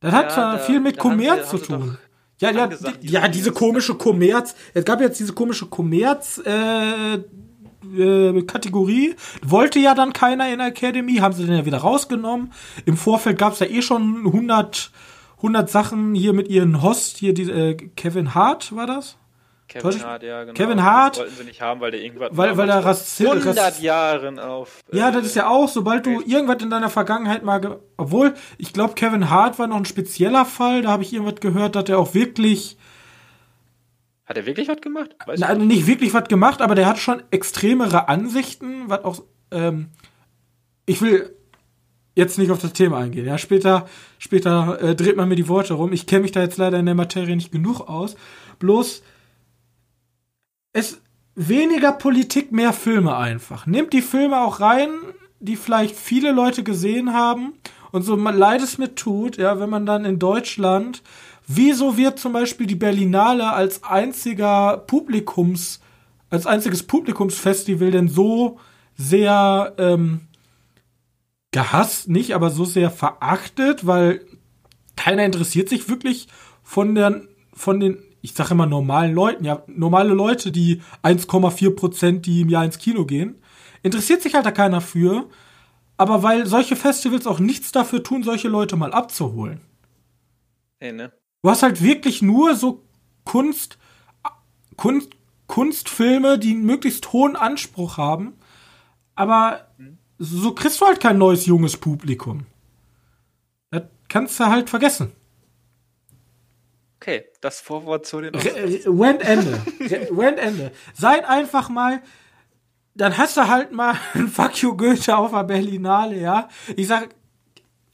Das 0.00 0.12
ja, 0.12 0.18
hat 0.18 0.32
zwar 0.32 0.58
viel 0.58 0.80
mit 0.80 0.98
Kommerz 0.98 1.50
zu 1.50 1.58
tun. 1.58 1.98
Ja, 2.38 2.50
ja, 2.50 2.68
die, 2.68 3.06
ja, 3.06 3.28
diese 3.28 3.52
komische 3.52 3.94
Kommerz. 3.96 4.54
Es 4.72 4.84
gab 4.86 5.00
jetzt 5.00 5.20
diese 5.20 5.34
komische 5.34 5.66
Kommerz. 5.66 6.40
Äh, 6.44 7.18
äh, 7.96 8.42
Kategorie. 8.42 9.14
Wollte 9.42 9.78
ja 9.78 9.94
dann 9.94 10.12
keiner 10.12 10.50
in 10.50 10.58
der 10.58 10.68
Academy, 10.68 11.16
haben 11.16 11.34
sie 11.34 11.44
den 11.44 11.56
ja 11.56 11.64
wieder 11.64 11.78
rausgenommen. 11.78 12.52
Im 12.84 12.96
Vorfeld 12.96 13.38
gab 13.38 13.54
es 13.54 13.60
ja 13.60 13.66
eh 13.66 13.82
schon 13.82 14.26
100, 14.26 14.90
100 15.38 15.70
Sachen 15.70 16.14
hier 16.14 16.32
mit 16.32 16.48
ihren 16.48 16.82
Host, 16.82 17.16
hier 17.18 17.34
die, 17.34 17.50
äh, 17.50 17.74
Kevin 17.74 18.34
Hart 18.34 18.74
war 18.74 18.86
das? 18.86 19.16
Kevin 19.70 20.02
Hart, 20.02 20.22
ja, 20.24 20.42
genau. 20.42 20.54
Kevin 20.54 20.82
Hart. 20.82 21.14
Das 21.14 21.22
wollten 21.22 21.36
sie 21.36 21.44
nicht 21.44 21.62
haben, 21.62 21.80
weil 21.80 21.92
der 21.92 22.02
irgendwas. 22.02 22.30
Weil, 22.32 22.56
weil 22.56 22.66
der 22.66 22.84
Rassist. 22.84 23.30
100 23.30 23.80
Jahren 23.80 24.40
auf. 24.40 24.80
Äh, 24.92 24.98
ja, 24.98 25.12
das 25.12 25.26
ist 25.26 25.36
ja 25.36 25.48
auch, 25.48 25.68
sobald 25.68 26.06
du 26.06 26.20
irgendwas 26.22 26.60
in 26.60 26.70
deiner 26.70 26.90
Vergangenheit 26.90 27.44
mal. 27.44 27.78
Obwohl, 27.96 28.34
ich 28.58 28.72
glaube, 28.72 28.94
Kevin 28.94 29.30
Hart 29.30 29.60
war 29.60 29.68
noch 29.68 29.76
ein 29.76 29.84
spezieller 29.84 30.44
Fall. 30.44 30.82
Da 30.82 30.90
habe 30.90 31.04
ich 31.04 31.12
irgendwas 31.12 31.40
gehört, 31.40 31.76
dass 31.76 31.88
er 31.88 31.98
auch 31.98 32.14
wirklich. 32.14 32.76
Hat 34.26 34.36
er 34.36 34.46
wirklich 34.46 34.66
was 34.66 34.80
gemacht? 34.80 35.10
Weiß 35.24 35.38
Nein, 35.38 35.66
nicht 35.68 35.86
wirklich 35.86 36.14
was 36.14 36.28
gemacht, 36.28 36.62
aber 36.62 36.74
der 36.74 36.86
hat 36.86 36.98
schon 36.98 37.22
extremere 37.30 38.08
Ansichten, 38.08 38.88
was 38.88 39.04
auch. 39.04 39.22
Ähm, 39.52 39.90
ich 40.84 41.00
will 41.00 41.36
jetzt 42.16 42.38
nicht 42.38 42.50
auf 42.50 42.60
das 42.60 42.72
Thema 42.72 42.98
eingehen. 42.98 43.24
Ja, 43.24 43.38
später, 43.38 43.88
später 44.18 44.82
äh, 44.82 44.96
dreht 44.96 45.16
man 45.16 45.28
mir 45.28 45.36
die 45.36 45.46
Worte 45.46 45.74
rum. 45.74 45.92
Ich 45.92 46.08
kenne 46.08 46.22
mich 46.22 46.32
da 46.32 46.40
jetzt 46.40 46.58
leider 46.58 46.78
in 46.78 46.86
der 46.86 46.96
Materie 46.96 47.36
nicht 47.36 47.52
genug 47.52 47.82
aus. 47.88 48.16
Bloß 48.58 49.02
es 50.72 51.00
weniger 51.34 51.92
Politik, 51.92 52.52
mehr 52.52 52.72
Filme 52.72 53.16
einfach. 53.16 53.66
Nehmt 53.66 53.92
die 53.92 54.02
Filme 54.02 54.40
auch 54.40 54.60
rein, 54.60 54.90
die 55.40 55.56
vielleicht 55.56 55.96
viele 55.96 56.32
Leute 56.32 56.62
gesehen 56.62 57.12
haben 57.12 57.54
und 57.92 58.02
so 58.02 58.14
leid 58.16 58.62
es 58.62 58.78
mir 58.78 58.94
tut, 58.94 59.36
ja, 59.36 59.58
wenn 59.58 59.70
man 59.70 59.86
dann 59.86 60.04
in 60.04 60.18
Deutschland, 60.18 61.02
wieso 61.46 61.96
wird 61.96 62.18
zum 62.18 62.32
Beispiel 62.32 62.66
die 62.66 62.76
Berlinale 62.76 63.52
als 63.52 63.82
einziger 63.82 64.76
Publikums, 64.86 65.80
als 66.28 66.46
einziges 66.46 66.82
Publikumsfestival 66.84 67.90
denn 67.90 68.08
so 68.08 68.58
sehr 68.96 69.74
ähm, 69.78 70.20
gehasst, 71.50 72.08
nicht, 72.08 72.34
aber 72.34 72.50
so 72.50 72.64
sehr 72.64 72.90
verachtet, 72.90 73.86
weil 73.86 74.20
keiner 74.96 75.24
interessiert 75.24 75.68
sich 75.68 75.88
wirklich 75.88 76.28
von 76.62 76.94
der, 76.94 77.22
von 77.54 77.80
den 77.80 77.98
ich 78.22 78.34
sage 78.34 78.52
immer 78.52 78.66
normalen 78.66 79.14
Leuten, 79.14 79.44
ja, 79.44 79.62
normale 79.66 80.12
Leute, 80.12 80.52
die 80.52 80.82
1,4 81.02 81.74
Prozent, 81.74 82.26
die 82.26 82.42
im 82.42 82.48
Jahr 82.48 82.64
ins 82.64 82.78
Kino 82.78 83.04
gehen, 83.04 83.36
interessiert 83.82 84.22
sich 84.22 84.34
halt 84.34 84.46
da 84.46 84.50
keiner 84.50 84.80
für. 84.80 85.28
Aber 85.96 86.22
weil 86.22 86.46
solche 86.46 86.76
Festivals 86.76 87.26
auch 87.26 87.40
nichts 87.40 87.72
dafür 87.72 88.02
tun, 88.02 88.22
solche 88.22 88.48
Leute 88.48 88.76
mal 88.76 88.92
abzuholen. 88.92 89.60
Hey, 90.78 90.92
ne? 90.92 91.12
Du 91.42 91.50
hast 91.50 91.62
halt 91.62 91.82
wirklich 91.82 92.22
nur 92.22 92.54
so 92.54 92.82
Kunst, 93.24 93.78
Kunst, 94.76 95.10
Kunstfilme, 95.46 96.38
die 96.38 96.52
einen 96.52 96.64
möglichst 96.64 97.12
hohen 97.12 97.36
Anspruch 97.36 97.98
haben. 97.98 98.34
Aber 99.14 99.68
so 100.18 100.54
kriegst 100.54 100.80
du 100.80 100.86
halt 100.86 101.00
kein 101.00 101.18
neues 101.18 101.46
junges 101.46 101.76
Publikum. 101.76 102.46
Das 103.70 103.82
kannst 104.08 104.40
du 104.40 104.46
halt 104.46 104.70
vergessen. 104.70 105.12
Okay, 107.00 107.24
das 107.40 107.60
Vorwort 107.60 108.04
zu 108.04 108.20
den. 108.20 108.34
Rent 108.34 109.22
Ende. 109.22 109.58
Rent 110.14 110.38
Ende. 110.38 110.70
Seid 110.94 111.24
einfach 111.24 111.70
mal. 111.70 112.02
Dann 112.94 113.16
hast 113.16 113.38
du 113.38 113.48
halt 113.48 113.72
mal 113.72 113.96
ein 114.14 114.28
Fuck 114.28 114.60
you 114.60 114.76
Goethe 114.76 115.16
auf 115.16 115.30
der 115.30 115.44
Berlinale, 115.44 116.18
ja. 116.18 116.48
Ich 116.76 116.88
sag. 116.88 117.08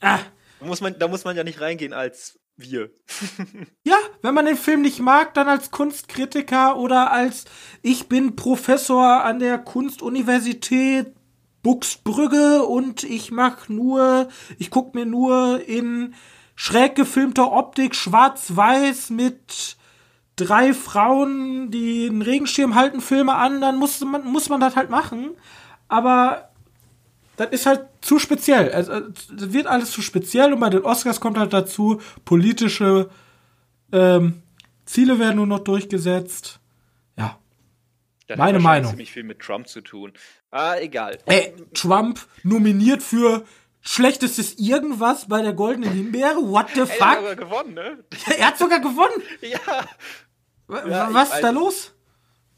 Ah. 0.01 0.19
Da 0.59 0.65
muss 0.65 0.81
man, 0.81 0.99
da 0.99 1.07
muss 1.07 1.23
man 1.23 1.37
ja 1.37 1.45
nicht 1.45 1.61
reingehen 1.61 1.93
als 1.93 2.37
wir. 2.57 2.89
ja, 3.85 3.95
wenn 4.21 4.33
man 4.33 4.45
den 4.45 4.57
Film 4.57 4.81
nicht 4.81 4.99
mag, 4.99 5.33
dann 5.35 5.47
als 5.47 5.71
Kunstkritiker 5.71 6.75
oder 6.75 7.09
als 7.11 7.45
ich 7.81 8.09
bin 8.09 8.35
Professor 8.35 9.23
an 9.23 9.39
der 9.39 9.57
Kunstuniversität 9.57 11.13
Buxbrügge 11.63 12.63
und 12.63 13.03
ich 13.03 13.31
mach 13.31 13.69
nur, 13.69 14.27
ich 14.57 14.69
guck 14.69 14.95
mir 14.95 15.05
nur 15.05 15.61
in 15.65 16.13
schräg 16.57 16.95
gefilmter 16.95 17.53
Optik 17.53 17.95
schwarz-weiß 17.95 19.11
mit 19.11 19.77
drei 20.35 20.73
Frauen, 20.73 21.71
die 21.71 22.07
einen 22.09 22.23
Regenschirm 22.23 22.75
halten, 22.75 22.99
Filme 22.99 23.35
an, 23.35 23.61
dann 23.61 23.77
muss 23.77 24.01
man, 24.01 24.25
muss 24.25 24.49
man 24.49 24.59
das 24.59 24.75
halt 24.75 24.89
machen. 24.89 25.29
Aber 25.87 26.49
das 27.37 27.51
ist 27.51 27.65
halt 27.67 27.87
zu 28.01 28.17
speziell. 28.17 28.71
Also, 28.71 28.99
das 28.99 29.53
wird 29.53 29.67
alles 29.67 29.91
zu 29.91 30.01
speziell 30.01 30.51
und 30.51 30.59
bei 30.59 30.71
den 30.71 30.81
Oscars 30.81 31.19
kommt 31.19 31.37
halt 31.37 31.53
dazu, 31.53 32.01
politische 32.25 33.09
ähm, 33.91 34.41
Ziele 34.85 35.19
werden 35.19 35.35
nur 35.35 35.47
noch 35.47 35.59
durchgesetzt. 35.59 36.59
Ja. 37.17 37.37
Das 38.25 38.39
Meine 38.39 38.57
hat 38.57 38.63
Meinung. 38.63 38.89
ziemlich 38.89 39.11
viel 39.11 39.23
mit 39.23 39.39
Trump 39.39 39.67
zu 39.67 39.81
tun. 39.81 40.13
Ah, 40.49 40.75
egal. 40.79 41.19
Ey, 41.27 41.53
Trump 41.75 42.19
nominiert 42.41 43.03
für 43.03 43.45
schlechtestes 43.87 44.55
irgendwas 44.59 45.27
bei 45.27 45.41
der 45.41 45.53
Goldenen 45.53 45.91
Himbeere? 45.91 46.35
What 46.35 46.69
the 46.75 46.81
fuck? 46.81 46.99
Er 46.99 47.09
hat 47.09 47.19
sogar 47.19 47.35
gewonnen, 47.35 47.73
ne? 47.73 48.03
er 48.37 48.47
hat 48.47 48.57
sogar 48.57 48.79
gewonnen? 48.79 49.23
ja. 49.41 49.87
ja 50.89 51.13
Was 51.13 51.33
ist 51.33 51.41
da 51.41 51.49
los? 51.49 51.93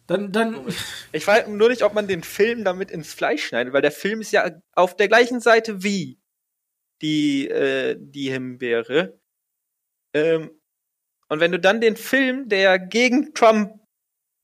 Dann, 0.07 0.32
dann. 0.32 0.65
Ich 1.11 1.27
weiß 1.27 1.47
nur 1.47 1.69
nicht, 1.69 1.84
ob 1.84 1.93
man 1.93 2.07
den 2.07 2.23
Film 2.23 2.63
damit 2.63 2.89
ins 2.89 3.13
Fleisch 3.13 3.45
schneidet, 3.45 3.73
weil 3.73 3.84
der 3.84 3.91
Film 3.91 4.21
ist 4.21 4.32
ja 4.32 4.49
auf 4.73 4.97
der 4.97 5.07
gleichen 5.07 5.39
Seite 5.39 5.84
wie 5.84 6.19
die, 7.03 7.47
äh, 7.47 7.95
die 7.99 8.32
Himbeere. 8.32 9.19
Ähm, 10.15 10.49
und 11.27 11.39
wenn 11.39 11.51
du 11.51 11.59
dann 11.59 11.80
den 11.80 11.95
Film, 11.95 12.49
der 12.49 12.80
gegen 12.80 13.36
Trump 13.36 13.80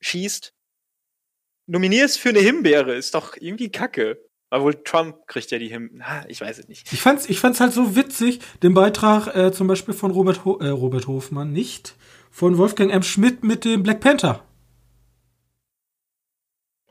schießt, 0.02 0.54
nominierst 1.66 2.20
für 2.20 2.30
eine 2.30 2.40
Himbeere, 2.40 2.94
ist 2.94 3.16
doch 3.16 3.36
irgendwie 3.36 3.72
kacke. 3.72 4.25
Obwohl 4.56 4.76
Trump 4.84 5.28
kriegt 5.28 5.52
ja 5.52 5.60
die 5.60 5.68
Himbeere. 5.68 6.26
Ich 6.30 6.40
weiß 6.40 6.60
es 6.60 6.70
nicht. 6.70 6.92
Ich 6.94 7.02
fand's, 7.02 7.28
ich 7.28 7.40
fand's 7.42 7.60
halt 7.60 7.74
so 7.74 7.98
witzig, 7.98 8.40
den 8.64 8.74
Beitrag 8.74 9.36
äh, 9.36 9.52
zum 9.52 9.68
Beispiel 9.68 9.94
von 9.94 10.12
Robert, 10.12 10.46
Ho 10.46 10.60
äh, 10.60 10.70
Robert 10.70 11.08
Hofmann, 11.08 11.52
nicht 11.52 11.96
von 12.32 12.58
Wolfgang 12.58 12.92
M. 12.92 13.04
Schmidt 13.04 13.44
mit 13.44 13.66
dem 13.66 13.84
Black 13.84 14.00
Panther. 14.00 14.46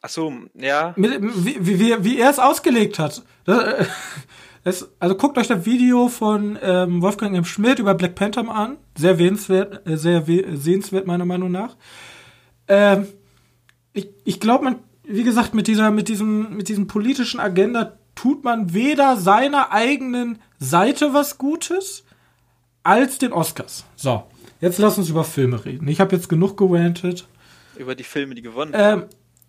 Ach 0.03 0.11
so, 0.11 0.31
ja. 0.53 0.93
Mit, 0.97 1.19
wie, 1.23 1.81
wie, 1.81 2.05
wie 2.05 2.19
er 2.19 2.29
es 2.29 2.39
ausgelegt 2.39 2.99
hat. 2.99 3.23
Das, 3.47 3.87
das, 4.65 4.91
also 4.99 5.15
guckt 5.15 5.39
euch 5.39 5.47
das 5.47 5.65
Video 5.65 6.09
von 6.09 6.59
ähm, 6.61 7.01
Wolfgang 7.01 7.35
M. 7.35 7.47
Schmidt 7.47 7.79
über 7.79 7.95
Black 7.95 8.15
Panther 8.15 8.47
an. 8.47 8.77
Sehr 8.99 9.17
sehenswert, 9.17 9.89
äh, 9.89 9.97
sehr 9.97 10.23
sehenswert 10.27 11.07
meiner 11.07 11.25
Meinung 11.25 11.51
nach. 11.51 11.79
Ähm, 12.69 13.07
ich 13.95 14.11
ich 14.25 14.39
glaube, 14.39 14.65
man, 14.65 14.81
wie 15.07 15.25
gesagt, 15.25 15.55
mit 15.55 15.67
dieser, 15.67 15.91
mit 15.91 16.09
diesem, 16.09 16.57
mit 16.57 16.69
diesem 16.69 16.87
politischen 16.87 17.41
Agenda 17.41 17.93
tut 18.15 18.45
man 18.45 18.73
weder 18.73 19.17
seiner 19.17 19.73
eigenen 19.73 20.39
Seite 20.59 21.13
was 21.13 21.39
Gutes 21.39 22.05
als 22.83 23.19
den 23.19 23.33
Oscars. 23.33 23.85
So, 23.97 24.25
jetzt 24.61 24.79
lass 24.79 24.99
uns 24.99 25.09
über 25.09 25.25
Filme 25.25 25.65
reden. 25.65 25.89
Ich 25.89 26.01
habe 26.01 26.15
jetzt 26.15 26.29
genug 26.29 26.57
gerantet. 26.57 27.27
Über 27.77 27.95
die 27.95 28.05
Filme, 28.05 28.35
die 28.35 28.43
gewonnen 28.43 28.75
haben. 28.75 29.03
Ähm, 29.03 29.09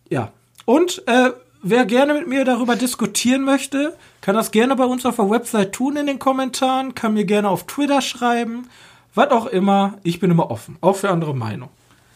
ja, 0.10 0.32
und 0.66 1.04
äh, 1.08 1.32
wer 1.62 1.86
gerne 1.86 2.14
mit 2.14 2.28
mir 2.28 2.44
darüber 2.46 2.76
diskutieren 2.76 3.44
möchte, 3.44 3.96
kann 4.22 4.36
das 4.36 4.52
gerne 4.52 4.76
bei 4.76 4.86
uns 4.86 5.06
auf 5.06 5.18
der 5.18 5.30
Website 5.30 5.74
tun 5.74 5.98
in 5.98 6.08
den 6.08 6.20
Kommentaren, 6.20 6.96
kann 6.96 7.14
mir 7.14 7.26
gerne 7.26 7.50
auf 7.50 7.66
Twitter 7.68 8.02
schreiben, 8.02 8.68
was 9.14 9.30
auch 9.32 9.46
immer. 9.46 10.00
Ich 10.04 10.20
bin 10.20 10.32
immer 10.32 10.50
offen, 10.50 10.78
auch 10.82 10.96
für 10.96 11.10
andere 11.10 11.36
Meinungen. 11.36 11.72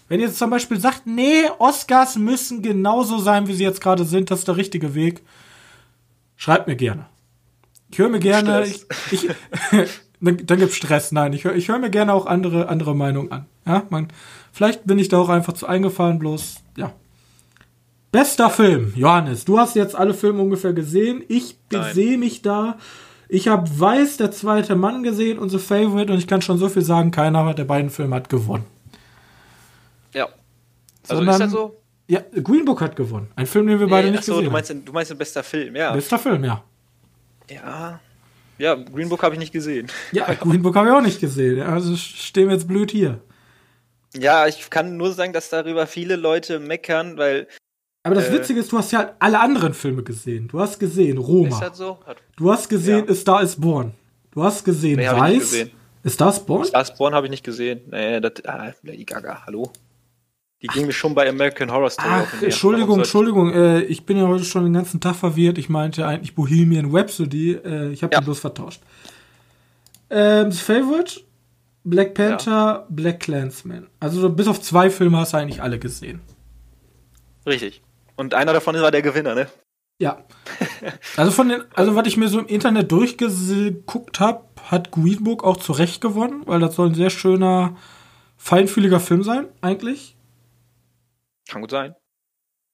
Wenn 0.09 0.19
ihr 0.19 0.25
jetzt 0.25 0.39
zum 0.39 0.49
Beispiel 0.49 0.79
sagt, 0.79 1.05
nee, 1.05 1.43
Oscars 1.59 2.17
müssen 2.17 2.63
genauso 2.63 3.19
sein, 3.19 3.47
wie 3.47 3.53
sie 3.53 3.63
jetzt 3.63 3.79
gerade 3.79 4.03
sind, 4.03 4.31
das 4.31 4.39
ist 4.39 4.47
der 4.47 4.57
richtige 4.57 4.95
Weg, 4.95 5.21
schreibt 6.35 6.67
mir 6.67 6.75
gerne. 6.75 7.05
Ich 7.91 7.99
höre 7.99 8.09
mir 8.09 8.19
gerne, 8.19 8.65
ich, 8.65 8.85
ich, 9.11 9.29
dann, 10.19 10.45
dann 10.45 10.59
gibt's 10.59 10.75
Stress. 10.75 11.11
Nein, 11.11 11.33
ich 11.33 11.43
höre 11.43 11.55
ich 11.55 11.69
hör 11.69 11.77
mir 11.77 11.91
gerne 11.91 12.13
auch 12.13 12.25
andere, 12.25 12.67
andere 12.67 12.95
Meinungen 12.95 13.31
an. 13.31 13.45
Ja, 13.65 13.83
man, 13.89 14.07
vielleicht 14.51 14.85
bin 14.85 14.97
ich 14.97 15.09
da 15.09 15.19
auch 15.19 15.29
einfach 15.29 15.53
zu 15.53 15.67
eingefallen, 15.67 16.19
bloß, 16.19 16.55
ja. 16.75 16.91
Bester 18.11 18.49
Film, 18.49 18.93
Johannes, 18.95 19.45
du 19.45 19.59
hast 19.59 19.75
jetzt 19.75 19.95
alle 19.95 20.15
Filme 20.15 20.41
ungefähr 20.41 20.73
gesehen. 20.73 21.23
Ich 21.27 21.57
sehe 21.93 22.17
mich 22.17 22.41
da. 22.41 22.77
Ich 23.27 23.47
habe 23.47 23.69
Weiß, 23.79 24.17
der 24.17 24.31
zweite 24.31 24.75
Mann 24.75 25.03
gesehen 25.03 25.47
The 25.47 25.59
Favorite 25.59 26.11
und 26.11 26.17
ich 26.17 26.25
kann 26.25 26.41
schon 26.41 26.57
so 26.57 26.67
viel 26.67 26.81
sagen, 26.81 27.11
keiner 27.11 27.53
der 27.53 27.65
beiden 27.65 27.91
Filme 27.91 28.15
hat 28.15 28.27
gewonnen. 28.27 28.65
Ja. 30.13 30.25
Also 31.07 31.15
Sondern, 31.15 31.35
ist 31.35 31.39
das 31.41 31.51
so? 31.51 31.81
Ja, 32.07 32.21
Green 32.43 32.65
Book 32.65 32.81
hat 32.81 32.95
gewonnen. 32.95 33.31
Ein 33.35 33.45
Film, 33.45 33.67
den 33.67 33.79
wir 33.79 33.87
beide 33.87 34.07
nee, 34.07 34.11
nicht 34.11 34.19
achso, 34.19 34.33
gesehen 34.33 34.45
du 34.45 34.51
meinst, 34.51 34.69
du 34.69 34.91
meinst 34.91 35.11
ein 35.11 35.17
bester 35.17 35.43
Film, 35.43 35.75
ja. 35.75 35.93
Bester 35.93 36.17
Film, 36.17 36.43
ja. 36.43 36.63
Ja. 37.49 37.99
Ja, 38.57 38.75
Green 38.75 39.09
Book 39.09 39.23
habe 39.23 39.35
ich 39.35 39.39
nicht 39.39 39.53
gesehen. 39.53 39.87
Ja, 40.11 40.33
Green 40.39 40.61
Book 40.61 40.75
habe 40.75 40.89
ich 40.89 40.93
auch 40.93 41.01
nicht 41.01 41.19
gesehen. 41.19 41.61
Also 41.61 41.95
stehen 41.95 42.47
wir 42.47 42.55
jetzt 42.55 42.67
blöd 42.67 42.91
hier. 42.91 43.21
Ja, 44.15 44.47
ich 44.47 44.69
kann 44.69 44.97
nur 44.97 45.13
sagen, 45.13 45.33
dass 45.33 45.49
darüber 45.49 45.85
viele 45.87 46.15
Leute 46.15 46.59
meckern, 46.59 47.17
weil 47.17 47.47
aber 48.03 48.15
das 48.15 48.29
äh, 48.29 48.33
Witzige 48.33 48.61
ist, 48.61 48.71
du 48.71 48.77
hast 48.77 48.91
ja 48.91 48.99
halt 48.99 49.13
alle 49.19 49.39
anderen 49.39 49.73
Filme 49.73 50.03
gesehen. 50.03 50.47
Du 50.47 50.59
hast 50.59 50.79
gesehen 50.79 51.17
Roma. 51.17 51.49
Ist 51.49 51.59
das 51.59 51.77
so? 51.77 51.99
Hat, 52.05 52.17
du 52.37 52.51
hast 52.51 52.69
gesehen 52.69 53.05
ja. 53.05 53.11
A 53.11 53.15
Star 53.15 53.43
is 53.43 53.55
Born. 53.55 53.93
Du 54.31 54.43
hast 54.43 54.63
gesehen 54.63 54.97
nee, 54.97 55.07
Weiß. 55.07 55.53
Ist 56.03 56.21
is 56.21 56.39
Born? 56.39 56.65
Star 56.65 56.81
is 56.81 56.93
Born 56.95 57.13
habe 57.13 57.27
ich 57.27 57.31
nicht 57.31 57.43
gesehen. 57.43 57.81
Nee, 57.91 58.19
das, 58.21 58.33
ah, 58.45 58.73
Lady 58.83 59.03
Gaga, 59.03 59.45
hallo. 59.45 59.71
Die 60.61 60.67
ging 60.67 60.85
mir 60.85 60.93
schon 60.93 61.15
bei 61.15 61.29
American 61.29 61.71
Horror 61.71 61.89
Story 61.89 62.09
Ach, 62.11 62.21
auf 62.21 62.41
Entschuldigung, 62.41 62.97
Entschuldigung, 62.97 63.53
äh, 63.53 63.81
ich 63.83 64.05
bin 64.05 64.17
ja 64.17 64.27
heute 64.27 64.43
schon 64.43 64.65
den 64.65 64.73
ganzen 64.73 64.99
Tag 64.99 65.15
verwirrt. 65.15 65.57
Ich 65.57 65.69
meinte 65.69 66.05
eigentlich 66.05 66.35
Bohemian 66.35 66.93
Rhapsody. 66.93 67.53
Äh, 67.53 67.91
ich 67.91 68.03
habe 68.03 68.13
ja. 68.13 68.19
die 68.19 68.25
bloß 68.25 68.39
vertauscht. 68.39 68.81
Ähm, 70.09 70.51
Favorite? 70.51 71.21
Black 71.85 72.13
Panther, 72.13 72.51
ja. 72.51 72.85
Black 72.89 73.21
Clansman. 73.21 73.87
Also 74.01 74.29
bis 74.29 74.47
auf 74.47 74.61
zwei 74.61 74.89
Filme 74.89 75.17
hast 75.17 75.33
du 75.33 75.37
eigentlich 75.37 75.61
alle 75.61 75.79
gesehen. 75.79 76.19
Richtig. 77.45 77.81
Und 78.17 78.33
einer 78.33 78.51
davon 78.51 78.75
war 78.75 78.91
der 78.91 79.01
Gewinner, 79.01 79.35
ne? 79.35 79.47
Ja. 79.97 80.23
Also 81.15 81.31
von 81.31 81.49
den, 81.49 81.63
also 81.73 81.95
was 81.95 82.07
ich 82.07 82.17
mir 82.17 82.27
so 82.27 82.39
im 82.39 82.47
Internet 82.47 82.91
durchgeguckt 82.91 84.19
habe, 84.19 84.43
hat 84.69 84.91
Green 84.91 85.23
Book 85.23 85.43
auch 85.43 85.57
zu 85.57 85.71
Recht 85.71 86.01
gewonnen, 86.01 86.43
weil 86.45 86.59
das 86.59 86.75
soll 86.75 86.87
ein 86.87 86.95
sehr 86.95 87.09
schöner, 87.09 87.75
feinfühliger 88.37 88.99
Film 88.99 89.23
sein, 89.23 89.47
eigentlich. 89.61 90.15
Kann 91.49 91.61
gut 91.61 91.71
sein. 91.71 91.95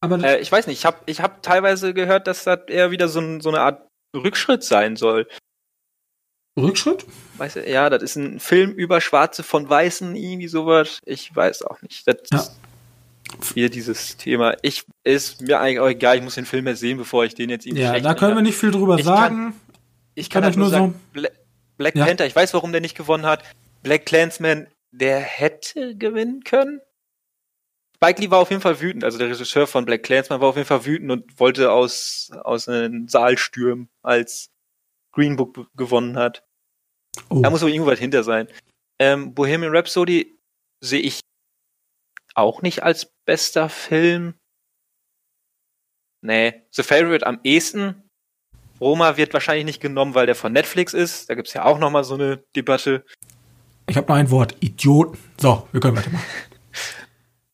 Aber 0.02 0.24
äh, 0.24 0.40
ich 0.40 0.52
weiß 0.52 0.68
nicht, 0.68 0.80
ich 0.80 0.86
habe 0.86 0.98
ich 1.06 1.22
hab 1.22 1.42
teilweise 1.42 1.94
gehört, 1.94 2.28
dass 2.28 2.44
das 2.44 2.60
eher 2.68 2.92
wieder 2.92 3.08
so, 3.08 3.20
ein, 3.20 3.42
so 3.42 3.50
eine 3.50 3.62
Art 3.62 3.88
Rückschritt 4.16 4.64
sein 4.64 4.96
soll. 4.96 5.28
Rückschritt? 6.58 7.06
Weißt 7.38 7.58
du, 7.58 7.70
ja, 7.70 7.90
das 7.90 8.02
ist 8.04 8.16
ein 8.16 8.40
Film 8.40 8.72
über 8.72 9.02
Schwarze 9.02 9.44
von 9.44 9.70
Weißen, 9.70 10.16
irgendwie 10.16 10.48
sowas. 10.48 11.00
Ich 11.06 11.36
weiß 11.36 11.64
auch 11.64 11.82
nicht. 11.82 12.08
Das, 12.08 12.18
ja 12.32 12.44
wieder 13.54 13.70
dieses 13.70 14.18
Thema. 14.18 14.56
Ich 14.62 14.84
ist 15.04 15.42
mir 15.42 15.60
eigentlich 15.60 15.80
auch 15.80 15.90
egal, 15.90 16.18
ich 16.18 16.24
muss 16.24 16.36
den 16.36 16.46
Film 16.46 16.68
ja 16.68 16.76
sehen, 16.76 16.98
bevor 16.98 17.26
ich 17.26 17.36
den 17.36 17.50
jetzt 17.50 17.66
irgendwie 17.66 17.84
Ja, 17.84 18.00
da 18.00 18.14
können 18.14 18.36
wir 18.36 18.42
nicht 18.42 18.58
viel 18.58 18.72
drüber 18.72 18.98
ich 18.98 19.06
sagen. 19.06 19.36
Kann, 19.36 19.54
ich 20.16 20.30
kann, 20.30 20.42
kann 20.42 20.50
halt 20.50 20.58
nur 20.58 20.70
sagen, 20.70 20.94
so 20.94 21.22
Bla 21.22 21.30
Black 21.78 21.96
ja. 21.96 22.06
Panther, 22.06 22.26
ich 22.26 22.36
weiß, 22.36 22.54
warum 22.54 22.72
der 22.72 22.80
nicht 22.80 22.96
gewonnen 22.96 23.26
hat. 23.26 23.44
Black 23.84 24.06
Clansman, 24.06 24.68
der 24.92 25.20
hätte 25.20 25.98
gewinnen 25.98 26.44
können. 26.46 26.80
Spike 28.06 28.22
Lee 28.22 28.30
war 28.30 28.38
auf 28.40 28.52
jeden 28.52 28.62
Fall 28.62 28.80
wütend, 28.82 29.04
also 29.04 29.18
der 29.18 29.30
Regisseur 29.30 29.66
von 29.66 29.86
Black 29.86 30.04
Clansman 30.04 30.40
war 30.40 30.50
auf 30.50 30.58
jeden 30.58 30.68
Fall 30.68 30.86
wütend 30.86 31.10
und 31.10 31.40
wollte 31.40 31.72
aus, 31.72 32.30
aus 32.44 32.70
einem 32.70 33.08
Saal 33.08 33.36
stürmen, 33.38 33.90
als 34.04 34.52
Green 35.12 35.36
Book 35.36 35.68
gewonnen 35.76 36.16
hat. 36.16 36.44
Oh. 37.30 37.42
Da 37.42 37.50
muss 37.50 37.64
aber 37.64 37.72
irgendwas 37.72 37.98
hinter 37.98 38.24
sein. 38.24 38.48
Ähm, 39.00 39.34
Bohemian 39.34 39.76
Rhapsody 39.76 40.38
sehe 40.82 41.00
ich 41.00 41.22
auch 42.36 42.62
nicht 42.62 42.84
als 42.84 43.12
bester 43.26 43.70
Film. 43.70 44.36
Nee, 46.22 46.62
The 46.72 46.84
Favorite 46.84 47.26
am 47.26 47.40
ehesten. 47.44 48.04
Roma 48.80 49.18
wird 49.18 49.34
wahrscheinlich 49.34 49.66
nicht 49.66 49.82
genommen, 49.82 50.14
weil 50.14 50.28
der 50.28 50.36
von 50.36 50.54
Netflix 50.54 50.94
ist. 50.94 51.30
Da 51.30 51.34
gibt's 51.34 51.54
ja 51.54 51.66
auch 51.66 51.80
noch 51.80 51.90
mal 51.90 52.04
so 52.04 52.14
eine 52.14 52.44
Debatte. 52.56 53.04
Ich 53.88 53.98
habe 53.98 54.08
noch 54.08 54.16
ein 54.16 54.30
Wort. 54.30 54.56
Idioten. 54.60 55.18
So, 55.40 55.68
wir 55.72 55.80
können 55.80 55.98
weitermachen. 55.98 56.26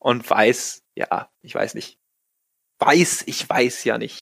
Und 0.02 0.28
weiß, 0.28 0.84
ja, 0.96 1.30
ich 1.44 1.54
weiß 1.54 1.76
nicht. 1.76 2.00
Weiß, 2.80 3.24
ich 3.28 3.48
weiß 3.48 3.84
ja 3.84 4.00
nicht. 4.00 4.20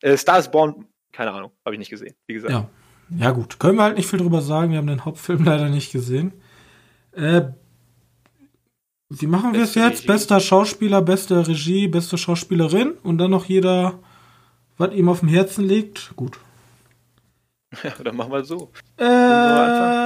Äh, 0.00 0.16
Stars 0.16 0.50
Born, 0.50 0.86
keine 1.12 1.32
Ahnung, 1.32 1.52
habe 1.62 1.74
ich 1.74 1.78
nicht 1.78 1.90
gesehen, 1.90 2.14
wie 2.26 2.32
gesagt. 2.32 2.54
Ja. 2.54 2.70
ja, 3.18 3.30
gut. 3.32 3.60
Können 3.60 3.76
wir 3.76 3.82
halt 3.82 3.98
nicht 3.98 4.08
viel 4.08 4.18
drüber 4.18 4.40
sagen. 4.40 4.70
Wir 4.70 4.78
haben 4.78 4.86
den 4.86 5.04
Hauptfilm 5.04 5.44
leider 5.50 5.68
nicht 5.68 5.92
gesehen. 5.92 6.32
Äh, 7.12 7.42
Wie 9.10 9.26
machen 9.26 9.52
wir 9.52 9.62
es 9.62 9.74
jetzt? 9.74 9.98
Regie. 9.98 10.06
Bester 10.06 10.40
Schauspieler, 10.40 11.02
beste 11.02 11.46
Regie, 11.46 11.86
beste 11.86 12.16
Schauspielerin 12.16 12.92
und 13.02 13.18
dann 13.18 13.30
noch 13.30 13.44
jeder, 13.44 13.98
was 14.78 14.94
ihm 14.94 15.10
auf 15.10 15.20
dem 15.20 15.28
Herzen 15.28 15.66
liegt. 15.66 16.16
Gut. 16.16 16.40
Ja, 17.82 17.90
dann 18.02 18.16
machen 18.16 18.32
wir 18.32 18.42
so. 18.42 18.72
Ähm, 18.96 20.00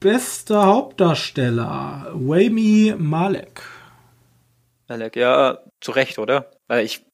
bester 0.00 0.66
Hauptdarsteller, 0.66 2.10
Wami 2.14 2.94
Malek. 2.98 3.62
Alec, 4.88 5.16
ja, 5.16 5.58
zu 5.80 5.90
Recht, 5.92 6.18
oder? 6.18 6.50
Weil 6.68 6.84
ich, 6.84 7.04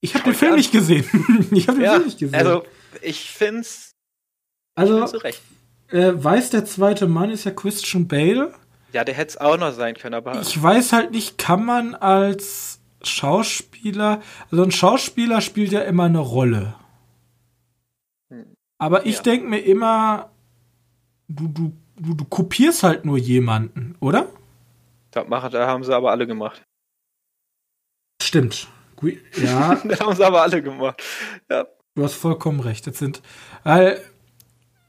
Ich 0.00 0.14
habe 0.14 0.24
den 0.24 0.34
Film 0.34 0.52
an. 0.52 0.58
nicht 0.58 0.72
gesehen. 0.72 1.04
ich 1.50 1.66
habe 1.68 1.78
den 1.78 1.84
ja, 1.84 1.92
Film 1.94 2.04
nicht 2.04 2.18
gesehen. 2.18 2.34
also, 2.34 2.64
ich 3.02 3.30
find's 3.30 3.92
Also, 4.74 5.06
zu 5.06 5.18
Recht. 5.18 5.40
äh, 5.88 6.12
weiß 6.14 6.50
der 6.50 6.64
zweite 6.64 7.06
Mann 7.06 7.30
ist 7.30 7.44
ja 7.44 7.50
Christian 7.52 8.06
Bale. 8.06 8.54
Ja, 8.92 9.04
der 9.04 9.14
hätte 9.14 9.30
es 9.30 9.36
auch 9.38 9.56
noch 9.58 9.72
sein 9.72 9.94
können, 9.94 10.14
aber 10.14 10.40
Ich 10.40 10.60
weiß 10.62 10.92
halt 10.92 11.10
nicht, 11.10 11.36
kann 11.38 11.64
man 11.64 11.94
als 11.94 12.80
Schauspieler, 13.02 14.20
also 14.50 14.62
ein 14.64 14.70
Schauspieler 14.72 15.40
spielt 15.40 15.72
ja 15.72 15.80
immer 15.82 16.04
eine 16.04 16.18
Rolle. 16.18 16.74
Hm. 18.30 18.54
Aber 18.78 19.06
ich 19.06 19.16
Ja. 19.16 19.22
denk 19.22 19.44
mir 19.48 19.58
immer, 19.60 20.30
du, 21.28 21.48
du, 21.48 21.72
du, 21.96 22.14
du 22.14 22.24
kopierst 22.24 22.82
halt 22.82 23.04
nur 23.04 23.18
jemanden, 23.18 23.96
oder? 24.00 24.28
da, 25.10 25.24
machen, 25.24 25.50
da 25.50 25.66
haben 25.66 25.84
sie 25.84 25.94
aber 25.94 26.10
alle 26.10 26.26
gemacht. 26.26 26.62
Stimmt. 28.22 28.68
Ja, 29.36 29.74
da 29.84 29.98
haben 30.00 30.14
sie 30.16 30.24
aber 30.24 30.42
alle 30.42 30.62
gemacht. 30.62 31.02
Ja, 31.50 31.66
du 31.94 32.02
hast 32.02 32.14
vollkommen 32.14 32.60
recht. 32.60 32.86
Das 32.86 32.98
sind, 32.98 33.22
weil 33.62 34.00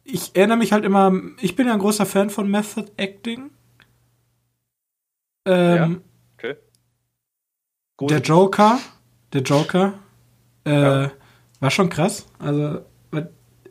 ich 0.03 0.35
erinnere 0.35 0.57
mich 0.57 0.71
halt 0.71 0.83
immer, 0.83 1.11
ich 1.39 1.55
bin 1.55 1.67
ja 1.67 1.73
ein 1.73 1.79
großer 1.79 2.05
Fan 2.05 2.29
von 2.29 2.49
Method 2.49 2.91
Acting. 2.97 3.51
Ähm, 5.45 6.03
okay. 6.37 6.55
Der 8.01 8.19
Joker, 8.21 8.79
der 9.33 9.41
Joker, 9.41 9.99
äh, 10.65 10.71
Ja. 11.03 11.11
war 11.59 11.71
schon 11.71 11.89
krass. 11.89 12.25
Also, 12.39 12.85
was 13.11 13.25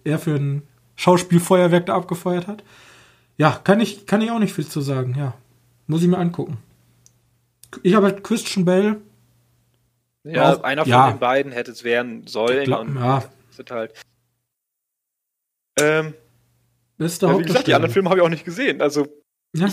er 0.05 0.19
für 0.19 0.37
ein 0.37 0.68
Schauspielfeuerwerk 0.99 1.87
da 1.87 1.95
abgefeuert 1.95 2.49
hat. 2.49 2.65
Ja, 3.37 3.53
kann 3.63 3.81
ich, 3.81 4.07
kann 4.07 4.21
ich 4.21 4.31
auch 4.33 4.41
nicht 4.41 4.53
viel 4.53 4.67
zu 4.67 4.81
sagen, 4.81 5.15
ja. 5.17 5.33
Muss 5.87 6.03
ich 6.03 6.09
mir 6.09 6.19
angucken. 6.19 6.59
Ich 7.85 7.95
habe 7.95 8.07
halt 8.07 8.25
Christian 8.25 8.65
Bale. 8.65 9.01
Ja, 10.25 10.55
Auch- 10.55 10.65
einer 10.65 10.83
von 10.83 10.91
ja. 10.91 11.11
den 11.13 11.21
beiden 11.21 11.53
hätte 11.53 11.71
es 11.71 11.85
werden 11.85 12.27
sollen. 12.27 12.65
Glaub- 12.65 12.81
und 12.89 12.97
ja. 12.97 13.23
sind 13.51 13.71
halt. 13.71 13.95
Ähm, 15.81 16.15
Bester 16.97 17.29
ja, 17.29 17.39
wie 17.39 17.45
gesagt, 17.45 17.69
die 17.69 17.75
anderen. 17.75 17.93
Filme 17.93 18.11
habe 18.11 18.19
ich 18.19 18.25
auch 18.27 18.29
nicht 18.29 18.45
gesehen. 18.45 18.83
Also, 18.83 19.07
Ja. 19.55 19.69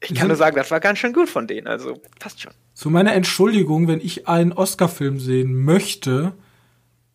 ich 0.00 0.14
kann 0.14 0.26
nur 0.26 0.36
sagen, 0.36 0.56
das 0.56 0.70
war 0.72 0.80
ganz 0.80 0.98
schön 0.98 1.12
gut 1.12 1.28
von 1.28 1.46
denen. 1.46 1.68
Also, 1.68 2.00
passt 2.18 2.40
schon. 2.40 2.52
Zu 2.74 2.90
meiner 2.90 3.12
Entschuldigung, 3.14 3.86
wenn 3.86 4.00
ich 4.00 4.26
einen 4.26 4.52
Oscar-Film 4.52 5.20
sehen 5.20 5.54
möchte, 5.54 6.32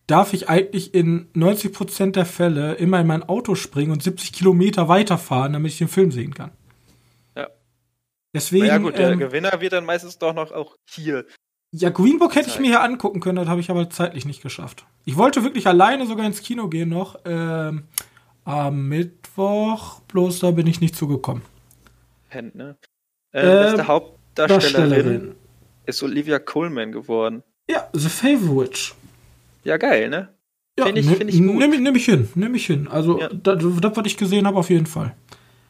darf 0.10 0.34
ich 0.34 0.50
eigentlich 0.50 0.94
in 0.94 1.32
90% 1.34 2.12
der 2.12 2.26
Fälle 2.26 2.74
immer 2.76 3.00
in 3.00 3.08
mein 3.08 3.24
Auto 3.24 3.56
springen 3.56 3.92
und 3.92 4.02
70 4.04 4.34
Kilometer 4.34 4.88
weiterfahren, 4.88 5.54
damit 5.54 5.72
ich 5.72 5.78
den 5.78 5.88
Film 5.88 6.12
sehen 6.12 6.34
kann. 6.34 6.52
Ja. 7.36 7.48
Deswegen, 8.34 8.66
naja, 8.68 8.78
gut, 8.80 8.98
der 8.98 9.12
ähm, 9.12 9.20
Gewinner 9.20 9.62
wird 9.62 9.74
dann 9.74 9.86
meistens 9.86 10.18
doch 10.18 10.34
noch 10.34 10.52
auch 10.52 10.76
hier. 10.90 11.26
ja, 11.72 11.90
Green 11.90 12.18
Book 12.20 12.36
hätte 12.36 12.50
ich 12.50 12.60
mir 12.60 12.68
hier 12.68 12.82
angucken 12.84 13.20
können, 13.20 13.36
das 13.38 13.48
habe 13.48 13.62
ich 13.62 13.70
aber 13.70 13.90
zeitlich 13.90 14.26
nicht 14.26 14.42
geschafft. 14.42 14.86
Ich 15.06 15.18
wollte 15.18 15.44
wirklich 15.44 15.68
alleine 15.68 16.06
sogar 16.08 16.26
ins 16.26 16.42
Kino 16.42 16.68
gehen 16.70 16.90
noch, 16.90 17.20
ähm, 17.26 17.84
am 18.46 18.88
Mittwoch, 18.88 20.00
bloß 20.02 20.40
da 20.40 20.52
bin 20.52 20.66
ich 20.68 20.82
nicht 20.82 20.96
zugekommen. 20.96 21.44
Pennt, 22.30 22.56
ne? 22.56 22.78
Äh, 23.32 23.42
Ähm, 23.42 23.62
beste 23.64 23.88
Hauptdarstellerin 23.88 24.90
Darstellerin. 24.90 25.36
ist 25.86 26.02
Olivia 26.04 26.40
Colman 26.40 26.92
geworden. 26.92 27.44
Ja, 27.70 27.88
The 27.94 28.10
Favorite. 28.10 28.94
Ja, 29.64 29.78
geil, 29.78 30.10
ne? 30.10 30.34
Ja, 30.78 30.86
Find 30.86 30.98
ich- 30.98 31.06
ne- 31.08 31.16
find 31.16 31.30
ich 31.30 31.38
gut. 31.42 31.56
Nehm, 31.58 31.84
nehm 31.84 31.96
ich 31.96 32.06
hin, 32.06 32.30
nehme 32.36 32.56
ich 32.58 32.66
hin. 32.66 32.88
Also, 32.88 33.20
Ja. 33.20 33.30
das, 33.30 33.64
das, 33.82 33.98
was 33.98 34.06
ich 34.06 34.18
gesehen 34.18 34.48
habe, 34.48 34.58
auf 34.58 34.70
jeden 34.70 34.86
Fall. 34.86 35.16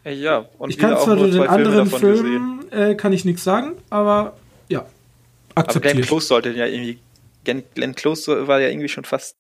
Ja, 0.06 0.46
und 0.58 0.70
ich 0.70 0.78
kann 0.78 0.98
zwar 0.98 1.18
zu 1.18 1.30
den 1.32 1.42
anderen. 1.48 1.88
Filmen, 1.90 2.72
äh, 2.72 2.96
kann 2.96 3.12
ich 3.14 3.26
nichts 3.26 3.44
sagen, 3.44 3.74
aber 3.90 4.38
ja, 4.70 4.80
Aber 4.80 4.88
Glenn 4.88 5.66
akzeptiert. 5.66 6.06
Close 6.08 6.28
sollte 6.28 6.52
ja 6.52 6.66
irgendwie. 6.66 7.00
Glenn, 7.44 7.64
Glenn 7.74 7.96
Close 7.96 8.48
war 8.48 8.60
ja 8.62 8.70
irgendwie 8.70 8.88
schon 8.90 9.04
fast 9.06 9.36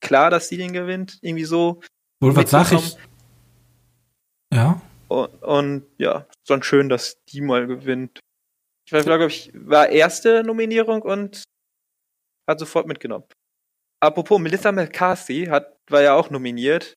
klar, 0.00 0.30
dass 0.30 0.48
sie 0.48 0.56
den 0.56 0.72
gewinnt. 0.72 1.18
Irgendwie 1.22 1.44
so. 1.44 1.80
Wohl, 2.20 2.34
was 2.36 2.50
sag 2.50 2.72
ich? 2.72 2.96
Ja, 4.52 4.80
Und, 5.08 5.28
und 5.42 5.82
ja, 5.98 6.26
schon 6.46 6.62
schön, 6.62 6.88
dass 6.88 7.22
die 7.28 7.40
mal 7.40 7.66
gewinnt. 7.66 8.20
Ich 8.86 8.92
war, 8.92 9.02
glaube 9.02 9.26
ich, 9.26 9.50
war 9.54 9.88
erste 9.88 10.42
Nominierung 10.44 11.02
und 11.02 11.44
hat 12.48 12.58
sofort 12.58 12.86
mitgenommen. 12.86 13.24
Apropos, 14.00 14.38
Melissa 14.38 14.72
McCarthy 14.72 15.46
hat, 15.46 15.76
war 15.88 16.02
ja 16.02 16.14
auch 16.14 16.30
nominiert. 16.30 16.94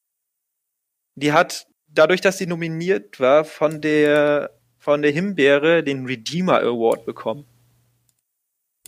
Die 1.16 1.34
hat, 1.34 1.68
dadurch, 1.88 2.22
dass 2.22 2.38
sie 2.38 2.47
nominiert 2.47 3.20
war, 3.20 3.43
von 3.45 3.82
der, 3.82 4.51
von 4.80 5.01
der 5.01 5.12
Himbeere 5.12 5.84
den 5.84 6.06
Redeemer 6.06 6.60
Award 6.62 7.06
bekommen. 7.06 7.45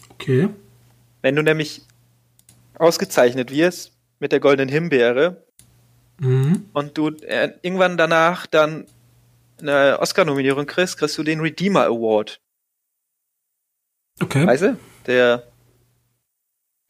okay. 0.09 0.49
Wenn 1.21 1.35
du 1.35 1.41
nämlich 1.41 1.81
ausgezeichnet 2.77 3.51
wirst 3.51 3.91
mit 4.19 4.31
der 4.31 4.39
goldenen 4.39 4.69
Himbeere 4.69 5.43
Mhm. 6.19 6.69
und 6.71 6.97
du 6.97 7.09
äh, 7.09 7.51
irgendwann 7.61 7.97
danach 7.97 8.45
dann 8.47 8.85
eine 9.59 9.99
Oscar-Nominierung 9.99 10.65
kriegst, 10.65 10.97
kriegst 10.97 11.17
du 11.17 11.23
den 11.23 11.41
Redeemer 11.41 11.83
Award. 11.85 12.39
Okay. 14.21 14.45
Weißt 14.47 14.63
du? 14.63 14.77
Der 15.07 15.43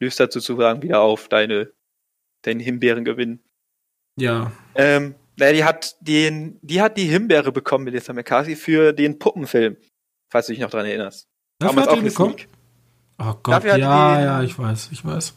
löst 0.00 0.20
dazu 0.20 0.40
sozusagen 0.40 0.82
wieder 0.82 1.00
auf 1.00 1.28
deine, 1.28 1.72
deinen 2.42 2.60
Himbeerengewinn. 2.60 3.40
Ja. 4.18 4.52
Ähm, 4.74 5.14
naja, 5.36 5.52
die 5.52 5.64
hat 5.64 5.96
den, 6.00 6.58
die 6.62 6.80
hat 6.80 6.96
die 6.96 7.04
Himbeere 7.04 7.52
bekommen, 7.52 7.84
Melissa 7.84 8.12
McCarthy, 8.12 8.56
für 8.56 8.92
den 8.92 9.18
Puppenfilm. 9.18 9.76
Falls 10.30 10.46
du 10.46 10.52
dich 10.52 10.60
noch 10.60 10.70
dran 10.70 10.86
erinnerst. 10.86 11.28
Dafür 11.58 11.72
Damals 11.72 11.86
hat 11.86 11.94
auch 11.94 12.00
eine 12.00 12.08
bekommen? 12.08 12.34
Sneak. 12.34 12.48
Oh 13.18 13.34
Gott, 13.42 13.54
Dafür 13.54 13.76
ja, 13.76 14.20
ja, 14.22 14.42
ich 14.42 14.58
weiß, 14.58 14.90
ich 14.92 15.04
weiß. 15.04 15.34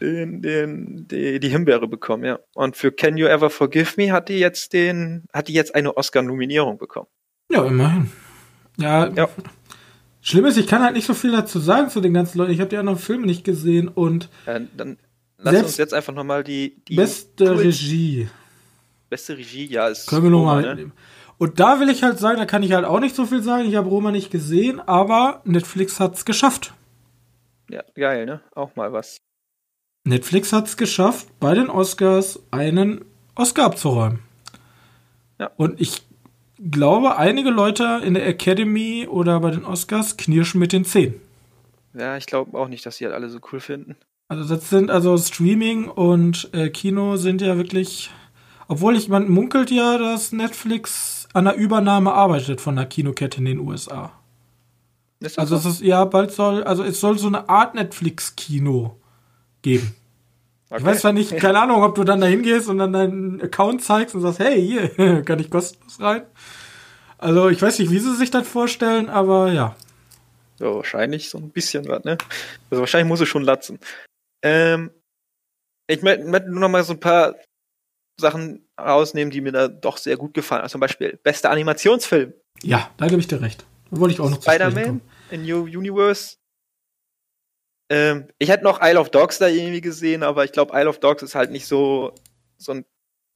Den, 0.00 0.40
den, 0.40 1.08
die, 1.08 1.38
die 1.40 1.48
Himbeere 1.48 1.86
bekommen, 1.86 2.24
ja. 2.24 2.38
Und 2.54 2.76
für 2.76 2.90
Can 2.90 3.18
You 3.18 3.26
Ever 3.26 3.50
Forgive 3.50 3.94
Me 3.96 4.12
hat 4.12 4.28
die 4.28 4.38
jetzt 4.38 4.72
den, 4.72 5.24
hat 5.32 5.48
die 5.48 5.52
jetzt 5.52 5.74
eine 5.74 5.96
Oscar-Nominierung 5.96 6.78
bekommen. 6.78 7.08
Ja, 7.50 7.64
immerhin. 7.64 8.10
Ja, 8.78 9.08
Ja. 9.08 9.28
Schlimm 10.22 10.44
ist, 10.44 10.58
ich 10.58 10.66
kann 10.66 10.82
halt 10.82 10.94
nicht 10.94 11.06
so 11.06 11.14
viel 11.14 11.32
dazu 11.32 11.58
sagen 11.58 11.88
zu 11.88 12.00
den 12.00 12.12
ganzen 12.14 12.38
Leuten. 12.38 12.52
Ich 12.52 12.60
habe 12.60 12.68
die 12.68 12.76
anderen 12.76 12.98
Filme 12.98 13.26
nicht 13.26 13.44
gesehen 13.44 13.88
und 13.88 14.28
Ja, 14.46 14.58
dann 14.76 14.98
lass 15.38 15.62
uns 15.62 15.76
jetzt 15.78 15.94
einfach 15.94 16.12
nochmal 16.12 16.44
die, 16.44 16.82
die 16.88 16.96
beste 16.96 17.44
cool- 17.44 17.56
Regie 17.58 18.28
beste 19.10 19.36
Regie, 19.36 19.66
ja, 19.66 19.88
ist 19.88 20.06
können 20.06 20.22
wir 20.22 20.30
nochmal 20.30 20.56
Roma, 20.56 20.62
ne? 20.62 20.68
mitnehmen. 20.68 20.92
Und 21.36 21.58
da 21.58 21.80
will 21.80 21.88
ich 21.88 22.02
halt 22.02 22.18
sagen, 22.18 22.38
da 22.38 22.46
kann 22.46 22.62
ich 22.62 22.72
halt 22.72 22.84
auch 22.84 23.00
nicht 23.00 23.16
so 23.16 23.26
viel 23.26 23.42
sagen. 23.42 23.68
Ich 23.68 23.74
habe 23.74 23.88
Roma 23.88 24.12
nicht 24.12 24.30
gesehen, 24.30 24.78
aber 24.78 25.40
Netflix 25.44 25.98
hat's 25.98 26.24
geschafft. 26.24 26.74
Ja, 27.70 27.82
geil, 27.94 28.24
ne? 28.26 28.40
Auch 28.54 28.76
mal 28.76 28.92
was. 28.92 29.16
Netflix 30.04 30.52
hat's 30.52 30.76
geschafft, 30.76 31.28
bei 31.40 31.54
den 31.54 31.68
Oscars 31.68 32.40
einen 32.50 33.04
Oscar 33.34 33.64
abzuräumen. 33.66 34.20
Ja. 35.38 35.50
Und 35.56 35.80
ich 35.80 36.02
glaube, 36.68 37.16
einige 37.16 37.50
Leute 37.50 38.00
in 38.04 38.14
der 38.14 38.26
Academy 38.26 39.06
oder 39.08 39.40
bei 39.40 39.50
den 39.50 39.64
Oscars 39.64 40.16
knirschen 40.16 40.60
mit 40.60 40.72
den 40.72 40.84
Zähnen. 40.84 41.14
Ja, 41.94 42.16
ich 42.16 42.26
glaube 42.26 42.58
auch 42.58 42.68
nicht, 42.68 42.84
dass 42.86 42.98
die 42.98 43.04
halt 43.04 43.14
alle 43.14 43.30
so 43.30 43.40
cool 43.52 43.60
finden. 43.60 43.96
Also 44.28 44.54
das 44.54 44.70
sind 44.70 44.90
also 44.90 45.16
Streaming 45.18 45.88
und 45.88 46.50
äh, 46.52 46.68
Kino 46.68 47.16
sind 47.16 47.40
ja 47.42 47.56
wirklich, 47.56 48.10
obwohl 48.68 48.96
ich 48.96 49.08
man 49.08 49.28
munkelt 49.28 49.70
ja, 49.72 49.98
dass 49.98 50.30
Netflix 50.30 51.28
an 51.32 51.46
der 51.46 51.56
Übernahme 51.56 52.12
arbeitet 52.12 52.60
von 52.60 52.76
der 52.76 52.86
Kinokette 52.86 53.38
in 53.38 53.46
den 53.46 53.58
USA. 53.58 54.12
Also 55.36 55.56
so? 55.56 55.68
es 55.68 55.74
ist 55.74 55.82
ja 55.82 56.04
bald 56.04 56.30
soll, 56.30 56.62
also 56.64 56.84
es 56.84 57.00
soll 57.00 57.18
so 57.18 57.26
eine 57.26 57.48
Art 57.48 57.74
Netflix-Kino 57.74 58.96
geben. 59.62 59.94
Okay. 60.70 60.80
Ich 60.80 60.84
weiß 60.86 61.00
zwar 61.00 61.12
nicht, 61.12 61.36
keine 61.36 61.60
Ahnung, 61.60 61.82
ob 61.82 61.94
du 61.94 62.04
dann 62.04 62.20
da 62.20 62.26
hingehst 62.26 62.68
und 62.68 62.78
dann 62.78 62.92
deinen 62.92 63.42
Account 63.42 63.82
zeigst 63.82 64.14
und 64.14 64.22
sagst, 64.22 64.38
hey, 64.38 64.60
hier, 64.60 65.22
kann 65.24 65.38
ich 65.38 65.50
kostenlos 65.50 66.00
rein? 66.00 66.22
Also 67.18 67.48
ich 67.50 67.60
weiß 67.60 67.78
nicht, 67.78 67.90
wie 67.90 67.98
sie 67.98 68.16
sich 68.16 68.30
das 68.30 68.48
vorstellen, 68.48 69.10
aber 69.10 69.52
ja. 69.52 69.76
So, 70.58 70.76
wahrscheinlich 70.76 71.28
so 71.28 71.38
ein 71.38 71.50
bisschen 71.50 71.86
was, 71.88 72.04
ne? 72.04 72.18
Also 72.70 72.80
wahrscheinlich 72.80 73.08
muss 73.08 73.20
es 73.20 73.28
schon 73.28 73.42
latzen. 73.42 73.78
Ähm, 74.42 74.90
ich 75.86 76.02
möchte 76.02 76.24
möcht 76.24 76.46
nur 76.46 76.60
noch 76.60 76.68
mal 76.68 76.84
so 76.84 76.94
ein 76.94 77.00
paar 77.00 77.34
Sachen 78.20 78.68
rausnehmen, 78.78 79.30
die 79.30 79.40
mir 79.40 79.52
da 79.52 79.68
doch 79.68 79.96
sehr 79.96 80.16
gut 80.16 80.34
gefallen. 80.34 80.62
Also 80.62 80.72
zum 80.72 80.80
Beispiel, 80.80 81.18
bester 81.22 81.50
Animationsfilm. 81.50 82.32
Ja, 82.62 82.90
da 82.96 83.08
gebe 83.08 83.20
ich 83.20 83.26
dir 83.26 83.40
recht. 83.40 83.64
Da 83.90 84.00
wollte 84.00 84.14
ich 84.14 84.20
auch 84.20 84.30
noch 84.30 84.40
Spider-Man 84.40 85.00
in 85.30 85.42
New 85.42 85.64
Universe. 85.64 86.36
Ähm, 87.90 88.28
ich 88.38 88.48
hätte 88.48 88.64
noch 88.64 88.80
Isle 88.82 89.00
of 89.00 89.10
Dogs 89.10 89.38
da 89.38 89.48
irgendwie 89.48 89.80
gesehen, 89.80 90.22
aber 90.22 90.44
ich 90.44 90.52
glaube, 90.52 90.72
Isle 90.74 90.88
of 90.88 91.00
Dogs 91.00 91.22
ist 91.22 91.34
halt 91.34 91.50
nicht 91.50 91.66
so, 91.66 92.14
so 92.56 92.72
ein 92.72 92.84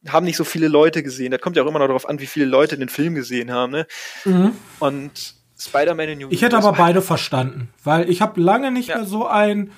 haben 0.09 0.25
nicht 0.27 0.37
so 0.37 0.45
viele 0.45 0.69
Leute 0.69 1.03
gesehen. 1.03 1.31
Das 1.31 1.41
kommt 1.41 1.57
ja 1.57 1.63
auch 1.63 1.67
immer 1.67 1.79
noch 1.79 1.87
darauf 1.87 2.09
an, 2.09 2.21
wie 2.21 2.27
viele 2.27 2.45
Leute 2.45 2.77
den 2.77 2.89
Film 2.91 3.15
gesehen 3.15 3.51
haben. 3.51 3.73
Ne? 3.73 3.87
Mhm. 4.27 4.53
Und 4.79 5.35
Spider-Man 5.59 6.09
in 6.11 6.19
New 6.19 6.29
Ich 6.31 6.43
hätte 6.43 6.59
aber 6.59 6.73
beide 6.73 7.01
verstanden, 7.01 7.71
weil 7.85 8.11
ich 8.11 8.21
habe 8.21 8.41
lange 8.41 8.71
nicht 8.71 8.89
Ja. 8.89 8.97
mehr 8.99 9.07
so 9.07 9.27
einen 9.27 9.73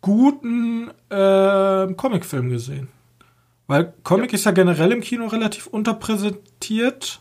guten 0.00 0.90
äh, 1.10 1.92
Comicfilm 1.94 2.48
gesehen. 2.48 2.88
Weil 3.66 3.92
Comic 4.04 4.32
ist 4.32 4.46
ja 4.46 4.52
generell 4.52 4.92
im 4.92 5.00
Kino 5.00 5.26
relativ 5.26 5.66
unterpräsentiert. 5.66 7.20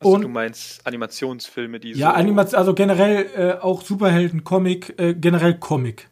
Also, 0.00 0.14
und- 0.16 0.22
du 0.22 0.28
meinst 0.28 0.86
Animationsfilme, 0.86 1.78
die 1.78 1.92
Ja, 1.92 2.10
so 2.10 2.16
Animation, 2.16 2.58
also 2.58 2.74
generell 2.74 3.26
äh, 3.36 3.52
auch 3.60 3.82
Superhelden, 3.82 4.44
Comic, 4.44 4.98
äh, 4.98 5.14
generell 5.14 5.54
Comic. 5.58 6.08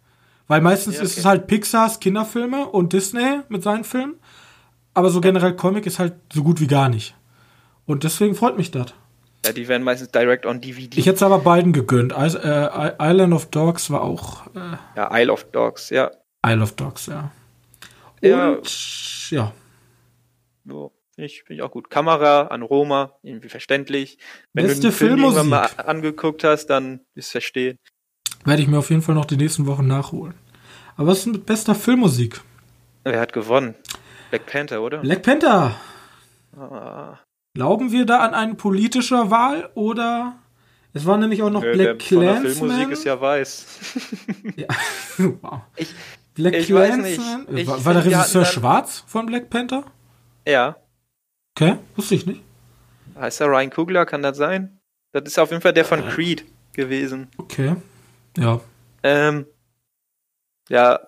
Weil 0.47 0.61
meistens 0.61 0.97
Ja, 0.97 1.03
ist 1.03 1.13
okay. 1.13 1.21
es 1.21 1.25
halt 1.27 1.47
Pixars 1.47 1.99
Kinderfilme 2.01 2.67
und 2.69 2.93
Disney 2.93 3.41
mit 3.49 3.63
seinen 3.63 3.85
Filmen. 3.85 4.15
Aber 4.95 5.11
so 5.11 5.21
generell 5.21 5.55
Comic 5.57 5.87
ist 5.87 5.99
halt 5.99 6.15
so 6.33 6.43
gut 6.43 6.61
wie 6.61 6.67
gar 6.67 6.89
nicht. 6.89 7.15
Und 7.87 8.05
deswegen 8.05 8.35
freut 8.35 8.57
mich 8.57 8.71
das. 8.71 8.93
Ja, 9.47 9.53
die 9.53 9.69
werden 9.69 9.83
meistens 9.85 10.11
direct 10.11 10.45
on 10.47 10.61
DVD. 10.61 10.99
Ich 10.99 11.07
hätte 11.07 11.17
es 11.17 11.23
aber 11.23 11.39
beiden 11.39 11.73
gegönnt. 11.73 12.13
Is 12.13 12.35
äh, 12.35 12.93
Island 13.01 13.33
of 13.33 13.47
Dogs 13.47 13.91
war 13.91 14.03
auch 14.03 14.47
äh, 14.55 14.77
ja, 14.97 15.17
Isle 15.19 15.33
of 15.33 15.45
Dogs, 15.45 15.91
ja. 15.91 16.11
Isle 16.47 16.63
of 16.63 16.73
Dogs, 16.73 17.07
ja. 17.07 17.31
Ja. 18.21 18.51
Und 18.55 19.31
ja, 19.31 19.53
So, 20.67 20.93
Finde 21.19 21.27
ich, 21.27 21.43
find 21.43 21.59
ich 21.59 21.63
auch 21.65 21.73
gut. 21.73 21.91
Kamera 21.91 22.43
an 22.43 22.63
Roma, 22.63 23.19
irgendwie 23.25 23.49
verständlich. 23.49 24.19
Wenn 24.53 24.67
Beste 24.67 24.83
du 24.83 24.87
den 24.91 24.93
Film 24.93 25.19
irgendwann 25.19 25.49
mal 25.49 25.67
angeguckt 25.79 26.45
hast, 26.45 26.67
dann 26.67 27.01
ist 27.17 27.33
verstehen. 27.33 27.77
werde 28.45 28.63
ich 28.63 28.69
mir 28.69 28.79
auf 28.79 28.89
jeden 28.91 29.03
Fall 29.03 29.17
noch 29.17 29.25
die 29.25 29.37
nächsten 29.37 29.67
Wochen 29.67 29.89
nachholen. 29.89 30.35
Aber 30.97 31.09
was 31.09 31.19
ist 31.19 31.27
mit 31.27 31.45
bester 31.45 31.75
Filmmusik? 31.75 32.41
Wer 33.03 33.19
hat 33.19 33.33
gewonnen? 33.33 33.75
Black 34.31 34.47
Panther, 34.47 34.81
oder? 34.81 34.99
Black 34.99 35.25
Panther. 35.25 35.75
Ah, 36.57 37.19
Glauben 37.55 37.91
wir 37.91 38.07
da 38.07 38.19
an 38.21 38.35
eine 38.35 38.55
politische 38.55 39.29
Wahl 39.29 39.71
oder 39.75 40.39
es 40.93 41.05
war 41.05 41.17
nämlich 41.19 41.43
auch 41.43 41.51
noch 41.51 41.63
nö, 41.63 41.73
Black 41.73 41.99
der 41.99 42.07
von 42.07 42.21
der 42.21 42.31
Clansman? 42.35 42.55
Filmmusik 42.71 42.91
ist 42.91 43.05
ja 43.05 43.21
weiß. 43.21 43.67
Ja. 44.57 44.67
wow. 45.43 45.63
Ich- 45.75 45.93
Black 46.35 46.55
ich 46.55 46.73
weiß 46.73 46.95
Clansman? 46.95 47.67
war, 47.67 47.85
war 47.85 47.95
der 47.95 48.05
Regisseur 48.05 48.45
schwarz 48.45 49.03
von 49.09 49.27
Black 49.27 49.51
Panther? 49.51 49.83
Ja. 50.47 50.77
Okay, 51.61 51.77
wusste 51.97 52.15
ich 52.15 52.25
nicht. 52.25 52.41
Heißt 53.17 53.41
er 53.41 53.49
Ryan 53.49 53.71
Coogler, 53.71 54.07
kann 54.07 54.23
das 54.23 54.37
sein? 54.37 54.79
Das 55.11 55.25
ist 55.25 55.41
auf 55.41 55.51
jeden 55.51 55.61
Fall 55.61 55.73
der 55.73 55.85
von 55.85 56.07
Creed 56.07 56.45
gewesen. 56.73 57.27
Okay. 57.37 57.75
Ja. 58.37 58.61
Ähm, 59.03 59.45
ja, 60.69 61.01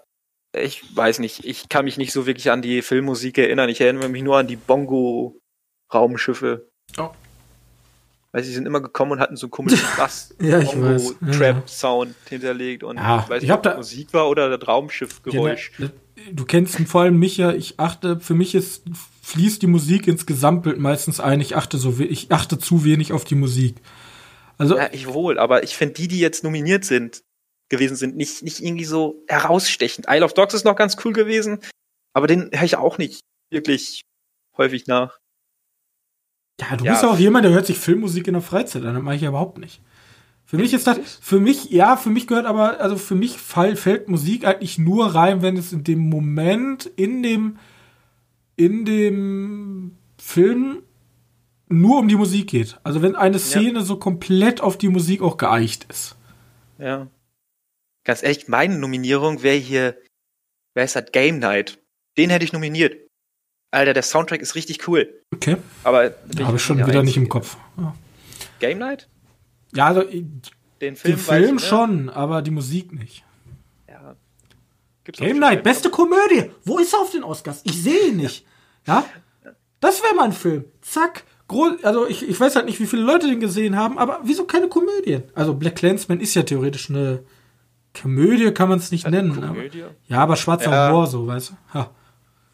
ich 0.53 0.96
weiß 0.96 1.20
nicht. 1.20 1.44
Ich 1.44 1.68
kann 1.68 1.84
mich 1.84 1.98
nicht 1.98 2.12
so 2.12 2.26
wirklich 2.26 2.51
an 2.51 2.62
die 2.62 2.82
Filmmusik 2.82 3.38
erinnern. 3.38 3.68
Ich 3.68 3.80
erinnere 3.80 4.09
mich 4.09 4.24
nur 4.24 4.38
an 4.38 4.48
die 4.48 4.57
Bongo-Raumschiffe. 4.57 6.68
Oh. 6.98 7.11
Weil 8.33 8.45
sie 8.45 8.53
sind 8.53 8.64
immer 8.66 8.81
gekommen 8.81 9.12
und 9.12 9.20
hatten 9.20 9.37
so 9.37 9.47
einen 9.47 9.51
komischen 9.51 9.78
Bass, 9.97 10.35
Ja, 10.41 10.61
ich 10.61 10.81
weiß. 10.81 11.16
Ja. 11.20 11.33
Trap-Sound 11.33 12.14
hinterlegt 12.28 12.85
und 12.85 12.97
Ja, 12.97 13.22
ich 13.24 13.28
weiß 13.31 13.43
ich 13.43 13.49
nicht, 13.49 13.53
ob 13.57 13.62
das 13.64 13.72
da- 13.72 13.76
Musik 13.78 14.12
war 14.12 14.28
oder 14.28 14.57
das 14.57 14.68
Raumschiffgeräusch. 14.68 15.72
Ne, 15.78 15.91
du 16.33 16.45
kennst 16.45 16.76
vor 16.87 17.03
allem 17.03 17.18
mich 17.18 17.37
ja, 17.39 17.53
ich 17.53 17.81
achte, 17.81 18.20
für 18.20 18.35
mich 18.35 18.55
ist, 18.55 18.85
fließt 19.22 19.62
die 19.62 19.66
Musik 19.66 20.07
ins 20.07 20.26
Gesamtbild 20.26 20.78
meistens 20.78 21.18
ein, 21.18 21.41
ich 21.41 21.57
achte 21.57 21.76
so, 21.78 21.99
ich 21.99 22.31
achte 22.31 22.59
zu 22.59 22.85
wenig 22.85 23.12
auf 23.12 23.24
die 23.24 23.35
Musik. 23.35 23.76
Also, 24.59 24.76
Ja, 24.76 24.89
ich 24.93 25.07
wohl, 25.09 25.39
aber 25.39 25.62
ich 25.64 25.74
finde 25.76 25.95
die, 25.95 26.07
die 26.09 26.20
jetzt 26.20 26.45
nominiert 26.45 26.85
sind, 26.85 27.22
gewesen 27.68 27.97
sind, 27.97 28.16
nicht, 28.16 28.43
nicht 28.43 28.61
irgendwie 28.61 28.85
so 28.85 29.24
herausstechend. 29.28 30.07
Isle 30.09 30.24
of 30.24 30.35
Dogs 30.35 30.55
ist 30.55 30.64
noch 30.64 30.76
ganz 30.76 30.97
cool 31.05 31.12
gewesen, 31.12 31.61
aber 32.12 32.26
den 32.26 32.51
höre 32.53 32.64
ich 32.64 32.76
auch 32.76 32.99
nicht 32.99 33.20
wirklich 33.51 34.03
häufig 34.57 34.87
nach. 34.87 35.18
Ja, 36.61 36.76
du 36.76 36.84
ja. 36.84 36.92
bist 36.92 37.02
ja 37.02 37.11
auch 37.11 37.18
jemand, 37.18 37.44
der 37.44 37.52
hört 37.52 37.66
sich 37.66 37.78
Filmmusik 37.78 38.26
in 38.26 38.34
der 38.34 38.42
Freizeit 38.42 38.84
an, 38.84 38.94
das 38.94 39.02
mache 39.02 39.16
ich 39.16 39.22
ja 39.22 39.28
überhaupt 39.28 39.58
nicht. 39.58 39.80
Für 40.44 40.56
mich 40.56 40.74
ist 40.74 40.86
das, 40.88 40.98
für 41.20 41.38
mich, 41.38 41.70
ja, 41.70 41.96
für 41.96 42.11
mich 42.11 42.26
gehört 42.26 42.46
aber, 42.46 42.80
also 42.80 42.96
für 42.96 43.14
mich 43.14 43.38
fall, 43.38 43.76
fällt 43.76 44.08
Musik 44.08 44.44
eigentlich 44.44 44.78
nur 44.78 45.14
rein, 45.14 45.42
wenn 45.42 45.56
es 45.56 45.72
in 45.72 45.84
dem 45.84 46.00
Moment, 46.08 46.86
in 46.96 47.22
dem, 47.22 47.58
in 48.56 48.84
dem 48.84 49.96
Film 50.18 50.82
nur 51.68 52.00
um 52.00 52.08
die 52.08 52.16
Musik 52.16 52.48
geht. 52.48 52.80
Also 52.82 53.00
wenn 53.00 53.14
eine 53.14 53.38
Szene 53.38 53.82
so 53.82 53.96
komplett 53.96 54.61
auf 54.61 54.76
die 54.76 54.88
Musik 54.88 55.22
auch 55.22 55.36
geeicht 55.36 55.86
ist. 55.88 56.16
Ja. 56.78 57.06
Ganz 58.04 58.24
ehrlich, 58.24 58.48
meine 58.48 58.76
Nominierung 58.76 59.44
wäre 59.44 59.56
hier, 59.56 59.96
wer 60.74 60.84
ist 60.84 60.96
das? 60.96 61.12
Game 61.12 61.38
Night. 61.38 61.78
Den 62.18 62.28
hätte 62.28 62.44
ich 62.44 62.52
nominiert. 62.52 62.96
Alter, 63.70 63.94
der 63.94 64.02
Soundtrack 64.02 64.40
ist 64.40 64.54
richtig 64.54 64.86
cool. 64.88 65.08
Okay. 65.32 65.56
Aber 65.84 66.12
habe 66.42 66.56
ich 66.56 66.62
schon 66.62 66.78
wieder 66.84 67.02
nicht 67.02 67.16
im 67.16 67.28
Kopf. 67.28 67.56
Ja, 67.76 67.94
Game 68.58 68.78
Night? 68.78 69.08
ja 69.74 69.86
also 69.86 70.02
Den 70.02 70.40
Film, 70.80 70.96
den 71.04 71.18
Film 71.18 71.44
ich, 71.44 71.50
ne? 71.52 71.58
schon, 71.60 72.08
aber 72.10 72.42
die 72.42 72.50
Musik 72.50 72.92
nicht. 72.92 73.24
Ja. 73.88 74.16
Gibt's 75.04 75.20
Game 75.20 75.38
Night, 75.38 75.62
beste 75.62 75.90
Komödie. 75.90 76.50
Wo 76.64 76.78
ist 76.78 76.92
er 76.92 77.00
auf 77.00 77.12
den 77.12 77.22
Oscars? 77.22 77.60
Ich 77.64 77.80
sehe 77.82 78.08
ihn 78.08 78.16
nicht. 78.16 78.44
Ja? 78.86 79.04
Das 79.80 80.02
wäre 80.02 80.14
mal 80.14 80.24
ein 80.24 80.32
Film. 80.32 80.64
Zack. 80.82 81.24
Gro 81.48 81.70
also 81.82 82.06
ich, 82.06 82.28
ich 82.28 82.38
weiß 82.38 82.54
halt 82.56 82.66
nicht, 82.66 82.78
wie 82.80 82.86
viele 82.86 83.02
Leute 83.02 83.26
den 83.26 83.40
gesehen 83.40 83.76
haben, 83.76 83.98
aber 83.98 84.20
wieso 84.22 84.44
keine 84.44 84.68
Komödie? 84.68 85.20
Also 85.34 85.54
Black 85.54 85.76
Clansman 85.76 86.20
ist 86.20 86.34
ja 86.34 86.42
theoretisch 86.42 86.90
eine 86.90 87.24
Komödie, 88.00 88.52
kann 88.52 88.68
man 88.68 88.78
es 88.78 88.92
nicht 88.92 89.08
nennen. 89.08 89.32
Aber, 89.36 89.48
Komödie. 89.48 89.84
ja, 90.06 90.18
aber 90.18 90.36
schwarzer 90.36 90.70
Ja. 90.70 90.88
Humor, 90.90 91.06
so, 91.08 91.26
weißt 91.26 91.50
du? 91.50 91.54
Ha. 91.74 91.90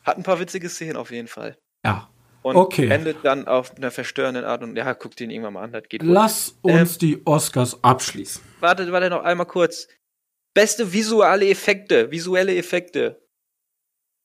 Hat 0.07 0.17
ein 0.17 0.23
paar 0.23 0.39
witzige 0.39 0.69
Szenen 0.69 0.97
auf 0.97 1.11
jeden 1.11 1.29
Fall. 1.29 1.59
Ja. 1.85 2.09
Und 2.43 2.55
Okay. 2.55 2.89
endet 2.89 3.25
dann 3.25 3.49
auf 3.49 3.77
einer 3.77 3.91
verstörenden 3.91 4.45
Art 4.45 4.63
und 4.63 4.77
ja, 4.77 4.93
guckt 4.93 5.21
ihn 5.21 5.31
irgendwann 5.31 5.55
mal 5.55 5.65
an, 5.65 5.73
das 5.73 5.83
geht 5.89 6.03
wohl. 6.03 6.13
Lass 6.13 6.57
uns 6.63 6.97
die 6.97 7.21
Oscars 7.27 7.83
abschließen. 7.83 8.41
Warte, 8.61 8.91
warte 8.93 9.11
noch 9.11 9.25
einmal 9.25 9.47
kurz. 9.47 9.89
Beste 10.55 10.93
visuelle 10.93 11.49
Effekte, 11.49 12.11
visuelle 12.13 12.57
Effekte. 12.57 13.21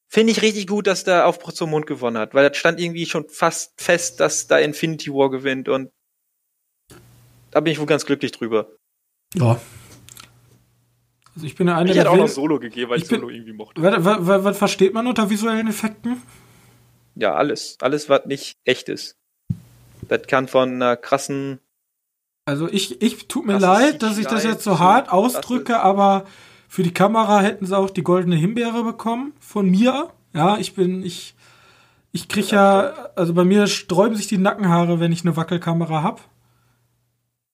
Finde 0.08 0.32
ich 0.34 0.42
richtig 0.44 0.68
gut, 0.68 0.86
dass 0.86 1.04
da 1.04 1.26
Aufbruch 1.26 1.54
zum 1.54 1.72
Mond 1.72 1.88
gewonnen 1.88 2.18
hat, 2.18 2.36
weil 2.36 2.48
das 2.48 2.58
stand 2.58 2.80
irgendwie 2.80 3.06
schon 3.08 3.28
fast 3.28 3.82
fest, 3.82 4.20
dass 4.20 4.46
da 4.46 4.60
Infinity 4.60 5.12
War 5.12 5.32
gewinnt 5.32 5.68
und 5.68 5.90
da 7.50 7.60
bin 7.60 7.74
ich 7.74 7.80
wohl 7.80 7.86
ganz 7.88 8.06
glücklich 8.06 8.32
drüber. 8.32 8.76
Ja. 9.34 9.60
Also 11.36 11.46
ich 11.48 11.56
bin 11.56 11.68
ja 11.68 11.76
einer 11.78 11.86
Ich 11.90 11.94
der 11.94 12.02
hätte 12.04 12.12
auch 12.12 12.18
noch 12.18 12.28
Solo 12.28 12.60
gegeben, 12.60 12.90
weil 12.92 12.98
ich, 12.98 13.04
ich 13.04 13.10
bin- 13.10 13.20
Solo 13.22 13.30
irgendwie 13.32 13.54
mochte. 13.54 13.82
was, 13.82 14.58
versteht 14.58 14.94
man 14.94 15.08
unter 15.08 15.30
visuellen 15.30 15.68
Effekten? 15.68 16.22
Ja, 17.16 17.36
alles. 17.36 17.78
Alles, 17.82 18.10
was 18.10 18.26
nicht 18.26 18.58
echt 18.66 18.90
ist. 18.90 19.18
Das 20.08 20.24
kann 20.28 20.48
von 20.48 20.74
einer 20.74 20.98
krassen 20.98 21.60
Also 22.46 22.68
ich, 22.70 23.02
ich 23.02 23.28
tut 23.28 23.46
mir 23.46 23.60
leid, 23.60 24.02
dass 24.02 24.18
ich 24.18 24.28
das 24.28 24.44
jetzt 24.44 24.64
so 24.64 24.80
hart 24.80 25.12
ausdrücke, 25.12 25.80
aber 25.80 26.26
für 26.68 26.84
die 26.84 26.94
Kamera 26.94 27.42
hätten 27.42 27.66
sie 27.66 27.78
auch 27.78 27.90
die 27.90 28.04
goldene 28.04 28.36
Himbeere 28.36 28.84
bekommen 28.84 29.34
von 29.40 29.70
mir. 29.70 30.10
Ja, 30.34 30.58
ich 30.58 30.74
bin, 30.74 31.04
ich, 31.04 31.36
ich 32.14 32.28
krieg 32.30 32.50
ja, 32.52 33.10
also 33.16 33.34
bei 33.34 33.44
mir 33.44 33.68
sträuben 33.68 34.16
sich 34.16 34.28
die 34.28 34.38
Nackenhaare, 34.38 35.00
wenn 35.00 35.12
ich 35.12 35.24
eine 35.24 35.36
Wackelkamera 35.38 36.02
hab. 36.04 36.22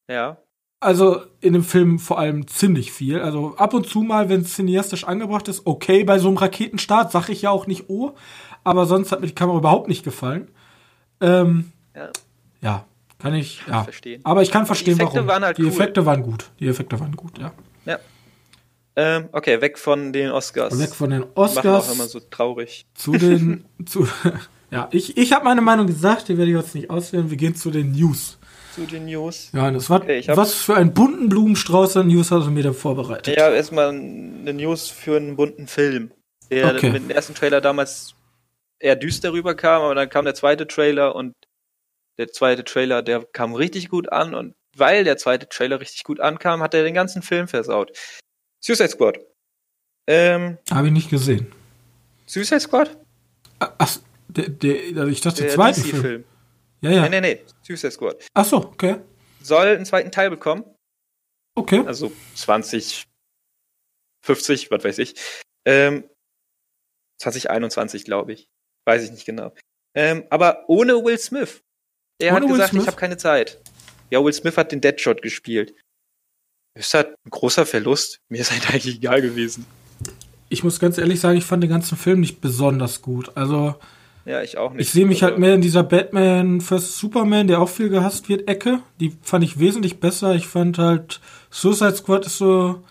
Ja. 0.09 0.38
Also 0.80 1.21
in 1.41 1.53
dem 1.53 1.63
Film 1.63 1.97
vor 1.97 2.19
allem 2.19 2.47
ziemlich 2.47 2.91
viel. 2.91 3.19
Also 3.19 3.55
ab 3.57 3.73
und 3.73 3.88
zu 3.88 4.01
mal, 4.01 4.30
wenn 4.30 4.41
es 4.41 4.55
cineastisch 4.55 5.05
angebracht 5.05 5.47
ist, 5.47 5.65
okay, 5.65 6.03
bei 6.03 6.19
so 6.19 6.28
einem 6.28 6.38
Raketenstart 6.38 7.11
sag 7.11 7.30
ich 7.30 7.41
ja 7.41 7.49
auch 7.49 7.65
nicht 7.65 7.86
oh, 7.89 8.13
aber 8.63 8.86
sonst 8.86 9.11
hat 9.11 9.21
mir 9.21 9.28
die 9.28 9.36
Kamera 9.36 9.57
überhaupt 9.57 9.88
nicht 9.88 10.03
gefallen. 10.03 10.49
Ähm, 11.19 11.71
Ja. 11.95 12.09
ja, 12.61 12.86
kann 13.17 13.34
ich, 13.34 13.63
ja. 13.67 13.84
verstehen. 13.84 14.21
Aber 14.23 14.43
ich 14.43 14.51
kann 14.51 14.67
verstehen, 14.67 14.99
Effekte 14.99 15.15
warum. 15.15 15.28
waren 15.28 15.43
halt 15.43 15.57
die 15.57 15.63
cool. 15.63 15.69
Effekte 15.69 16.05
waren 16.05 16.21
gut. 16.21 16.51
Die 16.59 16.67
Effekte 16.67 16.99
waren 16.99 17.15
gut, 17.15 17.39
ja. 17.39 17.53
Ähm, 18.99 19.30
okay, 19.32 19.61
weg 19.61 19.78
von 19.78 20.11
den 20.11 20.32
Oscars. 20.32 20.78
Weg 20.80 20.89
von 20.89 21.11
den 21.11 21.19
Machen 21.19 21.32
auch 21.36 21.55
immer 21.55 21.78
Oscars 21.78 22.11
so 22.11 22.19
traurig. 22.19 22.88
zu 22.95 23.11
den, 23.11 23.63
zu, 23.86 24.07
ja, 24.71 24.89
ich, 24.91 25.15
ich 25.17 25.34
habe 25.34 25.45
meine 25.45 25.61
Meinung 25.61 25.86
gesagt, 25.86 26.30
die 26.30 26.38
werde 26.39 26.49
ich 26.49 26.57
jetzt 26.57 26.73
nicht 26.73 26.89
auswählen. 26.89 27.30
Wir 27.30 27.38
gehen 27.38 27.53
zu 27.53 27.69
den 27.69 27.91
News. 27.91 28.39
Zu 28.78 28.86
den 28.86 29.05
News. 29.05 29.49
Johannes, 29.53 29.89
was, 29.89 30.01
Okay, 30.03 30.19
ich 30.19 30.30
hab- 30.30 30.38
was 30.38 30.53
für 30.53 30.75
einen 30.75 30.93
bunten 30.93 31.30
Blumenstrauß 31.30 31.97
an 31.97 32.07
News 32.09 32.30
hast 32.30 32.45
du 32.45 32.51
mir 32.51 32.61
da 32.61 32.73
vorbereitet? 32.73 33.36
Ja, 33.36 33.49
erstmal 33.49 33.89
eine 33.89 34.53
News 34.53 34.89
für 34.91 35.17
einen 35.17 35.36
bunten 35.36 35.65
Film. 35.67 36.11
Der 36.51 36.75
Okay. 36.75 36.91
mit 36.91 37.01
dem 37.03 37.09
ersten 37.09 37.34
Trailer 37.34 37.59
damals 37.59 38.13
eher 38.80 38.95
düster 38.95 39.34
rüberkam, 39.34 39.82
aber 39.82 39.95
dann 39.95 40.09
kam 40.09 40.25
der 40.25 40.36
zweite 40.36 40.67
Trailer 40.67 41.15
und 41.15 41.34
der 42.19 42.28
zweite 42.28 42.63
Trailer, 42.63 43.01
der 43.01 43.25
kam 43.25 43.55
richtig 43.55 43.89
gut 43.89 44.11
an 44.11 44.36
und 44.36 44.53
weil 44.75 45.03
der 45.03 45.17
zweite 45.17 45.49
Trailer 45.49 45.80
richtig 45.80 46.03
gut 46.03 46.19
ankam, 46.19 46.61
hat 46.61 46.75
er 46.75 46.84
den 46.84 46.93
ganzen 46.93 47.23
Film 47.23 47.47
versaut. 47.47 47.91
Suicide 48.63 48.89
Squad. 48.89 49.17
Ähm, 50.05 50.59
Habe 50.69 50.88
ich 50.88 50.93
nicht 50.93 51.09
gesehen. 51.09 51.47
Suicide 52.28 52.59
Squad? 52.59 52.95
Ach, 53.59 53.97
der, 54.28 54.49
der, 54.49 54.75
also 54.97 55.07
ich 55.07 55.21
dachte, 55.21 55.38
der 55.38 55.45
Der 55.47 55.55
zweite 55.55 55.82
Film. 55.82 55.95
DC-Film. 55.95 56.23
Ja, 56.82 56.91
ja. 56.91 57.09
Nee, 57.09 57.21
nee, 57.21 57.36
nee. 57.36 57.45
Suicide 57.63 57.91
Squad. 57.91 58.25
Ach 58.34 58.45
so, 58.45 58.57
okay. 58.57 58.97
Soll 59.41 59.67
einen 59.67 59.86
zweiten 59.86 60.11
Teil 60.11 60.30
bekommen. 60.30 60.63
Okay. 61.55 61.84
also 61.88 62.11
20, 62.36 63.05
50, 64.23 64.69
was 64.69 64.84
weiß 64.84 64.99
ich. 64.99 65.15
Ähm, 65.65 66.07
2021, 67.19 68.05
glaube 68.05 68.34
ich. 68.34 68.47
Weiß 68.86 69.03
ich 69.03 69.11
nicht 69.11 69.25
genau. 69.25 69.53
Ähm, 69.95 70.25
aber 70.30 70.65
ohne 70.67 70.93
Will 71.03 71.17
Smith. 71.17 71.61
Er 72.19 72.34
hat 72.34 72.43
Will 72.43 72.49
gesagt, 72.49 72.69
Smith? 72.69 72.84
ich 72.84 72.88
habe 72.88 72.97
keine 72.97 73.17
Zeit. 73.17 73.59
Ja, 74.11 74.23
Will 74.23 74.34
Smith 74.34 74.55
hat 74.57 74.71
den 74.71 74.82
Deadshot 74.82 75.21
gespielt. 75.21 75.73
Ist 76.78 76.93
halt 76.93 77.15
ein 77.25 77.30
großer 77.32 77.65
Verlust. 77.65 78.19
Mir 78.30 78.41
ist 78.41 78.51
halt 78.53 78.69
eigentlich 78.69 78.97
egal 78.97 79.21
gewesen. 79.21 79.65
Ich 80.49 80.63
muss 80.63 80.80
ganz 80.80 80.97
ehrlich 80.97 81.19
sagen, 81.19 81.38
ich 81.38 81.43
fand 81.43 81.63
den 81.63 81.69
ganzen 81.69 81.97
Film 81.97 82.21
nicht 82.21 82.39
besonders 82.39 83.01
gut. 83.01 83.36
Also, 83.36 83.75
Ja, 84.28 84.41
ich 84.41 84.57
auch 84.57 84.73
nicht. 84.73 84.82
ich 84.82 84.91
sehe 84.91 85.05
mich 85.05 85.23
halt 85.23 85.34
Also, 85.36 85.41
mehr 85.41 85.53
in 85.55 85.61
dieser 85.61 85.84
Batman 85.84 86.59
vs. 86.59 86.99
Superman, 86.99 87.47
der 87.47 87.61
auch 87.61 87.69
viel 87.69 87.88
gehasst 87.89 88.28
wird, 88.28 88.47
Ecke. 88.49 88.82
Die 88.99 89.15
fand 89.21 89.43
ich 89.45 89.57
wesentlich 89.57 89.99
besser. 90.01 90.36
Ich 90.36 90.47
fand 90.47 90.78
halt 90.78 91.21
Suicide 91.49 91.95
Squad 91.95 92.25
ist 92.25 92.38
so 92.38 92.84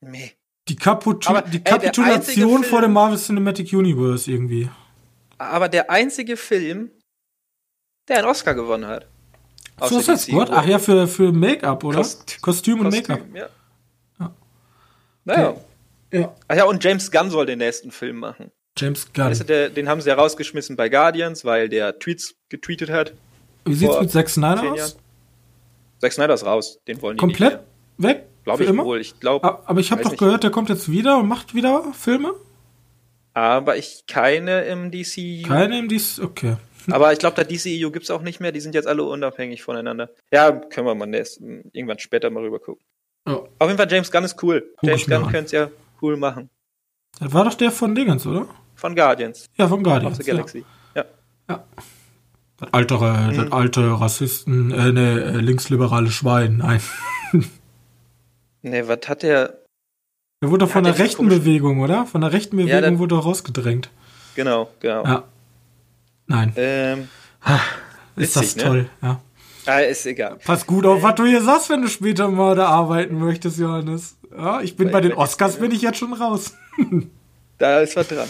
Nee. 0.00 0.32
die, 0.68 0.76
Kaputu 0.76 1.28
Aber, 1.30 1.42
die 1.42 1.56
ey, 1.58 1.64
Kapitulation 1.64 2.48
einzige 2.58 2.68
vor 2.68 2.80
dem 2.82 2.92
Marvel 2.92 3.18
Cinematic 3.18 3.72
Universe 3.72 4.30
irgendwie. 4.30 4.70
Aber 5.38 5.68
der 5.68 5.90
einzige 5.90 6.36
Film, 6.36 6.90
der 8.08 8.18
einen 8.18 8.28
Oscar 8.28 8.54
gewonnen 8.54 8.86
hat. 8.86 9.06
Suicide 9.82 10.18
Squad? 10.18 10.50
Ach 10.52 10.64
ja, 10.64 10.78
für, 10.78 11.08
für 11.08 11.32
Make-up, 11.32 11.82
oder? 11.82 11.98
Kost- 11.98 12.40
Kostüm 12.40 12.80
und 12.80 12.90
Make-up. 12.90 13.20
Ja. 13.34 13.48
Ja. 14.20 14.34
Naja. 15.24 15.54
Ja. 16.12 16.34
Ach 16.46 16.54
ja, 16.56 16.64
und 16.66 16.84
James 16.84 17.10
Gunn 17.10 17.30
soll 17.30 17.46
den 17.46 17.58
nächsten 17.58 17.90
Film 17.90 18.18
machen. 18.18 18.52
James 18.76 19.12
Gunn. 19.12 19.26
Weißt 19.26 19.42
du, 19.42 19.44
der, 19.44 19.70
den 19.70 19.88
haben 19.88 20.00
sie 20.00 20.08
ja 20.08 20.16
rausgeschmissen 20.16 20.76
bei 20.76 20.88
Guardians, 20.88 21.44
weil 21.44 21.68
der 21.68 21.98
Tweets 21.98 22.34
getweetet 22.48 22.90
hat. 22.90 23.12
Wie 23.64 23.74
sieht's 23.74 24.00
mit 24.00 24.10
Zack 24.10 24.28
Snyder 24.28 24.72
aus? 24.72 24.98
Zack 26.00 26.12
Snyder 26.12 26.34
ist 26.34 26.44
raus. 26.44 26.80
Den 26.86 27.00
wollen 27.00 27.16
die 27.16 27.20
Komplett 27.20 27.60
weg? 27.98 28.26
Glaube 28.44 28.64
ich 28.64 28.68
immer? 28.68 28.84
wohl. 28.84 29.00
Ich 29.00 29.18
glaube. 29.20 29.66
Aber 29.66 29.80
ich 29.80 29.90
habe 29.90 30.02
doch 30.02 30.10
nicht. 30.10 30.18
gehört, 30.18 30.42
der 30.42 30.50
kommt 30.50 30.68
jetzt 30.68 30.90
wieder 30.90 31.18
und 31.18 31.28
macht 31.28 31.54
wieder 31.54 31.92
Filme? 31.94 32.34
Aber 33.32 33.76
ich 33.76 34.04
keine 34.06 34.64
im 34.64 34.90
DCU. 34.90 35.48
Keine 35.48 35.78
im 35.78 35.88
dies. 35.88 36.20
Okay. 36.20 36.56
Aber 36.90 37.12
ich 37.12 37.18
glaube, 37.18 37.36
der 37.36 37.44
DCU 37.44 37.90
gibt's 37.90 38.10
auch 38.10 38.22
nicht 38.22 38.40
mehr. 38.40 38.52
Die 38.52 38.60
sind 38.60 38.74
jetzt 38.74 38.86
alle 38.86 39.04
unabhängig 39.04 39.62
voneinander. 39.62 40.10
Ja, 40.30 40.52
können 40.52 40.86
wir 40.86 40.94
mal 40.94 41.06
nächst, 41.06 41.40
irgendwann 41.40 41.98
später 41.98 42.28
mal 42.30 42.42
rüber 42.42 42.60
gucken. 42.60 42.84
Ja. 43.26 43.36
Auf 43.58 43.68
jeden 43.68 43.78
Fall, 43.78 43.90
James 43.90 44.10
Gunn 44.10 44.24
ist 44.24 44.42
cool. 44.42 44.74
Guck 44.76 44.88
James 44.88 45.06
Gunn 45.06 45.22
könnte 45.22 45.46
es 45.46 45.52
ja 45.52 45.70
cool 46.02 46.16
machen. 46.16 46.50
Das 47.18 47.32
war 47.32 47.44
doch 47.44 47.54
der 47.54 47.70
von 47.70 47.94
Dingens, 47.94 48.26
oder? 48.26 48.46
Von 48.84 48.94
Guardians 48.94 49.46
Ja, 49.56 49.66
von 49.66 49.78
of 49.78 49.84
Guardians. 49.84 50.18
the 50.18 50.24
Ja. 50.24 50.34
Galaxy. 50.34 50.62
Ja. 50.94 51.04
Das 52.58 52.68
alte, 52.72 52.94
äh, 52.96 52.98
Mhm. 53.32 53.36
das 53.38 53.52
alte 53.52 53.98
Rassisten, 54.00 54.70
äh, 54.72 54.92
ne, 54.92 55.20
äh, 55.22 55.36
linksliberale 55.38 56.10
Schwein. 56.10 56.58
Nein. 56.58 56.80
Nee, 58.60 58.86
was 58.86 58.98
hat 59.08 59.22
der. 59.22 59.58
Der 60.42 60.50
wurde 60.50 60.66
doch 60.66 60.70
von 60.70 60.84
Ja, 60.84 60.90
der 60.90 60.98
der 60.98 61.04
rechten 61.06 61.28
Bewegung, 61.30 61.80
oder? 61.80 62.04
Von 62.04 62.20
der 62.20 62.32
rechten 62.32 62.56
Bewegung 62.58 62.82
dann- 62.82 62.98
wurde 62.98 63.14
er 63.16 63.20
rausgedrängt. 63.20 63.88
Genau, 64.34 64.68
genau. 64.80 65.04
Ja. 65.04 65.24
Nein. 66.26 66.52
Ähm, 66.56 67.08
Ist 68.16 68.36
witzig, 68.36 68.42
das 68.42 68.56
ne? 68.56 68.62
toll, 68.62 68.90
ja. 69.02 69.20
ah, 69.66 69.78
ist 69.80 70.04
egal. 70.06 70.36
Pass 70.44 70.66
gut 70.66 70.84
auf, 70.86 71.02
was 71.02 71.14
du 71.14 71.24
hier 71.24 71.42
sagst, 71.42 71.70
wenn 71.70 71.80
du 71.82 71.88
später 71.88 72.28
mal 72.28 72.54
da 72.54 72.66
arbeiten 72.68 73.18
möchtest, 73.18 73.58
Johannes. 73.58 74.16
Ja, 74.36 74.60
ich 74.60 74.76
bin 74.76 74.90
bei 74.90 75.00
den 75.00 75.12
Oscars, 75.14 75.56
bin 75.56 75.70
ich 75.72 75.80
jetzt 75.80 75.96
schon 75.98 76.12
raus. 76.12 76.52
Da 77.58 77.80
ist 77.80 77.94
was 77.96 78.08
dran. 78.08 78.28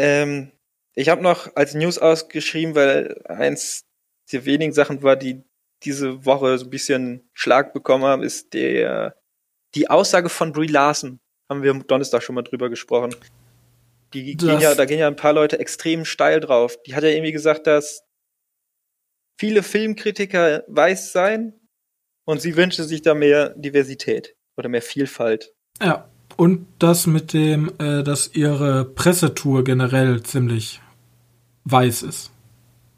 Ähm, 0.00 0.52
ich 0.94 1.08
habe 1.08 1.22
noch 1.22 1.54
als 1.56 1.74
News 1.74 1.98
ausgeschrieben, 1.98 2.74
weil 2.74 3.20
eins 3.24 3.84
der 4.32 4.44
wenigen 4.44 4.72
Sachen 4.72 5.02
war, 5.02 5.16
die 5.16 5.42
diese 5.82 6.24
Woche 6.26 6.58
so 6.58 6.66
ein 6.66 6.70
bisschen 6.70 7.28
Schlag 7.32 7.72
bekommen 7.72 8.04
haben, 8.04 8.22
ist 8.22 8.52
der 8.54 9.16
die 9.74 9.88
Aussage 9.88 10.28
von 10.28 10.52
Brie 10.52 10.66
Larson. 10.66 11.20
Haben 11.48 11.62
wir 11.62 11.70
am 11.70 11.86
Donnerstag 11.86 12.22
schon 12.22 12.34
mal 12.34 12.42
drüber 12.42 12.68
gesprochen. 12.68 13.14
Die 14.14 14.36
Das- 14.36 14.48
gehen 14.48 14.60
ja, 14.60 14.74
da 14.74 14.84
gehen 14.84 14.98
ja 14.98 15.06
ein 15.06 15.16
paar 15.16 15.32
Leute 15.32 15.58
extrem 15.58 16.04
steil 16.04 16.40
drauf. 16.40 16.76
Die 16.86 16.94
hat 16.94 17.02
ja 17.04 17.10
irgendwie 17.10 17.32
gesagt, 17.32 17.66
dass 17.66 18.02
viele 19.38 19.62
Filmkritiker 19.62 20.64
weiß 20.68 21.12
seien 21.12 21.54
und 22.26 22.40
sie 22.42 22.56
wünsche 22.56 22.84
sich 22.84 23.02
da 23.02 23.14
mehr 23.14 23.50
Diversität 23.50 24.36
oder 24.56 24.68
mehr 24.68 24.82
Vielfalt. 24.82 25.54
Ja. 25.80 26.10
Und 26.40 26.66
das 26.78 27.06
mit 27.06 27.34
dem, 27.34 27.70
äh, 27.78 28.02
dass 28.02 28.34
ihre 28.34 28.86
Pressetour 28.86 29.62
generell 29.62 30.22
ziemlich 30.22 30.80
weiß 31.64 32.02
ist. 32.02 32.30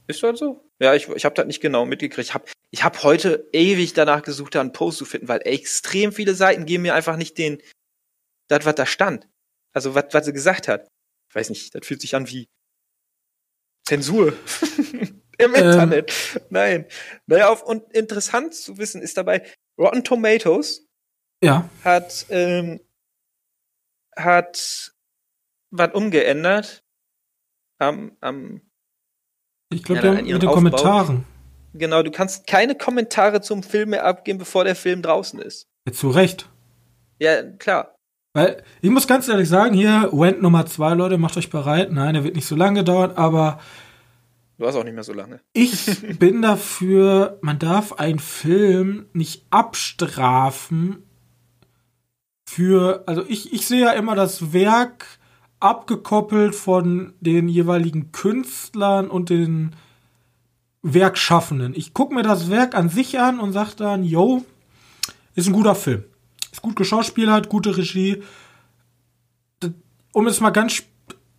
Ist 0.07 0.22
das 0.22 0.38
so? 0.38 0.62
Ja, 0.78 0.95
ich, 0.95 1.09
ich 1.09 1.24
habe 1.24 1.34
das 1.34 1.47
nicht 1.47 1.61
genau 1.61 1.84
mitgekriegt. 1.84 2.28
Ich 2.28 2.34
habe 2.34 2.45
ich 2.70 2.84
hab 2.84 3.03
heute 3.03 3.49
ewig 3.53 3.95
danach 3.95 4.22
gesucht, 4.22 4.55
da 4.55 4.61
einen 4.61 4.72
Post 4.72 4.99
zu 4.99 5.05
finden, 5.05 5.26
weil 5.26 5.40
extrem 5.45 6.12
viele 6.12 6.36
Seiten 6.36 6.66
geben 6.66 6.84
mir 6.84 6.95
einfach 6.95 7.16
nicht 7.16 7.36
den, 7.36 7.61
das, 8.47 8.64
was 8.64 8.76
da 8.76 8.86
stand. 8.86 9.26
Also, 9.72 9.97
was, 9.97 10.05
was 10.12 10.24
sie 10.24 10.32
gesagt 10.32 10.68
hat. 10.68 10.86
Ich 11.28 11.34
weiß 11.34 11.51
nicht, 11.51 11.74
das 11.74 11.84
fühlt 11.84 12.01
sich 12.01 12.14
an 12.14 12.28
wie 12.28 12.47
Zensur 13.84 14.34
im 14.93 15.14
Ähm. 15.38 15.55
Internet. 15.57 16.12
Nein. 16.51 16.86
Naja, 17.26 17.49
auf, 17.51 17.64
und 17.64 17.93
interessant 17.93 18.55
zu 18.55 18.78
wissen 18.78 19.03
ist 19.03 19.16
dabei, 19.16 19.45
Rotten 19.76 20.05
Tomatoes 20.05 20.86
Ja. 21.43 21.68
hat, 21.82 22.26
ähm, 22.30 22.78
hat 24.17 24.93
was 25.71 25.95
umgeändert 25.95 26.85
am, 27.79 28.17
am 28.21 28.61
Ich 29.73 29.83
glaube, 29.83 30.07
Ja, 30.07 30.13
mit 30.13 30.27
den 30.29 30.35
Aufbau. 30.37 30.55
Kommentaren. 30.55 31.25
Genau, 31.75 32.03
du 32.03 32.11
kannst 32.11 32.47
keine 32.47 32.75
Kommentare 32.75 33.41
zum 33.41 33.63
Film 33.63 33.91
mehr 33.91 34.05
abgeben, 34.05 34.39
bevor 34.39 34.65
der 34.65 34.77
Film 34.77 35.01
draußen 35.01 35.41
ist. 35.41 35.69
Ja, 35.87 35.93
zu 35.93 36.11
Recht. 36.11 36.49
Ja, 37.19 37.43
klar. 37.43 37.97
Weil, 38.35 38.63
ich 38.81 38.91
muss 38.91 39.07
ganz 39.07 39.29
ehrlich 39.29 39.49
sagen, 39.49 39.75
hier, 39.75 40.09
Went 40.13 40.43
Nummer 40.43 40.67
zwei, 40.67 40.95
Leute, 40.95 41.19
macht 41.19 41.37
euch 41.37 41.51
bereit. 41.51 41.91
Nein, 41.93 42.15
der 42.15 42.25
wird 42.25 42.35
nicht 42.35 42.47
so 42.47 42.57
lange 42.57 42.85
dauern, 42.85 43.13
aber 43.13 43.61
Du 44.59 44.67
hast 44.67 44.77
auch 44.77 44.85
nicht 44.85 44.95
mehr 44.95 45.03
so 45.03 45.13
lange. 45.13 45.41
ich 45.55 45.87
bin 46.19 46.43
dafür, 46.43 47.39
man 47.43 47.59
darf 47.59 47.95
einen 47.95 48.19
Film 48.19 49.07
nicht 49.13 49.47
abstrafen 49.51 51.03
für, 52.53 53.05
also 53.07 53.24
ich, 53.26 53.55
ich 53.55 53.66
sehe 53.66 53.80
ja 53.80 53.92
immer 53.92 54.14
das 54.14 54.53
Werk 54.53 55.07
abgekoppelt 55.59 56.55
von 56.55 57.14
den 57.20 57.48
jeweiligen 57.48 58.12
Künstlern 58.12 59.09
und 59.09 59.30
den 59.30 59.74
Werkschaffenden. 60.82 61.72
Ich 61.74 61.94
gucke 61.94 62.14
mir 62.14 62.22
das 62.22 62.50
Werk 62.50 62.74
an 62.74 62.90
sich 62.90 63.18
an 63.18 63.40
und 63.40 63.53
sage 63.53 63.72
dann, 63.76 64.05
yo, 64.05 64.44
ist 65.34 65.46
ein 65.46 65.55
guter 65.55 65.74
Film. 65.74 66.05
Ist 66.53 66.61
gut 66.61 66.76
geschauspielert, 66.76 67.48
gute 67.48 67.74
Regie. 67.74 68.22
Um 70.12 70.26
es 70.26 70.40
mal 70.40 70.50
ganz 70.50 70.82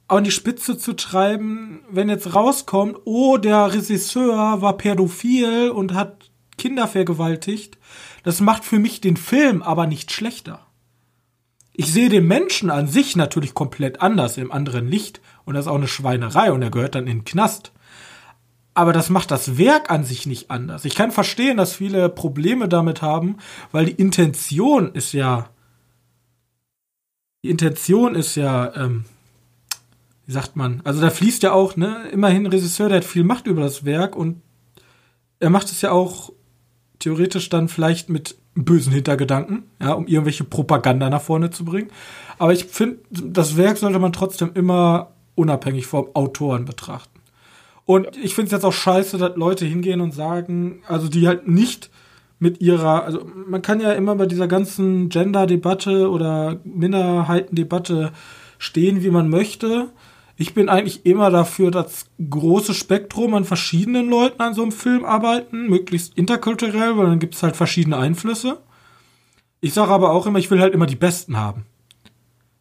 an 0.07 0.23
die 0.23 0.31
Spitze 0.31 0.79
zu 0.79 0.93
treiben, 0.93 1.81
wenn 1.91 2.09
jetzt 2.09 2.33
rauskommt, 2.33 2.97
oh, 3.05 3.37
der 3.37 3.71
Regisseur 3.71 4.61
war 4.63 4.77
pädophil 4.77 5.69
und 5.69 5.93
hat 5.93 6.31
Kinder 6.57 6.87
vergewaltigt, 6.87 7.77
das 8.23 8.41
macht 8.41 8.65
für 8.65 8.79
mich 8.79 8.99
den 8.99 9.17
Film 9.17 9.61
aber 9.61 9.85
nicht 9.85 10.11
schlechter. 10.11 10.65
Ich 11.73 11.91
sehe 11.91 12.09
den 12.09 12.27
Menschen 12.27 12.69
an 12.69 12.87
sich 12.87 13.15
natürlich 13.15 13.55
komplett 13.55 14.01
anders, 14.01 14.37
im 14.37 14.51
anderen 14.51 14.87
Licht. 14.87 15.21
Und 15.43 15.55
das 15.55 15.65
ist 15.65 15.71
auch 15.71 15.75
eine 15.75 15.87
Schweinerei 15.87 16.51
und 16.51 16.61
er 16.61 16.69
gehört 16.69 16.95
dann 16.95 17.07
in 17.07 17.19
den 17.19 17.25
Knast. 17.25 17.71
Aber 18.75 18.93
das 18.93 19.09
macht 19.09 19.31
das 19.31 19.57
Werk 19.57 19.91
an 19.91 20.03
sich 20.03 20.25
nicht 20.25 20.49
anders. 20.49 20.85
Ich 20.85 20.95
kann 20.95 21.11
verstehen, 21.11 21.57
dass 21.57 21.75
viele 21.75 22.09
Probleme 22.09 22.67
damit 22.67 23.01
haben, 23.01 23.37
weil 23.71 23.85
die 23.85 23.91
Intention 23.91 24.93
ist 24.93 25.13
ja. 25.13 25.49
Die 27.43 27.49
Intention 27.49 28.15
ist 28.15 28.35
ja, 28.35 28.73
ähm, 28.75 29.05
wie 30.25 30.31
sagt 30.31 30.55
man, 30.55 30.81
also 30.85 31.01
da 31.01 31.09
fließt 31.09 31.43
ja 31.43 31.51
auch, 31.51 31.75
ne, 31.75 32.07
immerhin 32.11 32.43
ein 32.45 32.51
Regisseur, 32.51 32.87
der 32.87 32.99
hat 32.99 33.05
viel 33.05 33.25
Macht 33.25 33.47
über 33.47 33.61
das 33.61 33.83
Werk 33.83 34.15
und 34.15 34.41
er 35.39 35.49
macht 35.49 35.67
es 35.67 35.81
ja 35.81 35.91
auch 35.91 36.31
theoretisch 36.99 37.49
dann 37.49 37.67
vielleicht 37.67 38.07
mit 38.07 38.37
bösen 38.55 38.93
Hintergedanken, 38.93 39.63
ja, 39.81 39.93
um 39.93 40.07
irgendwelche 40.07 40.43
Propaganda 40.43 41.09
nach 41.09 41.21
vorne 41.21 41.49
zu 41.49 41.65
bringen. 41.65 41.89
Aber 42.37 42.53
ich 42.53 42.65
finde, 42.65 42.99
das 43.09 43.57
Werk 43.57 43.77
sollte 43.77 43.99
man 43.99 44.13
trotzdem 44.13 44.51
immer 44.53 45.11
unabhängig 45.35 45.87
vom 45.87 46.07
Autoren 46.13 46.65
betrachten. 46.65 47.19
Und 47.85 48.15
ich 48.17 48.33
finde 48.33 48.47
es 48.47 48.51
jetzt 48.51 48.65
auch 48.65 48.73
scheiße, 48.73 49.17
dass 49.17 49.35
Leute 49.35 49.65
hingehen 49.65 50.01
und 50.01 50.13
sagen, 50.13 50.81
also 50.87 51.07
die 51.07 51.27
halt 51.27 51.47
nicht 51.47 51.89
mit 52.39 52.61
ihrer, 52.61 53.03
also 53.03 53.25
man 53.47 53.61
kann 53.61 53.79
ja 53.79 53.93
immer 53.93 54.15
bei 54.15 54.25
dieser 54.25 54.47
ganzen 54.47 55.09
Gender-Debatte 55.09 56.09
oder 56.09 56.59
Minderheitendebatte 56.63 58.11
stehen, 58.57 59.03
wie 59.03 59.11
man 59.11 59.29
möchte. 59.29 59.89
Ich 60.35 60.53
bin 60.53 60.67
eigentlich 60.67 61.05
immer 61.05 61.29
dafür, 61.29 61.69
dass 61.69 62.05
große 62.29 62.73
Spektrum 62.73 63.35
an 63.35 63.45
verschiedenen 63.45 64.09
Leuten 64.09 64.41
an 64.41 64.53
so 64.53 64.63
einem 64.63 64.71
Film 64.71 65.05
arbeiten, 65.05 65.67
möglichst 65.67 66.17
interkulturell, 66.17 66.97
weil 66.97 67.05
dann 67.05 67.19
gibt 67.19 67.35
es 67.35 67.43
halt 67.43 67.55
verschiedene 67.55 67.97
Einflüsse. 67.97 68.61
Ich 69.61 69.73
sage 69.73 69.91
aber 69.91 70.11
auch 70.11 70.25
immer, 70.25 70.39
ich 70.39 70.49
will 70.49 70.59
halt 70.59 70.73
immer 70.73 70.87
die 70.87 70.95
Besten 70.95 71.37
haben. 71.37 71.65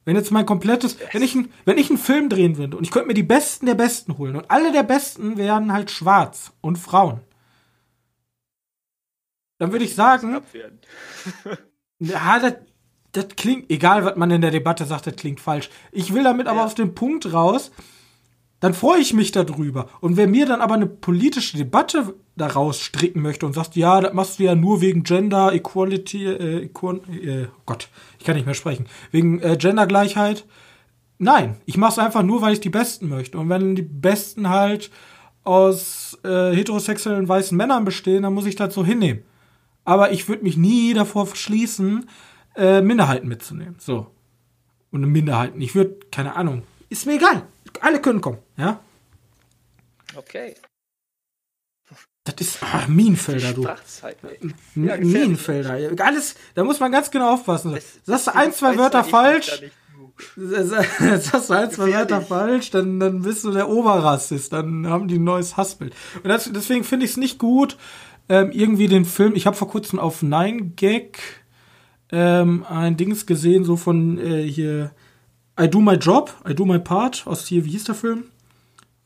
Wenn 0.05 0.17
jetzt 0.17 0.33
mein 0.33 0.47
komplettes, 0.47 0.99
wenn 1.13 1.23
ich, 1.23 1.37
wenn 1.65 1.79
ich 1.79 1.89
einen 1.89 1.99
Film 1.99 2.29
drehen 2.29 2.59
würde 2.59 2.77
und 2.77 2.85
ich 2.85 2.91
könnte 2.91 3.09
mir 3.09 3.15
die 3.15 3.23
Besten 3.23 3.67
der 3.67 3.75
Besten 3.75 4.19
holen 4.19 4.37
und 4.37 4.51
alle 4.51 4.73
der 4.73 4.83
Besten 4.83 5.37
wären 5.37 5.73
halt 5.73 5.91
schwarz 5.91 6.53
und 6.61 6.77
Frauen, 6.77 7.21
dann 9.59 9.73
würde 9.73 9.85
ich 9.85 9.95
sagen, 9.95 10.41
ja, 12.01 12.39
das, 12.41 12.55
das 13.13 13.29
klingt, 13.37 13.71
egal 13.71 14.05
was 14.05 14.17
man 14.17 14.31
in 14.31 14.41
der 14.41 14.51
Debatte 14.51 14.85
sagt, 14.87 15.07
das 15.07 15.17
klingt 15.17 15.41
falsch. 15.41 15.71
Ich 15.93 16.13
will 16.15 16.25
damit 16.25 16.47
aber 16.47 16.61
Ja. 16.61 16.65
auf 16.67 16.75
den 16.75 16.95
Punkt 16.95 17.33
raus, 17.33 17.71
dann 18.61 18.75
freue 18.75 19.01
ich 19.01 19.13
mich 19.13 19.33
darüber. 19.33 19.89
Und 20.01 20.17
wer 20.17 20.29
mir 20.29 20.47
dann 20.47 20.61
aber 20.61 20.75
eine 20.75 20.87
politische 20.87 21.57
Debatte 21.57 22.15
daraus 22.37 22.81
stricken 22.81 23.21
möchte 23.21 23.45
und 23.45 23.53
sagt, 23.55 23.75
ja, 23.77 24.01
das 24.01 24.13
machst 24.15 24.39
du 24.39 24.45
ja 24.45 24.55
nur 24.55 24.81
wegen 24.81 25.03
Gender 25.03 25.53
Equality, 25.53 26.27
äh, 26.27 26.65
Equal, 26.65 27.01
äh, 27.11 27.47
oh 27.47 27.63
Gott, 27.67 27.89
ich 28.19 28.25
kann 28.25 28.37
nicht 28.37 28.47
mehr 28.47 28.55
sprechen, 28.55 28.87
wegen 29.11 29.41
äh, 29.41 29.57
Gendergleichheit. 29.57 30.47
Nein, 31.19 31.57
ich 31.67 31.77
mache 31.77 31.93
es 31.93 31.99
einfach 31.99 32.23
nur, 32.23 32.41
weil 32.41 32.53
ich 32.55 32.61
die 32.61 32.71
Besten 32.71 33.09
möchte. 33.09 33.37
Und 33.39 33.49
wenn 33.49 33.75
die 33.75 33.83
Besten 33.83 34.49
halt 34.49 34.91
aus 35.45 36.19
äh, 36.25 36.53
heterosexuellen 36.55 37.29
weißen 37.29 37.57
Männern 37.57 37.85
bestehen, 37.85 38.23
dann 38.23 38.33
muss 38.35 38.47
ich 38.47 38.55
das 38.57 38.73
so 38.75 38.85
hinnehmen. 38.85 39.23
Aber 39.85 40.13
ich 40.13 40.29
würde 40.29 40.45
mich 40.45 40.57
nie 40.57 40.95
davor 40.95 41.27
verschließen, 41.27 42.09
äh, 42.57 42.81
Minderheiten 42.81 43.29
mitzunehmen. 43.29 43.77
So. 43.79 44.07
Und 44.91 45.05
Minderheiten. 45.05 45.61
Ich 45.61 45.75
würde, 45.75 45.99
keine 46.11 46.37
Ahnung, 46.37 46.63
ist 46.89 47.07
mir 47.07 47.15
egal. 47.15 47.47
Alle 47.81 48.01
können 48.01 48.21
kommen, 48.21 48.39
ja? 48.57 48.81
Okay. 50.15 50.55
Das 52.25 52.35
ist 52.39 52.63
ah, 52.63 52.87
Minenfelder, 52.87 53.53
du. 53.53 53.63
Ja, 53.63 53.75
gefährlich. 53.77 55.13
Minenfelder. 55.13 56.05
Alles, 56.05 56.37
da 56.55 56.63
muss 56.63 56.79
man 56.79 56.93
ganz 56.93 57.11
genau 57.11 57.35
aufpassen. 57.35 57.73
Das- 57.73 57.99
Sagst 58.05 58.27
du 58.29 58.35
ein, 58.35 58.53
zwei 58.53 58.79
Wörter 58.79 59.03
falsch, 59.03 59.63
sagst 60.37 61.51
du 61.51 61.55
ein, 61.55 61.71
zwei. 61.71 61.93
Wörter 61.93 62.21
falsch, 62.21 62.71
dann, 62.71 63.01
dann 63.01 63.23
bist 63.23 63.45
du 63.45 63.51
der 63.51 63.69
Oberrassist. 63.69 64.53
Dann 64.53 64.87
haben 64.87 65.09
die 65.09 65.19
ein 65.19 65.25
neues 65.25 65.57
Hassbild. 65.57 65.95
Und 66.23 66.29
das, 66.29 66.49
deswegen 66.53 66.85
finde 66.85 67.07
ich 67.07 67.13
es 67.13 67.17
nicht 67.17 67.39
gut, 67.39 67.77
ähm, 68.29 68.53
irgendwie 68.53 68.87
den 68.87 69.05
Film, 69.05 69.35
ich 69.35 69.47
habe 69.47 69.57
vor 69.57 69.69
kurzem 69.69 69.99
auf 69.99 70.23
9gag 70.23 71.17
ähm, 72.13 72.65
ein 72.69 72.97
Dings 72.97 73.27
gesehen, 73.27 73.65
so 73.65 73.77
von 73.77 74.19
äh, 74.19 74.43
hier 74.43 74.93
I 75.61 75.69
Do 75.69 75.81
My 75.81 75.95
Job, 75.95 76.35
I 76.49 76.55
Do 76.55 76.65
My 76.65 76.79
Part 76.79 77.27
aus 77.27 77.47
hier, 77.47 77.65
wie 77.65 77.71
hieß 77.71 77.85
der 77.85 77.95
Film? 77.95 78.25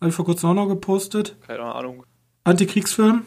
Habe 0.01 0.11
ich 0.11 0.15
vor 0.15 0.25
kurzem 0.25 0.51
auch 0.51 0.55
noch 0.55 0.69
gepostet. 0.69 1.37
Keine 1.47 1.63
Ahnung. 1.63 2.05
Antikriegsfilm. 2.45 3.23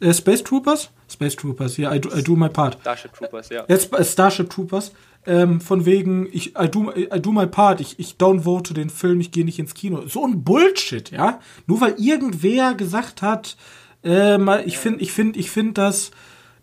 Äh, 0.00 0.14
Space 0.14 0.44
Troopers? 0.44 0.90
Space 1.10 1.36
Troopers, 1.36 1.76
ja, 1.78 1.92
I 1.92 2.00
do, 2.00 2.10
I 2.14 2.22
do 2.22 2.36
My 2.36 2.48
Part. 2.48 2.78
Starship 2.80 3.14
Troopers, 3.14 3.48
ja. 3.48 3.64
Jetzt 3.68 3.92
äh, 3.92 4.04
Starship 4.04 4.50
Troopers. 4.50 4.92
Ähm, 5.26 5.60
von 5.60 5.84
wegen, 5.84 6.28
ich, 6.32 6.54
I 6.58 6.68
do, 6.70 6.92
I 6.94 7.20
do 7.20 7.32
my 7.32 7.46
part, 7.46 7.80
ich, 7.80 7.98
ich 7.98 8.16
downvote 8.16 8.72
den 8.72 8.88
Film, 8.88 9.20
ich 9.20 9.30
gehe 9.30 9.44
nicht 9.44 9.58
ins 9.58 9.74
Kino. 9.74 10.06
So 10.06 10.24
ein 10.24 10.44
Bullshit, 10.44 11.10
ja? 11.10 11.40
Nur 11.66 11.80
weil 11.80 11.96
irgendwer 11.98 12.74
gesagt 12.74 13.20
hat, 13.20 13.56
äh, 14.04 14.64
ich 14.64 14.78
finde, 14.78 15.00
ich 15.00 15.12
finde, 15.12 15.38
ich 15.38 15.50
finde 15.50 15.72
das, 15.74 16.12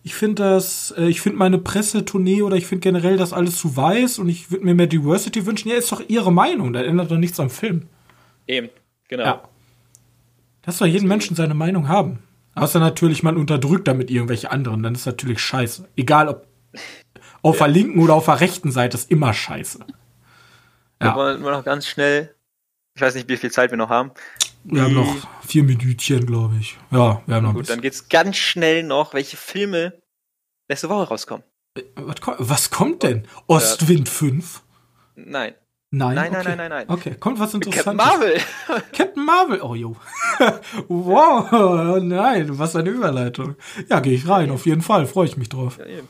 ich 0.06 0.14
finde 0.14 0.44
das, 0.44 0.94
äh, 0.96 1.08
ich 1.08 1.20
finde 1.20 1.40
meine 1.40 1.58
Pressetournee 1.58 2.44
oder 2.44 2.56
ich 2.56 2.68
finde 2.68 2.82
generell 2.82 3.18
das 3.18 3.34
alles 3.34 3.58
zu 3.58 3.76
weiß 3.76 4.20
und 4.20 4.30
ich 4.30 4.52
würde 4.52 4.64
mir 4.64 4.76
mehr 4.76 4.86
Diversity 4.86 5.48
wünschen. 5.48 5.70
Ja, 5.70 5.78
ist 5.78 5.92
doch 5.92 6.04
ihre 6.08 6.32
Meinung, 6.32 6.74
da 6.74 6.84
ändert 6.84 7.10
doch 7.10 7.18
nichts 7.18 7.40
am 7.40 7.50
Film. 7.50 7.88
Eben, 8.46 8.70
genau. 9.08 9.24
Ja. 9.24 9.44
Lass 10.64 10.78
doch 10.78 10.86
jeden 10.86 11.08
Menschen 11.08 11.36
seine 11.36 11.56
Meinung 11.56 11.88
haben. 11.88 12.20
Außer 12.54 12.80
natürlich, 12.80 13.24
man 13.24 13.36
unterdrückt 13.36 13.88
damit 13.88 14.12
irgendwelche 14.12 14.52
anderen, 14.52 14.84
dann 14.84 14.94
ist 14.94 15.08
natürlich 15.08 15.40
scheiße. 15.40 15.90
Egal 15.96 16.30
ob 16.30 16.46
auf 17.42 17.58
der 17.58 17.68
linken 17.68 18.00
oder 18.00 18.14
auf 18.14 18.26
der 18.26 18.42
rechten 18.42 18.72
Seite 18.72 18.98
ist 18.98 19.10
immer 19.10 19.34
scheiße. 19.34 19.80
Ja. 21.02 21.14
Aber 21.14 21.36
nur 21.40 21.50
noch 21.50 21.66
ganz 21.66 21.88
schnell. 21.88 22.36
Ich 22.94 23.02
weiß 23.02 23.16
nicht, 23.16 23.28
wie 23.28 23.38
viel 23.38 23.52
Zeit 23.52 23.72
wir 23.72 23.78
noch 23.80 23.90
haben. 23.90 24.12
Wir 24.68 24.82
haben 24.82 24.94
noch 24.96 25.16
vier 25.46 25.64
Minütchen, 25.64 26.26
glaube 26.26 26.56
ich. 26.60 26.78
Ja, 26.92 27.22
wir 27.26 27.36
haben 27.36 27.44
noch 27.44 27.52
ein 27.52 27.56
Gut, 27.56 27.70
dann 27.70 27.82
geht's 27.82 28.10
ganz 28.10 28.36
schnell 28.38 28.84
noch, 28.84 29.14
welche 29.14 29.38
Filme 29.38 29.94
nächste 30.68 30.90
Woche 30.90 31.08
rauskommen. 31.08 31.44
Was, 31.96 32.22
ko- 32.22 32.36
was 32.40 32.72
kommt 32.72 33.04
denn? 33.04 33.28
Ostwind 33.48 34.10
5? 34.10 34.64
Nein. 35.16 35.54
Nein, 35.92 36.16
Nein, 36.16 36.32
nein, 36.32 36.42
okay. 36.42 36.44
nein, 36.50 36.58
nein, 36.58 36.70
nein. 36.70 36.90
Okay, 36.90 37.16
kommt 37.20 37.40
was 37.40 37.52
Captain 37.54 37.72
Interessantes. 37.72 38.06
Marvel. 38.06 38.38
Captain 38.92 39.24
Marvel. 39.26 39.62
Oh, 39.62 39.76
jo. 39.76 39.96
wow, 40.88 41.48
oh, 41.54 42.00
nein, 42.02 42.58
was 42.58 42.76
eine 42.76 42.90
Überleitung. 42.90 43.56
Ja, 43.90 44.00
gehe 44.00 44.14
ich 44.14 44.28
rein, 44.28 44.50
auf 44.52 44.66
jeden 44.66 44.82
Fall. 44.82 45.06
Freue 45.06 45.28
ich 45.28 45.38
mich 45.38 45.48
drauf. 45.50 45.78
Ja, 45.78 45.86
eben. 45.86 46.08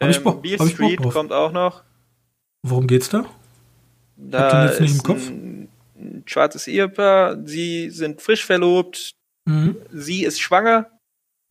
Hab 0.00 0.08
ich 0.10 0.16
Ähm, 0.18 0.24
Bock- 0.24 0.42
Beale 0.42 0.58
hab 0.58 0.66
ich 0.66 0.76
Bock 0.76 0.86
Street 0.86 1.00
drauf. 1.04 1.12
kommt 1.14 1.32
auch 1.32 1.52
noch. 1.52 1.82
Worum 2.62 2.86
geht's 2.88 3.08
da? 3.08 3.24
Da 4.16 4.50
den 4.64 4.68
jetzt 4.70 4.80
nicht 4.80 4.94
im 4.96 5.02
Kopf? 5.02 5.28
Ein, 5.28 5.49
ein 6.20 6.28
schwarzes 6.28 6.66
Ehepaar. 6.68 7.38
Sie 7.46 7.90
sind 7.90 8.22
frisch 8.22 8.44
verlobt. 8.44 9.14
Mhm. 9.46 9.76
Sie 9.92 10.24
ist 10.24 10.40
schwanger. 10.40 10.90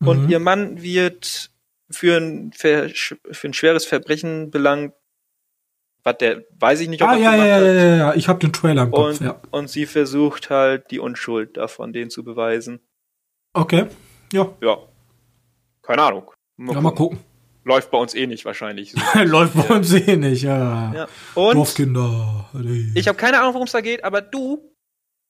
Und 0.02 0.24
Mhm. 0.24 0.30
ihr 0.30 0.38
Mann 0.40 0.82
wird 0.82 1.50
für 1.90 2.16
ein, 2.16 2.52
für 2.52 2.90
ein 3.44 3.52
schweres 3.54 3.84
Verbrechen 3.84 4.50
belangt. 4.50 4.94
Was 6.02 6.16
der, 6.16 6.44
weiß 6.58 6.80
ich 6.80 6.88
nicht, 6.88 7.02
ob 7.02 7.10
Ah, 7.10 7.12
er 7.14 7.18
ja, 7.20 7.34
ja, 7.36 7.46
ja, 7.46 7.58
ja, 7.60 7.72
ja, 7.72 7.96
ja. 7.96 8.14
Ich 8.14 8.28
habe 8.28 8.38
den 8.38 8.52
Trailer 8.54 8.84
im 8.84 8.90
Kopf, 8.90 9.20
Und, 9.20 9.26
ja. 9.26 9.38
und 9.50 9.68
sie 9.68 9.84
versucht 9.84 10.48
halt, 10.48 10.90
die 10.90 10.98
Unschuld 10.98 11.58
davon 11.58 11.92
denen 11.92 12.10
zu 12.10 12.24
beweisen. 12.24 12.80
Okay. 13.52 13.86
Ja, 14.32 14.48
Ja. 14.62 14.78
Keine 15.82 16.02
Ahnung. 16.02 16.30
Mal 16.56 16.74
ja 16.74 16.80
mal 16.80 16.94
gucken. 16.94 17.18
Läuft 17.64 17.90
bei 17.90 17.98
uns 17.98 18.14
eh 18.14 18.26
nicht 18.26 18.44
wahrscheinlich. 18.44 18.92
So. 18.92 19.00
Läuft 19.24 19.54
bei 19.54 19.74
uns 19.74 19.92
eh 19.92 20.16
nicht, 20.16 20.42
ja. 20.42 20.92
ja. 20.94 21.08
Und 21.34 21.54
Dorfkinder. 21.56 22.48
ich 22.94 23.06
habe 23.06 23.18
keine 23.18 23.38
Ahnung, 23.40 23.52
worum 23.54 23.66
es 23.66 23.72
da 23.72 23.80
geht, 23.80 24.02
aber 24.02 24.22
du, 24.22 24.58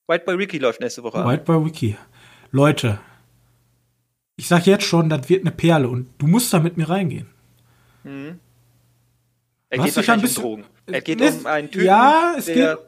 White 0.07 0.25
Boy 0.25 0.35
Ricky 0.35 0.57
läuft 0.57 0.79
nächste 0.79 1.03
Woche 1.03 1.17
an. 1.19 1.27
White 1.27 1.43
by 1.43 1.65
Wiki. 1.65 1.97
Leute, 2.51 2.99
ich 4.37 4.47
sag 4.47 4.65
jetzt 4.65 4.85
schon, 4.85 5.09
das 5.09 5.29
wird 5.29 5.41
eine 5.41 5.51
Perle 5.51 5.87
und 5.89 6.07
du 6.17 6.27
musst 6.27 6.53
da 6.53 6.59
mit 6.59 6.77
mir 6.77 6.89
reingehen. 6.89 7.27
Mhm. 8.03 8.39
Er 9.69 9.79
Was 9.79 9.85
geht 9.85 9.91
ich 9.91 9.91
ein 9.91 9.95
wahrscheinlich 9.95 10.23
bisschen- 10.23 10.43
um 10.43 10.49
Drogen. 10.61 10.65
Er 10.87 11.01
geht 11.01 11.21
Es- 11.21 11.35
um 11.37 11.45
einen 11.45 11.71
Typen, 11.71 11.85
ja, 11.85 12.33
es 12.37 12.45
der 12.45 12.55
geht, 12.55 12.85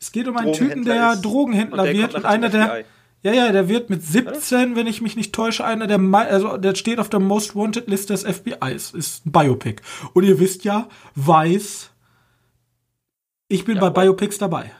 es 0.00 0.12
geht 0.12 0.28
um 0.28 0.36
einen 0.36 0.52
Typen, 0.52 0.84
Drogenhändler 0.84 0.94
der 0.94 1.12
ist 1.12 1.22
Drogenhändler 1.24 1.78
und 1.82 1.84
der 1.86 1.94
wird 1.94 2.14
und 2.14 2.24
einer 2.24 2.48
der, 2.48 2.64
FBI. 2.66 2.84
Ja, 3.24 3.32
ja, 3.32 3.52
der 3.52 3.68
wird 3.68 3.88
mit 3.88 4.02
17, 4.02 4.76
wenn 4.76 4.86
ich 4.86 5.00
mich 5.00 5.16
nicht 5.16 5.32
täusche, 5.34 5.64
einer 5.64 5.86
der, 5.86 5.98
also 5.98 6.58
der 6.58 6.74
steht 6.74 6.98
auf 6.98 7.08
der 7.08 7.20
Most 7.20 7.56
Wanted 7.56 7.88
List 7.88 8.10
des 8.10 8.22
FBIs, 8.22 8.90
ist 8.92 9.24
ein 9.26 9.32
Biopic. 9.32 9.82
Und 10.12 10.24
ihr 10.24 10.38
wisst 10.38 10.64
ja, 10.64 10.88
weiß, 11.14 11.90
ich 13.48 13.64
bin 13.64 13.76
Ja, 13.76 13.88
bei. 13.88 14.02
Biopics 14.04 14.38
dabei. 14.38 14.70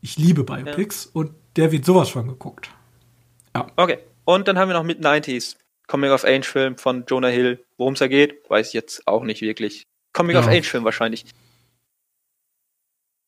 Ich 0.00 0.16
liebe 0.16 0.42
Biopics 0.42 1.06
und 1.06 1.32
der 1.56 1.70
wird 1.70 1.84
sowas 1.84 2.08
von 2.08 2.26
geguckt. 2.26 2.70
Okay. 3.76 3.98
Und 4.24 4.48
dann 4.48 4.58
haben 4.58 4.68
wir 4.68 4.74
noch 4.74 4.84
Mid 4.84 5.04
90s. 5.04 5.56
Coming 5.86 6.10
of 6.10 6.24
Age 6.24 6.46
Film 6.46 6.78
von 6.78 7.04
Jonah 7.06 7.28
Hill. 7.28 7.62
Worum 7.76 7.92
es 7.92 7.98
da 7.98 8.08
geht, 8.08 8.48
weiß 8.48 8.68
ich 8.68 8.72
jetzt 8.72 9.06
auch 9.06 9.24
nicht 9.24 9.42
wirklich. 9.42 9.86
Coming 10.14 10.36
of 10.36 10.46
Ja. 10.46 10.52
Age 10.52 10.66
Film 10.66 10.84
wahrscheinlich. 10.84 11.26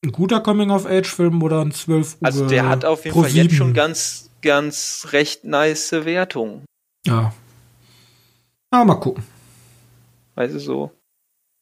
Ein 0.05 0.13
guter 0.13 0.41
Coming-of-Age-Film 0.41 1.43
oder 1.43 1.63
ein 1.63 1.73
12 1.73 2.17
Uhr 2.21 2.27
Also 2.27 2.47
der 2.47 2.69
hat 2.69 2.85
auf 2.85 3.05
jeden 3.07 3.19
Fall 3.19 3.31
jetzt 3.31 3.55
schon 3.55 3.73
ganz, 3.73 4.29
ganz 4.43 5.07
recht 5.13 5.45
nice 5.45 5.93
Wertung. 5.93 6.65
Ja. 7.07 7.33
Ja, 8.73 8.85
mal 8.85 8.97
gucken. 8.97 9.25
Also 10.37 10.59
so 10.59 10.91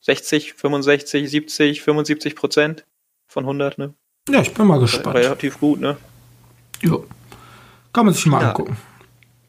60, 0.00 0.54
65, 0.54 1.30
70, 1.30 1.82
75 1.82 2.34
Prozent 2.34 2.84
von 3.28 3.44
100, 3.44 3.78
ne? 3.78 3.94
Ja, 4.28 4.40
ich 4.40 4.52
bin 4.52 4.66
mal 4.66 4.80
gespannt. 4.80 5.14
Relativ 5.16 5.60
gut, 5.60 5.80
ne? 5.80 5.96
Ja. 6.80 6.96
Kann 7.92 8.06
man 8.06 8.14
sich 8.14 8.26
mal 8.26 8.42
Ja. 8.42 8.48
angucken. 8.48 8.76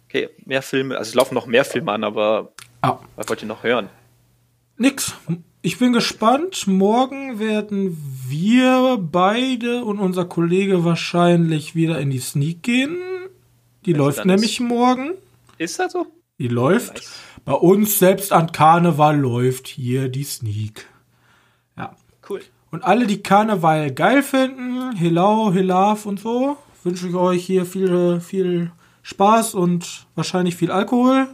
Okay, 0.08 0.30
mehr 0.46 0.62
Filme. 0.62 0.98
Also 1.00 1.10
es 1.10 1.16
laufen 1.16 1.34
noch 1.34 1.48
mehr 1.48 1.66
Filme 1.66 1.92
an, 1.92 2.04
aber 2.04 2.54
Ah, 2.82 3.00
was 3.16 3.28
wollt 3.30 3.42
ihr 3.42 3.48
noch 3.48 3.64
hören? 3.64 3.90
nix. 4.78 5.16
Ich 5.66 5.80
bin 5.80 5.94
gespannt. 5.94 6.68
Morgen 6.68 7.40
werden 7.40 7.98
wir 8.28 8.98
beide 9.02 9.86
und 9.86 9.98
unser 9.98 10.26
Kollege 10.26 10.84
wahrscheinlich 10.84 11.74
wieder 11.74 12.00
in 12.00 12.10
die 12.10 12.20
Sneak 12.20 12.64
gehen. 12.64 12.98
Die 13.86 13.94
Also 13.94 14.04
läuft 14.04 14.26
nämlich 14.26 14.60
morgen. 14.60 15.12
Ist 15.58 15.80
das 15.80 15.94
so? 15.94 16.08
Die 16.38 16.50
läuft. 16.50 16.96
Nice. 16.96 17.20
Bei 17.46 17.54
uns 17.54 17.98
selbst 17.98 18.34
an 18.34 18.52
Karneval 18.52 19.18
läuft 19.18 19.70
hier 19.70 20.10
die 20.10 20.26
Sneak. 20.26 20.86
Ja. 21.78 21.96
Cool. 22.30 22.42
Und 22.70 22.84
alle, 22.84 23.08
die 23.08 23.24
Karneval 23.24 23.94
geil 23.94 24.22
finden, 24.22 24.94
Hilau, 24.98 25.54
Hilaf 25.54 26.06
und 26.06 26.20
so, 26.20 26.58
wünsche 26.84 27.08
ich 27.08 27.16
euch 27.16 27.46
hier 27.46 27.66
viel, 27.66 28.20
viel 28.20 28.74
Spaß 29.04 29.56
und 29.56 30.08
wahrscheinlich 30.16 30.58
viel 30.58 30.72
Alkohol, 30.72 31.30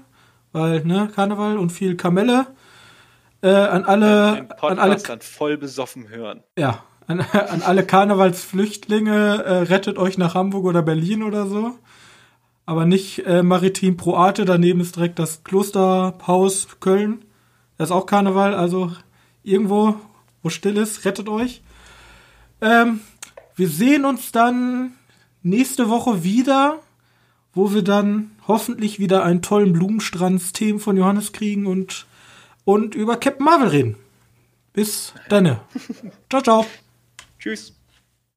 weil, 0.51 0.85
ne, 0.85 1.09
Karneval 1.15 1.57
und 1.57 1.71
viel 1.71 1.95
Kamelle. 1.95 2.45
Äh, 3.41 3.49
an 3.49 3.85
alle, 3.85 4.35
Den 4.35 4.51
an 4.51 4.79
alle, 4.79 4.93
Podcast 4.93 5.09
dann 5.09 5.21
voll 5.21 5.57
besoffen 5.57 6.09
hören. 6.09 6.43
ja, 6.57 6.83
an, 7.07 7.21
an 7.31 7.61
alle 7.61 7.85
Karnevalsflüchtlinge, 7.85 9.43
äh, 9.43 9.53
rettet 9.63 9.97
euch 9.97 10.17
nach 10.17 10.35
Hamburg 10.35 10.65
oder 10.65 10.81
Berlin 10.81 11.23
oder 11.23 11.47
so. 11.47 11.77
Aber 12.65 12.85
nicht 12.85 13.25
äh, 13.25 13.41
Maritim 13.41 13.97
Pro 13.97 14.15
Arte, 14.15 14.45
daneben 14.45 14.79
ist 14.79 14.95
direkt 14.95 15.17
das 15.17 15.43
Klosterhaus 15.43 16.67
Köln. 16.79 17.25
Das 17.77 17.89
ist 17.89 17.95
auch 17.95 18.05
Karneval, 18.05 18.53
also 18.53 18.91
irgendwo, 19.41 19.95
wo 20.43 20.49
still 20.49 20.77
ist, 20.77 21.05
rettet 21.05 21.29
euch. 21.29 21.63
Ähm, 22.61 22.99
wir 23.55 23.69
sehen 23.69 24.05
uns 24.05 24.31
dann 24.31 24.91
nächste 25.41 25.89
Woche 25.89 26.23
wieder, 26.23 26.79
wo 27.53 27.73
wir 27.73 27.83
dann 27.83 28.31
hoffentlich 28.47 28.99
wieder 28.99 29.23
einen 29.23 29.41
tollen 29.41 29.73
Blumenstrands-Themen 29.73 30.79
von 30.79 30.95
Johannes 30.95 31.31
kriegen 31.31 31.65
und, 31.65 32.05
und 32.69 32.93
über 32.93 33.17
Captain 33.17 33.43
Marvel 33.43 33.69
reden. 33.69 33.95
Bis 34.73 35.13
dann. 35.27 35.59
ciao, 36.29 36.41
ciao. 36.41 36.65
Tschüss. 37.39 37.78